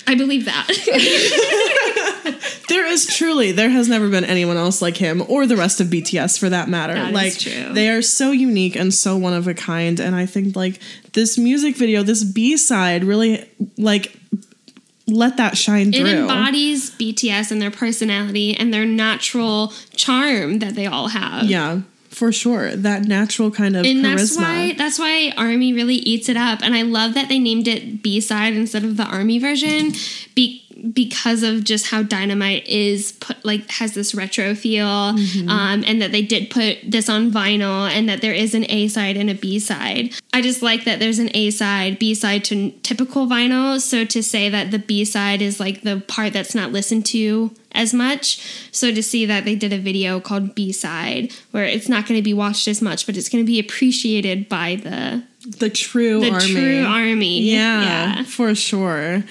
I 0.08 0.14
believe 0.14 0.46
that. 0.46 0.66
There 2.68 2.86
is 2.86 3.06
truly, 3.06 3.52
there 3.52 3.70
has 3.70 3.88
never 3.88 4.10
been 4.10 4.24
anyone 4.24 4.56
else 4.58 4.82
like 4.82 4.96
him 4.96 5.22
or 5.28 5.46
the 5.46 5.56
rest 5.56 5.80
of 5.80 5.86
BTS 5.86 6.38
for 6.38 6.50
that 6.50 6.68
matter. 6.68 6.94
That 6.94 7.14
like 7.14 7.38
true. 7.38 7.72
they 7.72 7.88
are 7.88 8.02
so 8.02 8.30
unique 8.30 8.76
and 8.76 8.92
so 8.92 9.16
one 9.16 9.32
of 9.32 9.48
a 9.48 9.54
kind. 9.54 9.98
And 9.98 10.14
I 10.14 10.26
think 10.26 10.54
like 10.54 10.78
this 11.14 11.38
music 11.38 11.76
video, 11.76 12.02
this 12.02 12.24
B 12.24 12.56
side 12.58 13.04
really 13.04 13.50
like 13.78 14.14
let 15.06 15.38
that 15.38 15.56
shine 15.56 15.92
through. 15.92 16.06
it 16.06 16.18
embodies 16.18 16.90
BTS 16.90 17.50
and 17.50 17.62
their 17.62 17.70
personality 17.70 18.54
and 18.54 18.72
their 18.72 18.84
natural 18.84 19.72
charm 19.94 20.58
that 20.58 20.74
they 20.74 20.86
all 20.86 21.08
have. 21.08 21.44
yeah. 21.44 21.80
For 22.18 22.32
sure. 22.32 22.74
That 22.74 23.04
natural 23.04 23.50
kind 23.50 23.76
of 23.76 23.86
and 23.86 24.04
charisma. 24.04 24.16
that's 24.16 24.36
why 24.36 24.74
that's 24.76 24.98
why 24.98 25.32
Army 25.36 25.72
really 25.72 25.94
eats 25.94 26.28
it 26.28 26.36
up. 26.36 26.60
And 26.62 26.74
I 26.74 26.82
love 26.82 27.14
that 27.14 27.28
they 27.28 27.38
named 27.38 27.68
it 27.68 28.02
B 28.02 28.20
side 28.20 28.54
instead 28.54 28.84
of 28.84 28.96
the 28.96 29.04
Army 29.04 29.38
version, 29.38 29.92
be, 30.34 30.64
because 30.92 31.42
of 31.42 31.64
just 31.64 31.86
how 31.88 32.02
Dynamite 32.02 32.66
is 32.66 33.12
put 33.12 33.44
like 33.44 33.68
has 33.72 33.94
this 33.94 34.14
retro 34.14 34.54
feel, 34.54 34.86
Mm-hmm. 34.86 35.48
um, 35.48 35.84
and 35.86 36.00
that 36.02 36.12
they 36.12 36.22
did 36.22 36.50
put 36.50 36.78
this 36.84 37.08
on 37.08 37.30
vinyl, 37.30 37.88
and 37.90 38.08
that 38.08 38.20
there 38.20 38.34
is 38.34 38.54
an 38.54 38.64
A 38.70 38.88
side 38.88 39.16
and 39.16 39.28
a 39.30 39.34
B 39.34 39.58
side. 39.58 40.14
I 40.32 40.40
just 40.42 40.62
like 40.62 40.84
that 40.84 40.98
there's 41.00 41.18
an 41.18 41.30
A 41.34 41.50
side, 41.50 41.98
B 41.98 42.14
side 42.14 42.44
to 42.44 42.70
typical 42.82 43.26
vinyl. 43.26 43.80
So 43.80 44.04
to 44.04 44.22
say 44.22 44.48
that 44.48 44.70
the 44.70 44.78
B 44.78 45.04
side 45.04 45.42
is 45.42 45.58
like 45.58 45.82
the 45.82 46.00
part 46.06 46.32
that's 46.32 46.54
not 46.54 46.72
listened 46.72 47.06
to 47.06 47.50
as 47.72 47.92
much. 47.92 48.40
So 48.72 48.92
to 48.92 49.02
see 49.02 49.26
that 49.26 49.44
they 49.44 49.54
did 49.54 49.72
a 49.72 49.78
video 49.78 50.20
called 50.20 50.54
B 50.54 50.72
side, 50.72 51.32
where 51.50 51.64
it's 51.64 51.88
not 51.88 52.06
going 52.06 52.18
to 52.18 52.24
be 52.24 52.34
watched 52.34 52.68
as 52.68 52.80
much, 52.80 53.04
but 53.06 53.16
it's 53.16 53.28
going 53.28 53.44
to 53.44 53.46
be 53.46 53.58
appreciated 53.58 54.48
by 54.48 54.76
the 54.76 55.22
the 55.58 55.70
true 55.70 56.20
the 56.20 56.30
army. 56.30 56.52
true 56.52 56.84
army. 56.84 57.40
Yeah, 57.42 57.82
yeah. 57.82 58.22
for 58.24 58.54
sure. 58.54 59.24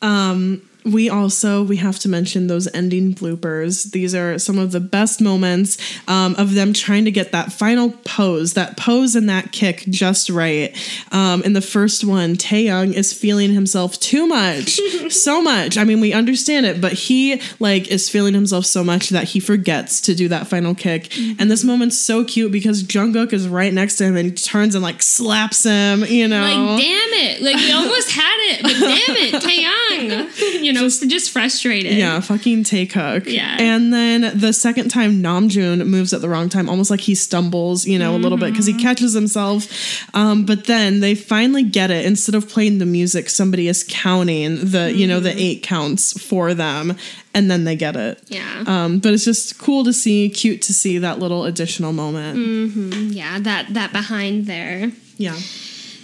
Um, 0.00 0.62
we 0.84 1.08
also 1.08 1.62
we 1.62 1.76
have 1.76 1.98
to 2.00 2.08
mention 2.08 2.46
those 2.46 2.72
ending 2.74 3.14
bloopers. 3.14 3.90
These 3.92 4.14
are 4.14 4.38
some 4.38 4.58
of 4.58 4.72
the 4.72 4.80
best 4.80 5.20
moments 5.20 5.78
um, 6.08 6.34
of 6.36 6.54
them 6.54 6.72
trying 6.72 7.04
to 7.04 7.10
get 7.10 7.32
that 7.32 7.52
final 7.52 7.90
pose, 8.04 8.54
that 8.54 8.76
pose 8.76 9.14
and 9.14 9.28
that 9.28 9.52
kick 9.52 9.84
just 9.88 10.30
right. 10.30 10.76
Um, 11.12 11.42
in 11.42 11.52
the 11.52 11.60
first 11.60 12.04
one, 12.04 12.36
Taehyung 12.36 12.92
is 12.92 13.12
feeling 13.12 13.52
himself 13.52 13.98
too 14.00 14.26
much, 14.26 14.80
so 15.10 15.40
much. 15.40 15.78
I 15.78 15.84
mean, 15.84 16.00
we 16.00 16.12
understand 16.12 16.66
it, 16.66 16.80
but 16.80 16.92
he 16.92 17.40
like 17.60 17.88
is 17.88 18.08
feeling 18.08 18.34
himself 18.34 18.66
so 18.66 18.82
much 18.82 19.10
that 19.10 19.24
he 19.24 19.40
forgets 19.40 20.00
to 20.02 20.14
do 20.14 20.28
that 20.28 20.46
final 20.46 20.74
kick. 20.74 21.16
And 21.38 21.50
this 21.50 21.64
moment's 21.64 21.98
so 21.98 22.24
cute 22.24 22.52
because 22.52 22.82
Jungkook 22.84 23.32
is 23.32 23.48
right 23.48 23.72
next 23.72 23.96
to 23.96 24.04
him 24.04 24.16
and 24.16 24.26
he 24.30 24.32
turns 24.34 24.74
and 24.74 24.82
like 24.82 25.02
slaps 25.02 25.62
him. 25.64 26.04
You 26.04 26.28
know, 26.28 26.42
Like 26.42 26.80
damn 26.80 27.12
it! 27.12 27.42
Like 27.42 27.58
you 27.58 27.74
almost 27.74 28.10
had 28.10 28.36
it, 28.50 28.62
but 28.62 28.72
damn 28.72 29.16
it, 29.16 29.42
Taehyung. 29.42 30.62
You 30.62 30.71
know, 30.72 30.88
just, 30.88 31.30
frustrated. 31.30 31.92
Yeah, 31.92 32.20
fucking 32.20 32.64
Taekook. 32.64 33.26
Yeah. 33.26 33.56
And 33.58 33.92
then 33.92 34.38
the 34.38 34.52
second 34.52 34.88
time 34.90 35.22
Namjoon 35.22 35.86
moves 35.86 36.12
at 36.12 36.20
the 36.20 36.28
wrong 36.28 36.48
time, 36.48 36.68
almost 36.68 36.90
like 36.90 37.00
he 37.00 37.14
stumbles, 37.14 37.86
you 37.86 37.98
know, 37.98 38.14
a 38.14 38.18
little 38.18 38.38
bit 38.38 38.50
because 38.50 38.68
Mm-hmm. 38.68 38.78
he 38.78 38.84
catches 38.84 39.12
himself. 39.12 40.14
Um, 40.14 40.44
but 40.46 40.66
then 40.66 41.00
they 41.00 41.14
finally 41.14 41.62
get 41.62 41.90
it. 41.90 42.04
Instead 42.06 42.34
of 42.34 42.48
playing 42.48 42.78
the 42.78 42.86
music, 42.86 43.28
somebody 43.30 43.68
is 43.68 43.84
counting 43.88 44.56
the, 44.70 44.92
you 44.94 45.06
know, 45.06 45.16
Mm-hmm. 45.16 45.24
the 45.24 45.42
eight 45.42 45.62
counts 45.62 46.20
for 46.22 46.54
them. 46.54 46.96
And 47.34 47.50
then 47.50 47.64
they 47.64 47.76
get 47.76 47.96
it. 47.96 48.22
Yeah. 48.28 48.64
Um, 48.66 48.98
but 48.98 49.14
it's 49.14 49.24
just 49.24 49.58
cool 49.58 49.84
to 49.84 49.92
see, 49.92 50.28
cute 50.28 50.60
to 50.62 50.74
see 50.74 50.98
that 50.98 51.18
little 51.18 51.44
additional 51.46 51.92
moment. 51.92 52.38
Mm. 52.38 53.14
yeah. 53.14 53.38
That 53.40 53.72
that 53.74 53.92
behind 53.92 54.46
there. 54.46 54.92
Yeah. 55.16 55.36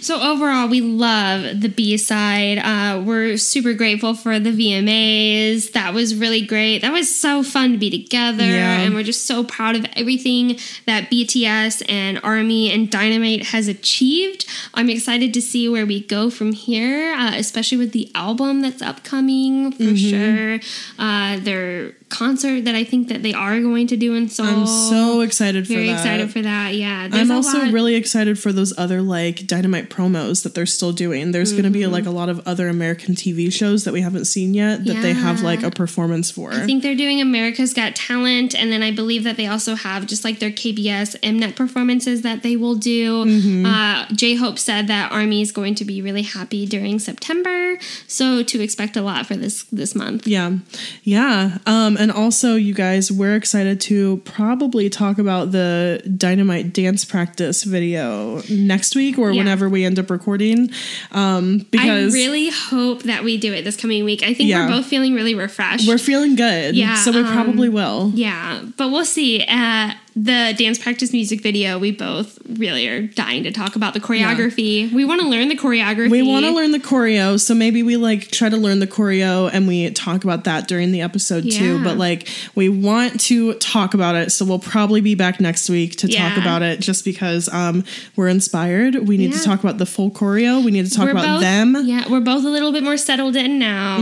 So 0.01 0.19
overall, 0.21 0.67
we 0.67 0.81
love 0.81 1.61
the 1.61 1.67
B 1.69 1.97
side. 1.97 2.57
Uh, 2.57 3.01
we're 3.03 3.37
super 3.37 3.73
grateful 3.73 4.13
for 4.13 4.39
the 4.39 4.51
VMAs. 4.51 5.71
That 5.73 5.93
was 5.93 6.15
really 6.15 6.41
great. 6.41 6.79
That 6.79 6.91
was 6.91 7.13
so 7.13 7.43
fun 7.43 7.73
to 7.73 7.77
be 7.77 7.89
together, 7.89 8.45
Yeah. 8.45 8.79
and 8.79 8.93
we're 8.95 9.03
just 9.03 9.25
so 9.25 9.43
proud 9.43 9.75
of 9.75 9.85
everything 9.95 10.57
that 10.85 11.09
BTS 11.09 11.83
and 11.89 12.19
Army 12.23 12.71
and 12.71 12.89
Dynamite 12.89 13.47
has 13.47 13.67
achieved. 13.67 14.45
I'm 14.73 14.89
excited 14.89 15.33
to 15.33 15.41
see 15.41 15.67
where 15.67 15.85
we 15.85 15.99
go 16.01 16.29
from 16.29 16.53
here, 16.53 17.13
uh, 17.13 17.33
especially 17.35 17.77
with 17.77 17.91
the 17.91 18.09
album 18.15 18.61
that's 18.61 18.81
upcoming 18.81 19.71
for 19.73 19.95
sure. 19.95 20.59
Uh, 20.97 21.39
their 21.39 21.93
concert 22.09 22.65
that 22.65 22.75
I 22.75 22.83
think 22.83 23.07
that 23.09 23.21
they 23.23 23.33
are 23.33 23.59
going 23.61 23.87
to 23.87 23.97
do 23.97 24.15
in 24.15 24.29
Seoul. 24.29 24.45
I'm 24.47 24.65
so 24.67 25.21
excited 25.21 25.67
for 25.67 25.73
very 25.73 25.87
that. 25.87 25.93
excited 25.93 26.31
for 26.31 26.41
that. 26.41 26.73
Yeah, 26.75 27.07
There's 27.07 27.29
I'm 27.29 27.35
also 27.35 27.59
lot- 27.59 27.71
really 27.71 27.95
excited 27.95 28.39
for 28.39 28.51
those 28.51 28.77
other 28.77 29.01
like 29.01 29.45
Dynamite 29.47 29.89
promos 29.89 30.43
that 30.43 30.55
they're 30.55 30.65
still 30.65 30.91
doing. 30.91 31.31
There's 31.31 31.51
going 31.51 31.63
to 31.65 31.69
be 31.69 31.85
like 31.87 32.05
a 32.05 32.11
lot 32.11 32.29
of 32.29 32.45
other 32.47 32.67
American 32.67 33.15
TV 33.15 33.51
shows 33.53 33.83
that 33.83 33.93
we 33.93 34.01
haven't 34.01 34.25
seen 34.25 34.53
yet 34.53 34.85
that 34.85 35.01
they 35.01 35.13
have 35.13 35.41
like 35.41 35.63
a 35.63 35.71
performance 35.71 36.31
for. 36.31 36.51
I 36.51 36.65
think 36.65 36.83
they're 36.83 36.95
doing 36.95 37.21
America's 37.21 37.73
Got 37.73 37.95
Talent, 37.95 38.55
and 38.55 38.71
then 38.71 38.81
I 38.83 38.91
believe 38.91 39.23
that 39.23 39.37
they 39.37 39.47
also 39.47 39.75
have 39.75 40.07
just 40.07 40.23
like 40.23 40.39
their 40.39 40.51
KBS 40.51 41.19
Mnet 41.21 41.55
performances 41.55 42.23
that 42.23 42.41
they 42.43 42.55
will 42.55 42.75
do. 42.75 43.25
Mm-hmm. 43.25 43.65
Uh, 43.65 44.05
J 44.13 44.35
Hope 44.35 44.57
said 44.57 44.87
that 44.87 45.11
Army 45.11 45.41
is 45.41 45.51
going 45.51 45.75
to 45.75 45.85
be 45.85 46.01
really 46.01 46.23
happy 46.23 46.65
during 46.65 46.97
September, 46.99 47.77
so 48.07 48.41
to 48.43 48.61
expect 48.61 48.97
a 48.97 49.01
lot 49.01 49.25
for 49.27 49.35
this 49.35 49.63
this 49.71 49.93
month. 49.95 50.27
yeah. 50.27 50.57
Yeah. 51.03 51.57
Um, 51.65 51.97
and 51.99 52.11
also, 52.11 52.55
you 52.55 52.73
guys, 52.73 53.11
we're 53.11 53.35
excited 53.35 53.79
to 53.81 54.17
probably 54.25 54.89
talk 54.89 55.19
about 55.19 55.51
the 55.51 56.01
Dynamite 56.17 56.73
dance 56.73 57.05
practice 57.05 57.63
video 57.63 58.41
next 58.49 58.95
week 58.95 59.17
or 59.19 59.31
Yeah. 59.31 59.39
whenever 59.39 59.69
we 59.69 59.85
end 59.85 59.99
up 59.99 60.09
recording. 60.09 60.71
Um, 61.11 61.61
I 61.61 61.65
because 61.71 62.13
really 62.13 62.49
hope 62.49 63.03
that 63.03 63.23
we 63.23 63.37
do 63.37 63.53
it 63.53 63.63
this 63.63 63.75
coming 63.77 64.03
week. 64.05 64.23
I 64.23 64.33
think 64.33 64.49
Yeah. 64.49 64.65
we're 64.67 64.77
both 64.77 64.85
feeling 64.87 65.13
really 65.13 65.35
refreshed. 65.35 65.87
we're 65.87 65.97
feeling 65.97 66.35
good. 66.35 66.75
Yeah, 66.75 66.95
So 66.95 67.11
we 67.11 67.19
um, 67.19 67.33
probably 67.33 67.69
will. 67.69 68.11
yeah, 68.15 68.61
but 68.77 68.89
we'll 68.89 69.05
see. 69.05 69.43
Uh, 69.47 69.91
the 70.21 70.53
dance 70.57 70.77
practice 70.77 71.13
music 71.13 71.41
video, 71.41 71.79
we 71.79 71.91
both 71.91 72.37
really 72.57 72.87
are 72.89 73.07
dying 73.07 73.43
to 73.43 73.51
talk 73.51 73.77
about 73.77 73.93
the 73.93 74.01
choreography. 74.01 74.91
We 74.91 75.05
want 75.05 75.21
to 75.21 75.27
learn 75.27 75.47
the 75.47 75.55
choreography. 75.55 76.09
We 76.09 76.23
want 76.23 76.45
to 76.45 76.51
learn 76.51 76.71
the 76.71 76.79
choreo, 76.79 77.39
so 77.39 77.55
maybe 77.55 77.83
we 77.83 77.95
like 77.95 78.29
try 78.29 78.49
to 78.49 78.57
learn 78.57 78.79
the 78.79 78.87
choreo 78.87 79.49
and 79.51 79.65
we 79.65 79.89
talk 79.91 80.25
about 80.25 80.43
that 80.43 80.67
during 80.67 80.91
the 80.91 81.01
episode 81.01 81.49
too. 81.49 81.81
But 81.83 81.97
like 81.97 82.27
we 82.53 82.67
want 82.67 83.21
to 83.21 83.53
talk 83.55 83.93
about 83.93 84.15
it, 84.15 84.33
so 84.33 84.43
we'll 84.43 84.59
probably 84.59 84.99
be 84.99 85.15
back 85.15 85.39
next 85.39 85.69
week 85.69 85.95
to 85.97 86.09
talk 86.09 86.37
about 86.37 86.63
it 86.63 86.81
just 86.81 87.05
because 87.05 87.47
um 87.53 87.85
we're 88.17 88.27
inspired. 88.27 89.07
We 89.07 89.15
need 89.15 89.31
to 89.31 89.41
talk 89.41 89.61
about 89.61 89.77
the 89.77 89.85
full 89.85 90.11
choreo. 90.11 90.63
We 90.63 90.71
need 90.71 90.85
to 90.85 90.91
talk 90.91 91.05
We're 91.05 91.11
about 91.11 91.35
both, 91.35 91.41
them. 91.41 91.75
Mm-hmm. 91.75 91.87
Yeah, 91.87 92.11
we're 92.11 92.19
both 92.19 92.43
a 92.43 92.49
little 92.49 92.73
bit 92.73 92.83
more 92.83 92.97
settled 92.97 93.37
in 93.37 93.57
now, 93.57 93.97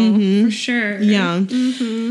for 0.46 0.52
sure. 0.52 1.00
Yeah. 1.00 1.46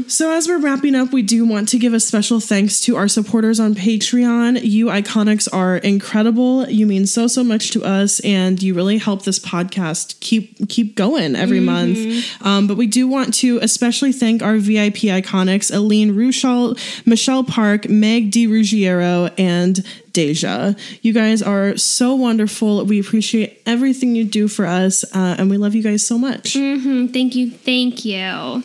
So 0.07 0.30
as 0.30 0.46
we're 0.46 0.61
wrapping 0.61 0.94
up, 0.94 1.12
we 1.12 1.22
do 1.22 1.44
want 1.44 1.68
to 1.70 1.78
give 1.78 1.92
a 1.92 2.00
special 2.00 2.38
thanks 2.38 2.78
to 2.82 2.96
our 2.96 3.09
supporters 3.09 3.59
on 3.59 3.74
Patreon. 3.74 3.95
You 4.01 4.86
iconics 4.86 5.49
are 5.53 5.76
incredible. 5.76 6.68
You 6.68 6.86
mean 6.86 7.07
so 7.07 7.26
so 7.26 7.42
much 7.44 7.70
to 7.72 7.84
us, 7.84 8.20
and 8.20 8.62
you 8.62 8.74
really 8.74 8.99
help 8.99 9.22
this 9.22 9.38
podcast 9.38 10.18
keep 10.20 10.68
keep 10.68 10.94
going 10.97 11.34
every 11.36 11.61
month. 11.61 12.26
Um, 12.44 12.66
but 12.66 12.76
we 12.76 12.86
do 12.86 13.07
want 13.09 13.34
to 13.34 13.59
especially 13.62 14.12
thank 14.12 14.42
our 14.42 14.57
VIP 14.59 15.09
iconics: 15.11 15.74
Aline 15.74 16.12
Ruschel, 16.14 16.78
Michelle 17.07 17.44
Park, 17.44 17.88
Meg 17.88 18.30
DiRuggiero, 18.30 19.32
and 19.38 19.84
Deja. 20.12 20.74
You 21.03 21.12
guys 21.12 21.42
are 21.42 21.76
so 21.76 22.14
wonderful. 22.14 22.84
We 22.84 22.99
appreciate 23.01 23.61
everything 23.66 24.14
you 24.16 24.24
do 24.24 24.49
for 24.49 24.66
us, 24.66 25.05
uh, 25.14 25.36
and 25.38 25.51
we 25.51 25.57
love 25.59 25.74
you 25.74 25.82
guys 25.82 26.07
so 26.07 26.18
much. 26.18 26.55
Mhm, 26.55 27.12
Thank 27.12 27.34
you. 27.34 27.51
Thank 27.51 28.05
you. 28.05 28.62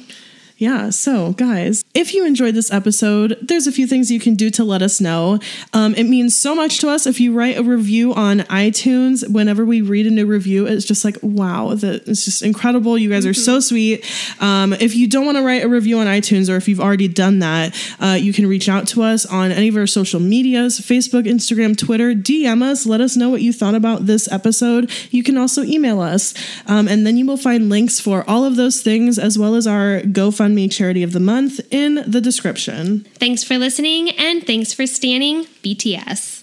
Yeah, 0.62 0.92
so 0.92 1.32
guys, 1.32 1.84
if 1.96 2.14
you 2.14 2.24
enjoyed 2.24 2.54
this 2.54 2.72
episode, 2.72 3.36
there's 3.42 3.66
a 3.66 3.72
few 3.72 3.88
things 3.88 4.12
you 4.12 4.20
can 4.20 4.36
do 4.36 4.52
to 4.52 4.64
let 4.64 4.84
us 4.84 5.02
know. 5.02 5.40
Um, 5.74 5.96
it 5.96 6.04
means 6.04 6.36
so 6.36 6.54
much 6.54 6.78
to 6.82 6.90
us 6.90 7.08
if 7.08 7.20
you 7.20 7.34
write 7.34 7.58
a 7.58 7.64
review 7.64 8.14
on 8.14 8.42
iTunes. 8.42 9.28
Whenever 9.28 9.66
we 9.66 9.82
read 9.82 10.06
a 10.06 10.12
new 10.12 10.28
review, 10.28 10.68
it's 10.68 10.86
just 10.86 11.04
like, 11.04 11.18
wow, 11.24 11.74
that 11.74 12.08
it's 12.08 12.26
just 12.26 12.44
incredible. 12.44 12.96
You 12.96 13.10
guys 13.10 13.26
are 13.26 13.34
so 13.34 13.60
sweet. 13.60 14.06
Um, 14.40 14.74
if 14.74 14.96
you 14.96 15.08
don't 15.08 15.26
want 15.26 15.40
to 15.40 15.44
write 15.44 15.64
a 15.64 15.68
review 15.68 15.98
on 15.98 16.06
iTunes, 16.06 16.48
or 16.48 16.58
if 16.58 16.68
you've 16.68 16.80
already 16.80 17.08
done 17.08 17.40
that, 17.40 17.76
uh, 18.00 18.20
you 18.22 18.32
can 18.32 18.46
reach 18.46 18.70
out 18.70 18.88
to 18.90 19.02
us 19.02 19.26
on 19.26 19.52
any 19.52 19.70
of 19.70 19.76
our 19.76 19.88
social 19.88 20.20
medias 20.20 20.80
Facebook, 20.80 21.24
Instagram, 21.24 21.76
Twitter. 21.76 22.14
DM 22.14 22.62
us. 22.62 22.86
Let 22.86 23.02
us 23.02 23.18
know 23.18 23.32
what 23.32 23.42
you 23.42 23.52
thought 23.52 23.74
about 23.74 24.06
this 24.06 24.32
episode. 24.32 24.92
You 25.10 25.24
can 25.24 25.40
also 25.40 25.64
email 25.64 26.02
us. 26.02 26.36
Um, 26.68 26.88
and 26.88 27.04
then 27.04 27.18
you 27.18 27.26
will 27.26 27.36
find 27.36 27.68
links 27.68 28.00
for 28.00 28.24
all 28.30 28.46
of 28.46 28.58
those 28.58 28.84
things, 28.84 29.18
as 29.18 29.40
well 29.40 29.56
as 29.56 29.66
our 29.66 30.02
GoFundMe 30.52 30.72
charity 30.72 31.04
of 31.04 31.14
the 31.14 31.20
month 31.20 31.60
in 31.72 32.04
the 32.08 32.22
description. 32.22 33.06
Thanks 33.16 33.44
for 33.44 33.58
listening, 33.58 34.10
and 34.12 34.46
thanks 34.46 34.74
for 34.74 34.84
stanning 34.84 35.46
BTS. 35.64 36.41